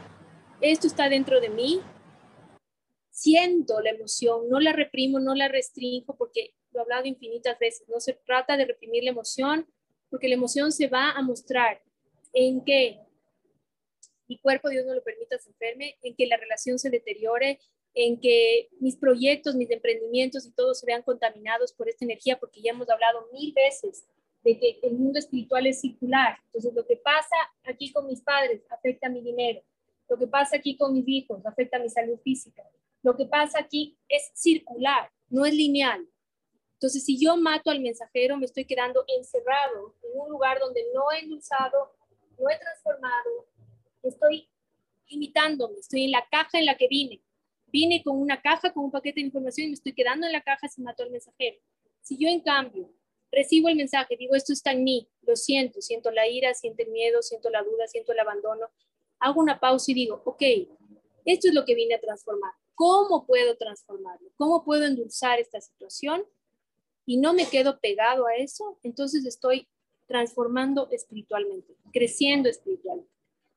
esto 0.61 0.87
está 0.87 1.09
dentro 1.09 1.41
de 1.41 1.49
mí, 1.49 1.81
siento 3.11 3.81
la 3.81 3.91
emoción, 3.91 4.49
no 4.49 4.61
la 4.61 4.73
reprimo, 4.73 5.21
no 5.21 5.35
la 5.35 5.49
restringo, 5.49 6.17
porque 6.17 6.55
lo 6.73 6.81
he 6.81 6.83
hablado 6.83 7.07
infinitas 7.07 7.59
veces, 7.59 7.89
no 7.89 8.01
se 8.01 8.15
trata 8.15 8.57
de 8.57 8.67
reprimir 8.67 9.05
la 9.05 9.11
emoción, 9.11 9.67
porque 10.15 10.29
la 10.29 10.37
emoción 10.37 10.71
se 10.71 10.87
va 10.87 11.11
a 11.11 11.23
mostrar 11.23 11.83
en 12.33 12.65
que 12.65 13.01
mi 14.29 14.39
cuerpo, 14.39 14.69
Dios 14.69 14.87
no 14.87 14.95
lo 14.95 15.03
permita, 15.03 15.37
se 15.41 15.51
enferme, 15.51 15.97
en 16.03 16.15
que 16.15 16.29
la 16.29 16.37
relación 16.37 16.79
se 16.79 16.89
deteriore, 16.89 17.59
en 17.95 18.21
que 18.21 18.69
mis 18.79 18.95
proyectos, 18.95 19.57
mis 19.57 19.73
emprendimientos 19.73 20.47
y 20.47 20.53
todo 20.53 20.73
se 20.73 20.87
vean 20.87 21.03
contaminados 21.03 21.73
por 21.73 21.89
esta 21.89 22.05
energía, 22.05 22.39
porque 22.39 22.63
ya 22.63 22.71
hemos 22.71 22.89
hablado 22.89 23.27
mil 23.33 23.53
veces 23.55 24.05
de 24.45 24.57
que 24.57 24.79
el 24.85 24.93
mundo 24.93 25.19
espiritual 25.19 25.67
es 25.67 25.81
circular. 25.81 26.39
Entonces, 26.45 26.73
lo 26.75 26.87
que 26.87 26.97
pasa 26.97 27.35
aquí 27.65 27.93
con 27.93 28.07
mis 28.07 28.21
padres 28.21 28.63
afecta 28.71 29.09
a 29.09 29.11
mi 29.11 29.21
dinero. 29.21 29.65
Lo 30.09 30.17
que 30.17 30.29
pasa 30.29 30.59
aquí 30.59 30.77
con 30.77 30.95
mis 30.95 31.09
hijos 31.09 31.45
afecta 31.45 31.79
a 31.79 31.81
mi 31.81 31.91
salud 31.91 32.21
física. 32.23 32.63
Lo 33.03 33.17
que 33.17 33.27
pasa 33.27 33.59
aquí 33.59 33.99
es 34.09 34.31
circular, 34.33 35.11
no 35.29 35.45
es 35.45 35.55
lineal. 35.55 36.07
Entonces, 36.85 37.07
si 37.07 37.19
yo 37.19 37.39
mato 37.39 37.71
al 37.71 37.81
mensajero, 37.81 38.37
me 38.37 38.45
estoy 38.45 38.67
quedando 38.67 39.07
encerrado 39.09 39.95
en 40.03 40.21
un 40.21 40.29
lugar 40.29 40.59
donde 40.61 40.85
no 40.93 41.11
he 41.11 41.21
endulzado, 41.21 41.97
no 42.39 42.51
he 42.51 42.59
transformado, 42.59 43.47
estoy 44.03 44.51
limitándome, 45.09 45.79
estoy 45.79 46.05
en 46.05 46.11
la 46.11 46.29
caja 46.31 46.59
en 46.59 46.67
la 46.67 46.77
que 46.77 46.87
vine. 46.87 47.23
Vine 47.69 48.03
con 48.05 48.21
una 48.21 48.43
caja, 48.43 48.71
con 48.71 48.85
un 48.85 48.91
paquete 48.91 49.21
de 49.21 49.29
información 49.29 49.65
y 49.65 49.69
me 49.69 49.75
estoy 49.77 49.95
quedando 49.95 50.27
en 50.27 50.33
la 50.35 50.43
caja 50.43 50.69
si 50.69 50.83
mato 50.83 51.03
al 51.03 51.11
mensajero. 51.11 51.57
Si 52.03 52.19
yo, 52.19 52.29
en 52.29 52.41
cambio, 52.41 52.93
recibo 53.33 53.71
el 53.71 53.77
mensaje, 53.77 54.15
digo, 54.19 54.35
esto 54.35 54.53
está 54.53 54.73
en 54.73 54.85
mí, 54.85 55.09
lo 55.23 55.37
siento, 55.37 55.81
siento 55.81 56.11
la 56.11 56.29
ira, 56.29 56.53
siento 56.53 56.83
el 56.83 56.91
miedo, 56.91 57.23
siento 57.23 57.49
la 57.49 57.63
duda, 57.63 57.87
siento 57.87 58.13
el 58.13 58.19
abandono, 58.19 58.69
hago 59.21 59.41
una 59.41 59.59
pausa 59.59 59.91
y 59.91 59.95
digo, 59.95 60.21
ok, 60.27 60.43
esto 61.25 61.49
es 61.49 61.55
lo 61.55 61.65
que 61.65 61.75
vine 61.75 61.95
a 61.95 62.01
transformar. 62.01 62.53
¿Cómo 62.75 63.25
puedo 63.25 63.57
transformarlo? 63.57 64.29
¿Cómo 64.37 64.63
puedo 64.63 64.85
endulzar 64.85 65.41
esta 65.41 65.63
situación? 65.63 66.27
Y 67.07 67.19
no 67.19 67.35
me 67.35 67.47
quedo 67.49 67.79
pegado 67.81 68.27
a 68.27 68.35
eso, 68.37 68.79
entonces 68.83 69.25
estoy 69.27 69.69
transformando 70.07 70.89
espiritualmente, 70.91 71.75
creciendo 71.93 72.49
espiritualmente. 72.49 73.11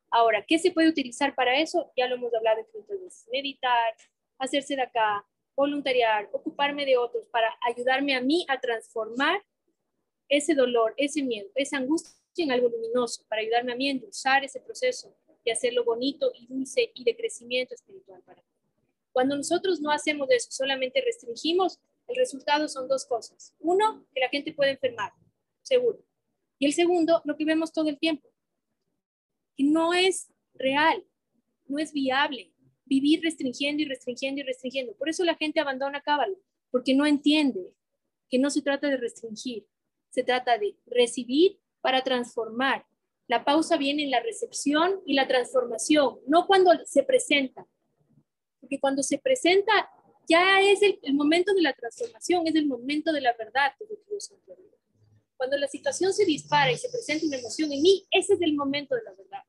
Ahora, 0.10 0.46
¿qué 0.48 0.58
se 0.58 0.72
puede 0.72 0.90
utilizar 0.90 1.36
para 1.36 1.60
eso? 1.60 1.92
Ya 1.98 2.08
lo 2.08 2.16
hemos 2.16 2.34
hablado 2.34 2.60
en 2.60 2.88
veces. 2.88 3.28
Meditar, 3.32 3.96
hacerse 4.38 4.76
de 4.76 4.84
acá, 4.84 5.26
voluntariar, 5.56 6.30
ocuparme 6.32 6.86
de 6.86 6.98
otros 6.98 7.28
para 7.28 7.50
ayudarme 7.68 8.16
a 8.16 8.22
mí 8.22 8.46
a 8.48 8.60
transformar 8.60 9.44
ese 10.30 10.56
dolor, 10.56 10.94
ese 10.98 11.24
miedo, 11.24 11.50
esa 11.56 11.78
angustia 11.78 12.14
en 12.38 12.52
algo 12.52 12.70
luminoso, 12.70 13.26
para 13.28 13.42
ayudarme 13.42 13.74
a 13.74 13.76
mí 13.76 13.88
a 13.88 13.92
endulzar 13.92 14.44
ese 14.44 14.60
proceso 14.60 15.14
y 15.44 15.50
hacerlo 15.50 15.84
bonito 15.84 16.32
y 16.36 16.46
dulce 16.46 16.92
y 16.94 17.04
de 17.04 17.16
crecimiento 17.16 17.74
espiritual 17.74 18.22
para 18.24 18.42
mí. 18.42 18.48
Cuando 19.12 19.36
nosotros 19.36 19.82
no 19.82 19.90
hacemos 19.90 20.30
eso, 20.30 20.50
solamente 20.52 21.02
restringimos, 21.02 21.80
el 22.08 22.16
resultado 22.16 22.68
son 22.68 22.88
dos 22.88 23.06
cosas. 23.06 23.54
Uno, 23.60 24.06
que 24.14 24.22
la 24.22 24.30
gente 24.30 24.54
puede 24.54 24.72
enfermar, 24.72 25.12
seguro. 25.62 26.04
Y 26.60 26.66
el 26.66 26.74
segundo, 26.74 27.22
lo 27.26 27.36
que 27.36 27.46
vemos 27.46 27.72
todo 27.72 27.90
el 27.90 28.00
tiempo, 28.00 28.28
que 29.56 29.64
no 29.64 29.94
es 29.94 30.32
real, 30.54 31.06
no 31.68 31.80
es 31.80 31.92
viable 31.92 32.54
vivir 32.88 33.22
restringiendo 33.22 33.84
y 33.84 33.86
restringiendo 33.86 34.42
y 34.42 34.44
restringiendo. 34.46 34.96
Por 34.96 35.10
eso 35.10 35.24
la 35.24 35.36
gente 35.36 35.60
abandona 35.60 36.02
Cábala, 36.02 36.36
porque 36.72 36.96
no 36.96 37.06
entiende 37.06 37.74
que 38.30 38.40
no 38.40 38.50
se 38.50 38.62
trata 38.62 38.88
de 38.88 38.98
restringir, 38.98 39.66
se 40.10 40.24
trata 40.24 40.58
de 40.58 40.78
recibir 40.86 41.60
para 41.82 42.04
transformar. 42.04 42.86
La 43.28 43.44
pausa 43.44 43.78
viene 43.78 44.04
en 44.04 44.12
la 44.12 44.22
recepción 44.22 45.02
y 45.06 45.14
la 45.14 45.28
transformación, 45.28 46.20
no 46.28 46.48
cuando 46.48 46.72
se 46.86 47.04
presenta. 47.04 47.68
Porque 48.62 48.80
cuando 48.80 49.04
se 49.04 49.18
presenta 49.18 49.90
ya 50.28 50.62
es 50.62 50.82
el, 50.82 51.14
momento 51.14 51.54
de 51.54 51.62
la 51.62 51.74
transformación, 51.74 52.48
es 52.48 52.56
el 52.56 52.68
momento 52.68 53.12
de 53.12 53.22
la 53.22 53.34
verdad, 53.34 53.72
Cuando 55.38 55.58
la 55.58 55.68
situación 55.68 56.14
se 56.14 56.26
dispara 56.26 56.72
y 56.72 56.78
se 56.78 56.90
presenta 56.90 57.26
una 57.26 57.38
emoción 57.38 57.72
en 57.72 57.82
mí, 57.82 58.06
ese 58.12 58.34
es 58.34 58.42
el 58.42 58.54
momento 58.54 58.96
de 58.96 59.04
la 59.04 59.12
verdad. 59.12 59.44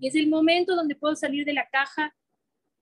Y 0.00 0.08
es 0.08 0.14
el 0.14 0.28
momento 0.28 0.74
donde 0.74 0.96
puedo 0.96 1.14
salir 1.14 1.44
de 1.44 1.52
la 1.52 1.68
caja 1.68 2.16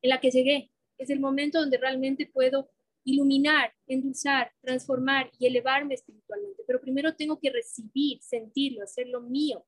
en 0.03 0.11
la 0.11 0.21
que 0.21 0.31
llegué. 0.31 0.71
Es 0.97 1.11
el 1.11 1.21
momento 1.21 1.61
donde 1.61 1.79
realmente 1.79 2.27
puedo 2.27 2.71
iluminar, 3.05 3.73
endulzar, 3.87 4.53
transformar 4.61 5.31
y 5.39 5.47
elevarme 5.47 5.95
espiritualmente. 5.95 6.63
Pero 6.67 6.81
primero 6.81 7.17
tengo 7.17 7.39
que 7.39 7.51
recibir, 7.51 8.23
sentirlo, 8.23 8.85
hacerlo 8.85 9.21
mío. 9.21 9.67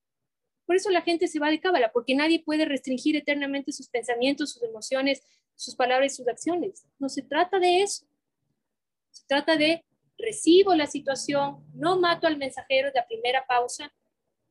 Por 0.66 0.76
eso 0.76 0.90
la 0.90 1.02
gente 1.02 1.26
se 1.26 1.40
va 1.40 1.50
de 1.50 1.60
cábala, 1.60 1.90
porque 1.92 2.14
nadie 2.14 2.42
puede 2.44 2.64
restringir 2.64 3.16
eternamente 3.16 3.72
sus 3.72 3.88
pensamientos, 3.88 4.52
sus 4.52 4.62
emociones, 4.62 5.22
sus 5.56 5.76
palabras 5.76 6.12
y 6.12 6.16
sus 6.16 6.28
acciones. 6.28 6.86
No 6.98 7.08
se 7.08 7.22
trata 7.22 7.58
de 7.58 7.82
eso. 7.82 8.06
Se 9.10 9.26
trata 9.26 9.56
de 9.56 9.84
recibo 10.18 10.74
la 10.74 10.86
situación, 10.86 11.64
no 11.74 11.98
mato 11.98 12.26
al 12.26 12.38
mensajero 12.38 12.88
de 12.88 12.94
la 12.94 13.06
primera 13.06 13.44
pausa, 13.46 13.92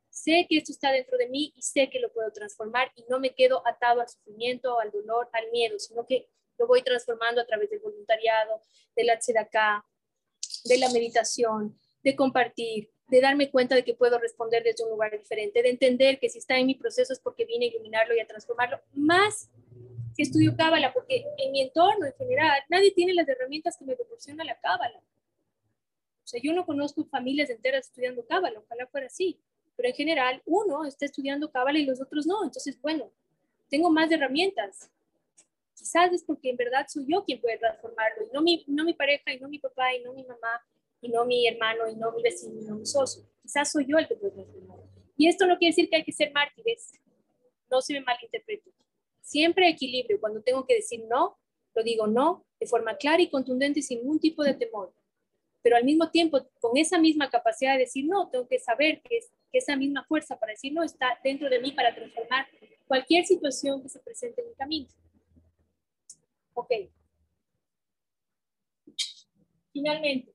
sé 0.09 0.45
que 0.47 0.57
esto 0.57 0.71
está 0.71 0.91
dentro 0.91 1.17
de 1.17 1.29
mí 1.29 1.53
y 1.55 1.61
sé 1.61 1.89
que 1.89 1.99
lo 1.99 2.11
puedo 2.11 2.31
transformar 2.31 2.91
y 2.95 3.05
no 3.09 3.19
me 3.19 3.33
quedo 3.33 3.65
atado 3.65 4.01
al 4.01 4.09
sufrimiento, 4.09 4.79
al 4.79 4.91
dolor, 4.91 5.29
al 5.31 5.49
miedo, 5.51 5.79
sino 5.79 6.05
que 6.05 6.27
lo 6.57 6.67
voy 6.67 6.83
transformando 6.83 7.41
a 7.41 7.45
través 7.45 7.69
del 7.69 7.79
voluntariado, 7.79 8.61
de 8.95 9.03
la 9.05 9.17
tzedakah, 9.17 9.85
de 10.65 10.77
la 10.77 10.89
meditación, 10.89 11.79
de 12.03 12.15
compartir, 12.15 12.91
de 13.07 13.21
darme 13.21 13.49
cuenta 13.49 13.73
de 13.75 13.83
que 13.83 13.93
puedo 13.93 14.19
responder 14.19 14.63
desde 14.63 14.83
un 14.83 14.91
lugar 14.91 15.17
diferente, 15.17 15.63
de 15.63 15.69
entender 15.69 16.19
que 16.19 16.29
si 16.29 16.37
está 16.37 16.57
en 16.57 16.67
mi 16.67 16.75
proceso 16.75 17.13
es 17.13 17.19
porque 17.19 17.45
vine 17.45 17.65
a 17.65 17.69
iluminarlo 17.69 18.15
y 18.15 18.19
a 18.19 18.27
transformarlo, 18.27 18.79
más 18.93 19.49
que 20.15 20.23
estudio 20.23 20.55
cábala, 20.55 20.93
porque 20.93 21.25
en 21.37 21.51
mi 21.51 21.61
entorno 21.61 22.05
en 22.05 22.13
general 22.13 22.61
nadie 22.69 22.91
tiene 22.91 23.13
las 23.13 23.27
herramientas 23.27 23.77
que 23.77 23.85
me 23.85 23.95
proporciona 23.95 24.43
la 24.43 24.59
cábala. 24.59 24.99
O 26.23 26.27
sea, 26.27 26.39
yo 26.41 26.53
no 26.53 26.65
conozco 26.65 27.03
familias 27.05 27.49
enteras 27.49 27.87
estudiando 27.87 28.25
cábala, 28.25 28.59
ojalá 28.59 28.87
fuera 28.87 29.07
así, 29.07 29.39
pero 29.75 29.89
en 29.89 29.95
general 29.95 30.41
uno 30.45 30.85
está 30.85 31.05
estudiando 31.05 31.51
cábala 31.51 31.79
y 31.79 31.85
los 31.85 32.01
otros 32.01 32.25
no. 32.25 32.43
Entonces, 32.43 32.79
bueno, 32.81 33.11
tengo 33.69 33.89
más 33.89 34.11
herramientas. 34.11 34.89
Quizás 35.75 36.13
es 36.13 36.23
porque 36.23 36.49
en 36.49 36.57
verdad 36.57 36.85
soy 36.87 37.05
yo 37.09 37.23
quien 37.23 37.41
puede 37.41 37.57
transformarlo, 37.57 38.27
y 38.27 38.29
no 38.33 38.41
mi, 38.41 38.63
no 38.67 38.83
mi 38.83 38.93
pareja, 38.93 39.33
y 39.33 39.39
no 39.39 39.49
mi 39.49 39.57
papá, 39.57 39.93
y 39.95 40.03
no 40.03 40.13
mi 40.13 40.23
mamá, 40.23 40.61
y 41.01 41.09
no 41.09 41.25
mi 41.25 41.47
hermano, 41.47 41.89
y 41.89 41.95
no 41.95 42.11
mi 42.11 42.21
vecino, 42.21 42.61
y 42.61 42.65
no 42.65 42.75
mi 42.75 42.85
socio. 42.85 43.23
Quizás 43.41 43.71
soy 43.71 43.87
yo 43.87 43.97
el 43.97 44.07
que 44.07 44.15
puede 44.15 44.33
transformarlo. 44.33 44.85
Y 45.17 45.27
esto 45.27 45.47
no 45.47 45.57
quiere 45.57 45.71
decir 45.71 45.89
que 45.89 45.95
hay 45.95 46.03
que 46.03 46.11
ser 46.11 46.31
mártires. 46.31 46.91
No 47.69 47.81
se 47.81 47.93
me 47.93 48.01
malinterprete. 48.01 48.71
Siempre 49.21 49.69
equilibrio. 49.69 50.19
Cuando 50.19 50.41
tengo 50.41 50.65
que 50.65 50.75
decir 50.75 51.05
no, 51.09 51.37
lo 51.73 51.83
digo 51.83 52.07
no 52.07 52.45
de 52.59 52.67
forma 52.67 52.97
clara 52.97 53.21
y 53.21 53.29
contundente 53.29 53.81
sin 53.81 53.99
ningún 53.99 54.19
tipo 54.19 54.43
de 54.43 54.53
temor. 54.53 54.93
Pero 55.63 55.75
al 55.75 55.83
mismo 55.83 56.09
tiempo, 56.09 56.47
con 56.59 56.77
esa 56.77 56.97
misma 56.99 57.29
capacidad 57.29 57.73
de 57.73 57.79
decir 57.79 58.05
no, 58.05 58.29
tengo 58.29 58.47
que 58.47 58.59
saber 58.59 59.01
que, 59.01 59.17
es, 59.17 59.31
que 59.51 59.59
esa 59.59 59.75
misma 59.75 60.03
fuerza 60.05 60.39
para 60.39 60.51
decir 60.51 60.73
no 60.73 60.83
está 60.83 61.19
dentro 61.23 61.49
de 61.49 61.59
mí 61.59 61.71
para 61.71 61.93
transformar 61.93 62.47
cualquier 62.87 63.25
situación 63.25 63.81
que 63.81 63.89
se 63.89 63.99
presente 63.99 64.41
en 64.41 64.49
mi 64.49 64.55
camino. 64.55 64.87
Ok. 66.53 66.71
Finalmente, 69.71 70.33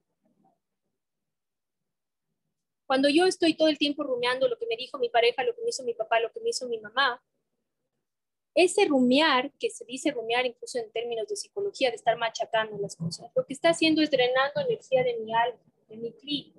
cuando 2.86 3.08
yo 3.08 3.26
estoy 3.26 3.54
todo 3.54 3.68
el 3.68 3.78
tiempo 3.78 4.04
rumiando 4.04 4.48
lo 4.48 4.56
que 4.56 4.66
me 4.66 4.76
dijo 4.76 4.98
mi 4.98 5.10
pareja, 5.10 5.42
lo 5.44 5.54
que 5.54 5.62
me 5.62 5.70
hizo 5.70 5.84
mi 5.84 5.94
papá, 5.94 6.20
lo 6.20 6.32
que 6.32 6.40
me 6.40 6.50
hizo 6.50 6.68
mi 6.68 6.78
mamá, 6.78 7.22
ese 8.56 8.86
rumiar, 8.86 9.52
que 9.60 9.68
se 9.68 9.84
dice 9.84 10.10
rumiar 10.10 10.46
incluso 10.46 10.78
en 10.78 10.90
términos 10.90 11.28
de 11.28 11.36
psicología, 11.36 11.90
de 11.90 11.96
estar 11.96 12.16
machacando 12.16 12.78
las 12.78 12.96
cosas, 12.96 13.30
lo 13.36 13.44
que 13.44 13.52
está 13.52 13.68
haciendo 13.68 14.00
es 14.00 14.10
drenando 14.10 14.62
energía 14.62 15.04
de 15.04 15.14
mi 15.18 15.32
alma, 15.34 15.60
de 15.88 15.96
mi 15.98 16.10
clic, 16.14 16.56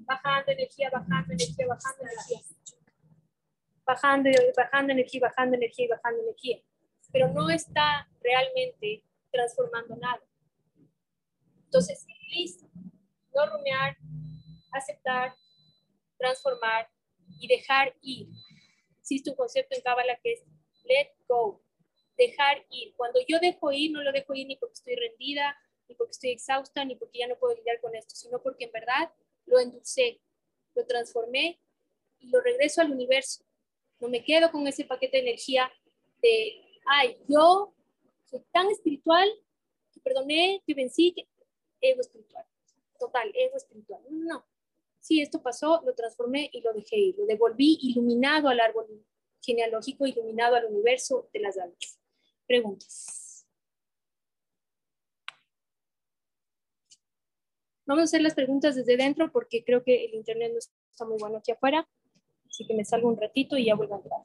bajando 0.00 0.52
energía, 0.52 0.90
bajando 0.90 1.32
energía, 1.32 1.66
bajando 1.66 2.02
energía, 2.02 2.40
bajando, 3.86 4.30
bajando 4.54 4.92
energía, 4.92 5.20
bajando 5.22 5.56
energía 5.56 5.84
y 5.86 5.88
bajando 5.88 6.22
energía, 6.22 6.58
pero 7.10 7.28
no 7.28 7.48
está 7.48 8.06
realmente 8.20 9.02
transformando 9.32 9.96
nada. 9.96 10.20
Entonces, 11.64 12.06
listo, 12.30 12.66
no 13.34 13.46
rumiar, 13.46 13.96
aceptar, 14.72 15.34
transformar 16.18 16.90
y 17.40 17.48
dejar 17.48 17.96
ir. 18.02 18.28
Existe 19.00 19.30
un 19.30 19.36
concepto 19.36 19.74
en 19.74 19.80
Kabbalah 19.80 20.18
que 20.22 20.34
es 20.34 20.42
let 20.88 21.12
go, 21.28 21.62
dejar 22.16 22.64
ir. 22.70 22.94
Cuando 22.96 23.20
yo 23.26 23.38
dejo 23.38 23.72
ir, 23.72 23.92
no 23.92 24.02
lo 24.02 24.12
dejo 24.12 24.34
ir 24.34 24.46
ni 24.46 24.56
porque 24.56 24.74
estoy 24.74 24.96
rendida, 24.96 25.56
ni 25.88 25.94
porque 25.94 26.12
estoy 26.12 26.30
exhausta, 26.30 26.84
ni 26.84 26.96
porque 26.96 27.20
ya 27.20 27.28
no 27.28 27.38
puedo 27.38 27.54
lidiar 27.54 27.80
con 27.80 27.94
esto, 27.94 28.14
sino 28.14 28.42
porque 28.42 28.64
en 28.64 28.72
verdad 28.72 29.12
lo 29.46 29.58
endulcé, 29.58 30.20
lo 30.74 30.84
transformé 30.86 31.60
y 32.18 32.28
lo 32.28 32.40
regreso 32.40 32.80
al 32.80 32.90
universo. 32.90 33.44
No 34.00 34.08
me 34.08 34.22
quedo 34.24 34.50
con 34.50 34.66
ese 34.66 34.84
paquete 34.84 35.18
de 35.18 35.22
energía 35.24 35.70
de, 36.20 36.60
ay, 36.86 37.16
yo 37.28 37.74
soy 38.24 38.40
tan 38.52 38.68
espiritual 38.70 39.28
que 39.92 40.00
perdoné, 40.00 40.62
que 40.66 40.74
vencí, 40.74 41.12
que 41.12 41.26
ego 41.80 42.00
espiritual. 42.00 42.44
Total, 42.98 43.30
ego 43.34 43.56
espiritual. 43.56 44.02
No. 44.10 44.44
Sí, 45.00 45.22
esto 45.22 45.40
pasó, 45.40 45.80
lo 45.86 45.94
transformé 45.94 46.50
y 46.52 46.60
lo 46.60 46.72
dejé 46.72 46.96
ir. 46.96 47.14
Lo 47.16 47.26
devolví 47.26 47.78
iluminado 47.80 48.48
al 48.48 48.60
árbol 48.60 48.86
genealógico 49.40 50.06
iluminado 50.06 50.56
al 50.56 50.66
universo 50.66 51.28
de 51.32 51.40
las 51.40 51.58
almas. 51.58 51.98
Preguntas. 52.46 53.46
Vamos 57.86 58.02
a 58.02 58.04
hacer 58.04 58.20
las 58.20 58.34
preguntas 58.34 58.74
desde 58.76 58.98
dentro 58.98 59.32
porque 59.32 59.64
creo 59.64 59.82
que 59.82 60.04
el 60.04 60.14
internet 60.14 60.52
no 60.52 60.58
está 60.58 61.06
muy 61.06 61.16
bueno 61.18 61.38
aquí 61.38 61.52
afuera. 61.52 61.88
Así 62.46 62.66
que 62.66 62.74
me 62.74 62.84
salgo 62.84 63.08
un 63.08 63.16
ratito 63.18 63.56
y 63.56 63.66
ya 63.66 63.74
vuelvo 63.74 63.94
a 63.94 63.98
entrar. 63.98 64.20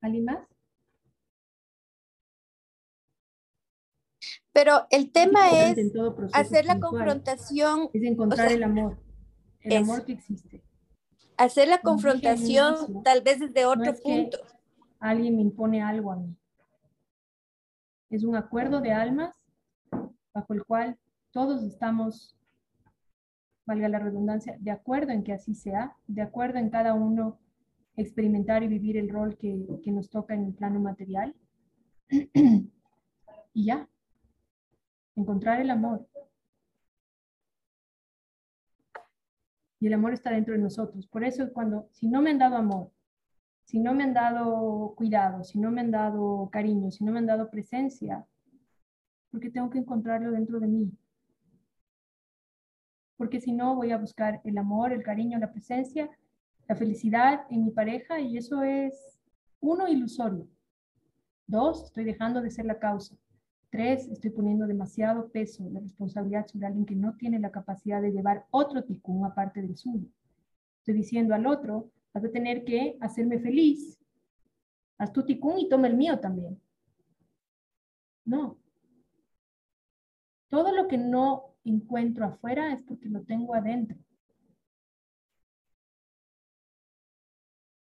¿Alguien 0.00 0.24
más? 0.24 0.46
Pero 4.52 4.86
el 4.90 5.10
tema 5.10 5.50
es 5.50 5.76
hacer 6.32 6.66
la 6.66 6.78
confrontación. 6.78 7.90
Es 7.92 8.02
encontrar 8.04 8.52
el 8.52 8.62
amor 8.62 9.05
el 9.66 9.82
amor 9.82 10.04
que 10.04 10.12
existe. 10.12 10.62
Hacer 11.36 11.68
la 11.68 11.78
confrontación 11.78 13.02
tal 13.02 13.22
vez 13.22 13.40
desde 13.40 13.66
otro 13.66 13.94
punto. 14.02 14.38
Alguien 14.98 15.36
me 15.36 15.42
impone 15.42 15.82
algo 15.82 16.12
a 16.12 16.16
mí. 16.16 16.34
Es 18.08 18.24
un 18.24 18.36
acuerdo 18.36 18.80
de 18.80 18.92
almas 18.92 19.36
bajo 20.32 20.54
el 20.54 20.64
cual 20.64 20.98
todos 21.30 21.62
estamos, 21.62 22.36
valga 23.66 23.88
la 23.88 23.98
redundancia, 23.98 24.56
de 24.60 24.70
acuerdo 24.70 25.12
en 25.12 25.24
que 25.24 25.32
así 25.32 25.54
sea, 25.54 25.96
de 26.06 26.22
acuerdo 26.22 26.58
en 26.58 26.70
cada 26.70 26.94
uno 26.94 27.38
experimentar 27.96 28.62
y 28.62 28.68
vivir 28.68 28.96
el 28.96 29.08
rol 29.08 29.36
que, 29.36 29.66
que 29.82 29.90
nos 29.90 30.10
toca 30.10 30.34
en 30.34 30.44
el 30.44 30.54
plano 30.54 30.80
material. 30.80 31.34
y 32.08 33.64
ya, 33.64 33.88
encontrar 35.16 35.60
el 35.60 35.70
amor. 35.70 36.06
Y 39.80 39.86
el 39.86 39.94
amor 39.94 40.12
está 40.12 40.30
dentro 40.30 40.54
de 40.54 40.60
nosotros. 40.60 41.06
Por 41.06 41.24
eso 41.24 41.52
cuando, 41.52 41.88
si 41.92 42.08
no 42.08 42.22
me 42.22 42.30
han 42.30 42.38
dado 42.38 42.56
amor, 42.56 42.90
si 43.64 43.80
no 43.80 43.94
me 43.94 44.04
han 44.04 44.14
dado 44.14 44.94
cuidado, 44.96 45.44
si 45.44 45.58
no 45.58 45.70
me 45.70 45.80
han 45.80 45.90
dado 45.90 46.48
cariño, 46.50 46.90
si 46.90 47.04
no 47.04 47.12
me 47.12 47.18
han 47.18 47.26
dado 47.26 47.50
presencia, 47.50 48.24
porque 49.30 49.50
tengo 49.50 49.68
que 49.70 49.78
encontrarlo 49.78 50.30
dentro 50.30 50.60
de 50.60 50.68
mí. 50.68 50.92
Porque 53.16 53.40
si 53.40 53.52
no, 53.52 53.74
voy 53.74 53.90
a 53.92 53.98
buscar 53.98 54.40
el 54.44 54.56
amor, 54.58 54.92
el 54.92 55.02
cariño, 55.02 55.38
la 55.38 55.50
presencia, 55.50 56.08
la 56.68 56.76
felicidad 56.76 57.46
en 57.50 57.64
mi 57.64 57.70
pareja 57.70 58.20
y 58.20 58.36
eso 58.36 58.62
es, 58.62 59.18
uno, 59.60 59.88
ilusorio. 59.88 60.46
Dos, 61.46 61.84
estoy 61.84 62.04
dejando 62.04 62.40
de 62.40 62.50
ser 62.50 62.66
la 62.66 62.78
causa. 62.78 63.16
Tres, 63.70 64.06
estoy 64.08 64.30
poniendo 64.30 64.66
demasiado 64.66 65.28
peso 65.30 65.68
de 65.68 65.80
responsabilidad 65.80 66.46
sobre 66.46 66.66
alguien 66.66 66.86
que 66.86 66.94
no 66.94 67.16
tiene 67.16 67.38
la 67.38 67.50
capacidad 67.50 68.00
de 68.00 68.12
llevar 68.12 68.46
otro 68.50 68.84
ticún 68.84 69.24
aparte 69.26 69.60
del 69.60 69.76
suyo. 69.76 70.08
Estoy 70.78 70.94
diciendo 70.94 71.34
al 71.34 71.46
otro, 71.46 71.90
vas 72.14 72.24
a 72.24 72.30
tener 72.30 72.64
que 72.64 72.96
hacerme 73.00 73.38
feliz. 73.40 73.98
Haz 74.98 75.12
tu 75.12 75.24
ticún 75.24 75.58
y 75.58 75.68
toma 75.68 75.88
el 75.88 75.96
mío 75.96 76.20
también. 76.20 76.60
No. 78.24 78.56
Todo 80.48 80.74
lo 80.74 80.86
que 80.86 80.96
no 80.96 81.56
encuentro 81.64 82.24
afuera 82.24 82.72
es 82.72 82.82
porque 82.82 83.08
lo 83.08 83.22
tengo 83.22 83.54
adentro. 83.54 83.98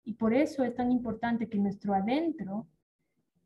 Y 0.04 0.14
por 0.14 0.32
eso 0.32 0.64
es 0.64 0.74
tan 0.74 0.90
importante 0.90 1.48
que 1.48 1.58
nuestro 1.58 1.92
adentro 1.92 2.66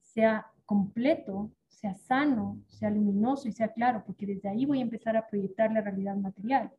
sea 0.01 0.47
completo 0.65 1.51
sea 1.83 1.95
sano, 1.97 2.63
sea 2.69 2.91
luminoso 2.91 3.49
y 3.49 3.53
sea 3.53 3.73
claro, 3.73 4.05
porque 4.07 4.25
desde 4.25 4.49
ahí 4.49 4.65
voy 4.65 4.79
a 4.79 4.83
empezar 4.83 5.17
a 5.17 5.27
proyectar 5.27 5.73
la 5.73 5.81
realidad 5.81 6.15
material. 6.15 6.71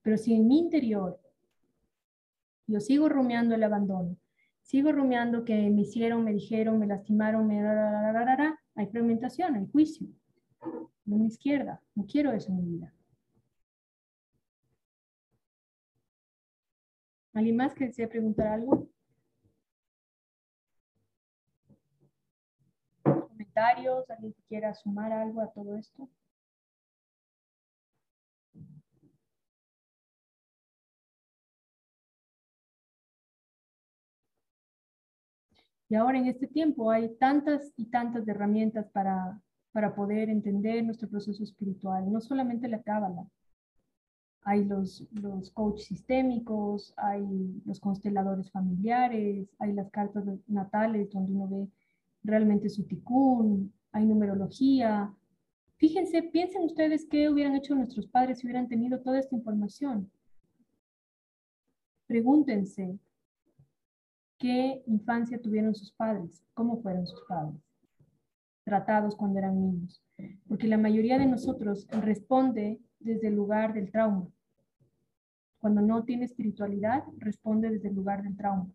Pero 0.00 0.16
si 0.16 0.32
en 0.32 0.48
mi 0.48 0.58
interior 0.58 1.20
yo 2.66 2.80
sigo 2.80 3.10
rumiando 3.10 3.54
el 3.54 3.62
abandono, 3.62 4.16
sigo 4.62 4.92
rumiando 4.92 5.44
que 5.44 5.68
me 5.68 5.82
hicieron, 5.82 6.24
me 6.24 6.32
dijeron, 6.32 6.78
me 6.78 6.86
lastimaron, 6.86 7.46
me... 7.46 7.60
hay 8.74 8.86
fragmentación, 8.86 9.56
hay 9.56 9.66
juicio. 9.66 10.08
No 11.04 11.18
mi 11.18 11.26
izquierda, 11.26 11.82
no 11.94 12.06
quiero 12.06 12.32
eso 12.32 12.50
en 12.50 12.56
mi 12.56 12.64
vida. 12.64 12.94
¿Alguien 17.34 17.56
más 17.56 17.74
que 17.74 17.84
desea 17.84 18.08
preguntar 18.08 18.46
algo? 18.46 18.88
comentarios? 23.56 24.10
¿Alguien 24.10 24.34
quiera 24.48 24.74
sumar 24.74 25.12
algo 25.12 25.40
a 25.40 25.50
todo 25.52 25.76
esto? 25.76 26.08
Y 35.88 35.94
ahora 35.94 36.18
en 36.18 36.26
este 36.26 36.46
tiempo 36.48 36.90
hay 36.90 37.14
tantas 37.16 37.72
y 37.76 37.86
tantas 37.86 38.26
herramientas 38.26 38.86
para, 38.90 39.40
para 39.72 39.94
poder 39.94 40.28
entender 40.28 40.84
nuestro 40.84 41.08
proceso 41.08 41.42
espiritual, 41.44 42.10
no 42.12 42.20
solamente 42.20 42.66
la 42.68 42.82
cábala. 42.82 43.24
Hay 44.42 44.64
los, 44.64 45.06
los 45.12 45.50
coach 45.50 45.80
sistémicos, 45.80 46.92
hay 46.96 47.60
los 47.64 47.80
consteladores 47.80 48.50
familiares, 48.50 49.48
hay 49.58 49.72
las 49.72 49.90
cartas 49.90 50.24
natales 50.46 51.10
donde 51.12 51.32
uno 51.32 51.48
ve 51.48 51.68
realmente 52.26 52.68
su 52.68 52.84
ticún, 52.84 53.72
hay 53.92 54.04
numerología. 54.04 55.14
Fíjense, 55.76 56.22
piensen 56.22 56.64
ustedes 56.64 57.06
qué 57.08 57.30
hubieran 57.30 57.54
hecho 57.54 57.74
nuestros 57.74 58.06
padres 58.06 58.38
si 58.38 58.46
hubieran 58.46 58.68
tenido 58.68 59.00
toda 59.00 59.18
esta 59.18 59.34
información. 59.34 60.10
Pregúntense, 62.06 62.98
¿qué 64.38 64.82
infancia 64.86 65.40
tuvieron 65.40 65.74
sus 65.74 65.92
padres? 65.92 66.42
¿Cómo 66.54 66.80
fueron 66.82 67.06
sus 67.06 67.22
padres? 67.28 67.60
Tratados 68.64 69.16
cuando 69.16 69.38
eran 69.38 69.60
niños. 69.60 70.02
Porque 70.48 70.66
la 70.66 70.78
mayoría 70.78 71.18
de 71.18 71.26
nosotros 71.26 71.86
responde 71.90 72.80
desde 73.00 73.28
el 73.28 73.34
lugar 73.34 73.74
del 73.74 73.90
trauma. 73.90 74.28
Cuando 75.58 75.80
no 75.80 76.04
tiene 76.04 76.24
espiritualidad, 76.24 77.04
responde 77.18 77.70
desde 77.70 77.88
el 77.88 77.94
lugar 77.94 78.22
del 78.22 78.36
trauma. 78.36 78.68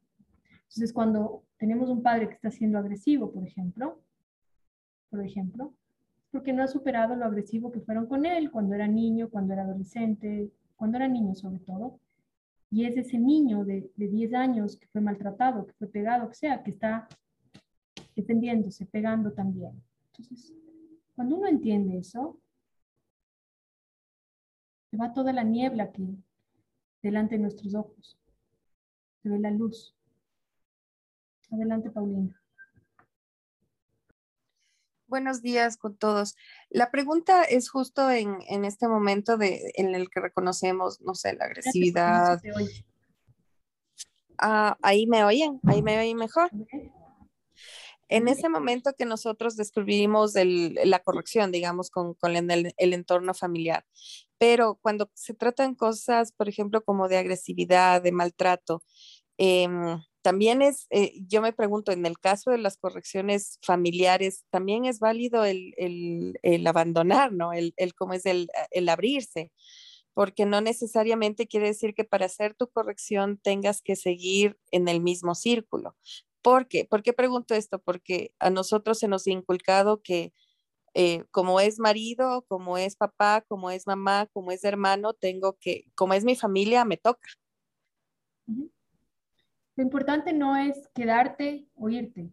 Entonces, 0.63 0.93
cuando 0.93 1.43
tenemos 1.61 1.91
un 1.91 2.01
padre 2.01 2.27
que 2.27 2.33
está 2.33 2.49
siendo 2.49 2.79
agresivo, 2.79 3.31
por 3.31 3.43
ejemplo, 3.45 3.99
por 5.11 5.23
ejemplo, 5.23 5.75
porque 6.31 6.53
no 6.53 6.63
ha 6.63 6.67
superado 6.67 7.15
lo 7.15 7.23
agresivo 7.23 7.71
que 7.71 7.81
fueron 7.81 8.07
con 8.07 8.25
él 8.25 8.49
cuando 8.49 8.73
era 8.73 8.87
niño, 8.87 9.29
cuando 9.29 9.53
era 9.53 9.61
adolescente, 9.61 10.49
cuando 10.75 10.97
era 10.97 11.07
niño 11.07 11.35
sobre 11.35 11.59
todo. 11.59 11.99
Y 12.71 12.85
es 12.85 12.97
ese 12.97 13.19
niño 13.19 13.63
de, 13.63 13.91
de 13.95 14.07
10 14.07 14.33
años 14.33 14.75
que 14.75 14.87
fue 14.87 15.01
maltratado, 15.01 15.67
que 15.67 15.73
fue 15.73 15.87
pegado, 15.87 16.29
que 16.29 16.33
sea, 16.33 16.63
que 16.63 16.71
está 16.71 17.07
defendiéndose, 18.15 18.87
pegando 18.87 19.31
también. 19.31 19.83
Entonces, 20.07 20.55
cuando 21.15 21.35
uno 21.35 21.47
entiende 21.47 21.99
eso, 21.99 22.39
se 24.89 24.97
va 24.97 25.13
toda 25.13 25.31
la 25.31 25.43
niebla 25.43 25.91
que 25.91 26.07
delante 27.03 27.35
de 27.35 27.43
nuestros 27.43 27.75
ojos. 27.75 28.17
Se 29.21 29.29
ve 29.29 29.37
la 29.37 29.51
luz. 29.51 29.95
Adelante, 31.51 31.89
Paulina. 31.89 32.41
Buenos 35.07 35.41
días 35.41 35.75
con 35.75 35.97
todos. 35.97 36.37
La 36.69 36.89
pregunta 36.89 37.43
es 37.43 37.69
justo 37.69 38.09
en, 38.09 38.37
en 38.47 38.63
este 38.63 38.87
momento 38.87 39.35
de, 39.35 39.73
en 39.75 39.93
el 39.93 40.09
que 40.09 40.21
reconocemos, 40.21 41.01
no 41.01 41.13
sé, 41.13 41.33
la 41.33 41.45
agresividad. 41.45 42.41
Ah, 44.37 44.77
ahí 44.81 45.05
me 45.07 45.25
oyen, 45.25 45.59
ahí 45.67 45.83
me 45.83 45.99
oyen 45.99 46.15
mejor. 46.15 46.49
En 48.07 48.29
ese 48.29 48.47
momento 48.47 48.93
que 48.97 49.05
nosotros 49.05 49.57
descubrimos 49.57 50.35
el, 50.37 50.79
la 50.85 50.99
corrección, 50.99 51.51
digamos, 51.51 51.89
con, 51.89 52.13
con 52.13 52.35
el, 52.35 52.73
el, 52.77 52.93
entorno 52.93 53.33
familiar, 53.33 53.85
pero 54.37 54.79
cuando 54.81 55.11
se 55.13 55.33
tratan 55.33 55.75
cosas, 55.75 56.31
por 56.31 56.47
ejemplo, 56.47 56.83
como 56.83 57.09
de 57.09 57.17
agresividad, 57.17 58.01
de 58.01 58.11
maltrato, 58.11 58.83
eh, 59.43 59.67
también 60.21 60.61
es, 60.61 60.85
eh, 60.91 61.13
yo 61.27 61.41
me 61.41 61.51
pregunto, 61.51 61.91
en 61.91 62.05
el 62.05 62.19
caso 62.19 62.51
de 62.51 62.59
las 62.59 62.77
correcciones 62.77 63.57
familiares, 63.63 64.45
también 64.51 64.85
es 64.85 64.99
válido 64.99 65.45
el, 65.45 66.37
abandonar, 66.67 67.33
¿no? 67.33 67.51
El, 67.51 67.73
cómo 67.95 68.13
es 68.13 68.27
el, 68.27 68.49
abrirse, 68.87 69.51
porque 70.13 70.45
no 70.45 70.61
necesariamente 70.61 71.47
quiere 71.47 71.67
decir 71.67 71.95
que 71.95 72.03
para 72.03 72.27
hacer 72.27 72.53
tu 72.53 72.67
corrección 72.69 73.39
tengas 73.41 73.81
que 73.81 73.95
seguir 73.95 74.59
en 74.71 74.87
el 74.87 75.01
mismo 75.01 75.33
círculo. 75.33 75.95
¿Por 76.43 76.67
qué? 76.67 76.85
¿Por 76.85 77.01
qué 77.01 77.13
pregunto 77.13 77.55
esto? 77.55 77.79
Porque 77.79 78.33
a 78.39 78.51
nosotros 78.51 78.99
se 78.99 79.07
nos 79.07 79.25
ha 79.25 79.31
inculcado 79.31 80.03
que 80.03 80.33
eh, 80.93 81.23
como 81.31 81.59
es 81.61 81.79
marido, 81.79 82.45
como 82.47 82.77
es 82.77 82.95
papá, 82.95 83.41
como 83.47 83.71
es 83.71 83.87
mamá, 83.87 84.27
como 84.33 84.51
es 84.51 84.63
hermano, 84.65 85.13
tengo 85.13 85.57
que, 85.59 85.85
como 85.95 86.13
es 86.13 86.25
mi 86.25 86.35
familia, 86.35 86.85
me 86.85 86.97
toca. 86.97 87.29
Lo 89.75 89.83
importante 89.83 90.33
no 90.33 90.55
es 90.55 90.89
quedarte 90.93 91.67
o 91.75 91.89
irte. 91.89 92.29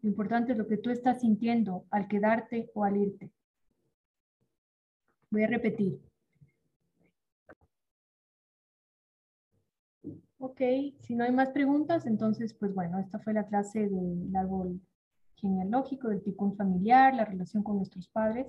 Lo 0.00 0.08
importante 0.08 0.52
es 0.52 0.58
lo 0.58 0.66
que 0.66 0.76
tú 0.76 0.90
estás 0.90 1.20
sintiendo 1.20 1.84
al 1.90 2.06
quedarte 2.08 2.70
o 2.74 2.84
al 2.84 2.96
irte. 2.96 3.30
Voy 5.30 5.42
a 5.42 5.48
repetir. 5.48 6.00
Ok, 10.40 10.60
si 11.00 11.14
no 11.16 11.24
hay 11.24 11.32
más 11.32 11.50
preguntas, 11.50 12.06
entonces, 12.06 12.54
pues 12.54 12.72
bueno, 12.72 12.98
esta 13.00 13.18
fue 13.18 13.32
la 13.32 13.46
clase 13.46 13.88
del 13.88 14.34
árbol 14.36 14.80
genealógico, 15.34 16.08
del 16.08 16.22
ticún 16.22 16.56
familiar, 16.56 17.14
la 17.14 17.24
relación 17.24 17.62
con 17.62 17.76
nuestros 17.76 18.08
padres 18.08 18.46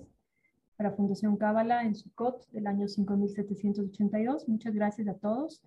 para 0.77 0.91
Fundación 0.91 1.35
Cábala 1.35 1.83
en 1.83 1.95
Sukkot 1.95 2.47
del 2.51 2.67
año 2.67 2.87
5782. 2.87 4.47
Muchas 4.47 4.73
gracias 4.73 5.07
a 5.07 5.15
todos. 5.15 5.61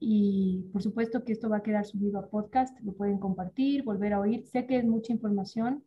Y 0.00 0.68
por 0.72 0.82
supuesto 0.82 1.24
que 1.24 1.32
esto 1.32 1.48
va 1.48 1.58
a 1.58 1.62
quedar 1.62 1.84
subido 1.84 2.18
a 2.18 2.28
podcast, 2.28 2.78
lo 2.80 2.92
pueden 2.92 3.18
compartir, 3.18 3.82
volver 3.82 4.12
a 4.12 4.20
oír. 4.20 4.46
Sé 4.46 4.66
que 4.66 4.76
es 4.76 4.84
mucha 4.84 5.12
información 5.12 5.84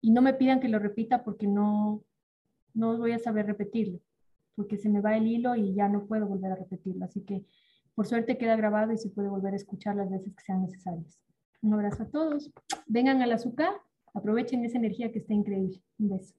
y 0.00 0.10
no 0.10 0.20
me 0.20 0.34
pidan 0.34 0.60
que 0.60 0.68
lo 0.68 0.78
repita 0.78 1.24
porque 1.24 1.46
no, 1.46 2.02
no 2.74 2.98
voy 2.98 3.12
a 3.12 3.18
saber 3.18 3.46
repetirlo, 3.46 4.00
porque 4.56 4.76
se 4.76 4.88
me 4.88 5.00
va 5.00 5.16
el 5.16 5.26
hilo 5.26 5.54
y 5.54 5.74
ya 5.74 5.88
no 5.88 6.06
puedo 6.06 6.26
volver 6.26 6.52
a 6.52 6.56
repetirlo. 6.56 7.04
Así 7.04 7.22
que 7.22 7.44
por 7.94 8.06
suerte 8.06 8.36
queda 8.36 8.56
grabado 8.56 8.92
y 8.92 8.98
se 8.98 9.10
puede 9.10 9.28
volver 9.28 9.52
a 9.54 9.56
escuchar 9.56 9.96
las 9.96 10.10
veces 10.10 10.34
que 10.34 10.44
sean 10.44 10.62
necesarias. 10.62 11.20
Un 11.62 11.74
abrazo 11.74 12.02
a 12.02 12.10
todos. 12.10 12.50
Vengan 12.86 13.22
al 13.22 13.32
azúcar, 13.32 13.72
aprovechen 14.12 14.64
esa 14.64 14.78
energía 14.78 15.12
que 15.12 15.20
está 15.20 15.32
increíble. 15.32 15.80
Un 15.98 16.10
beso. 16.10 16.34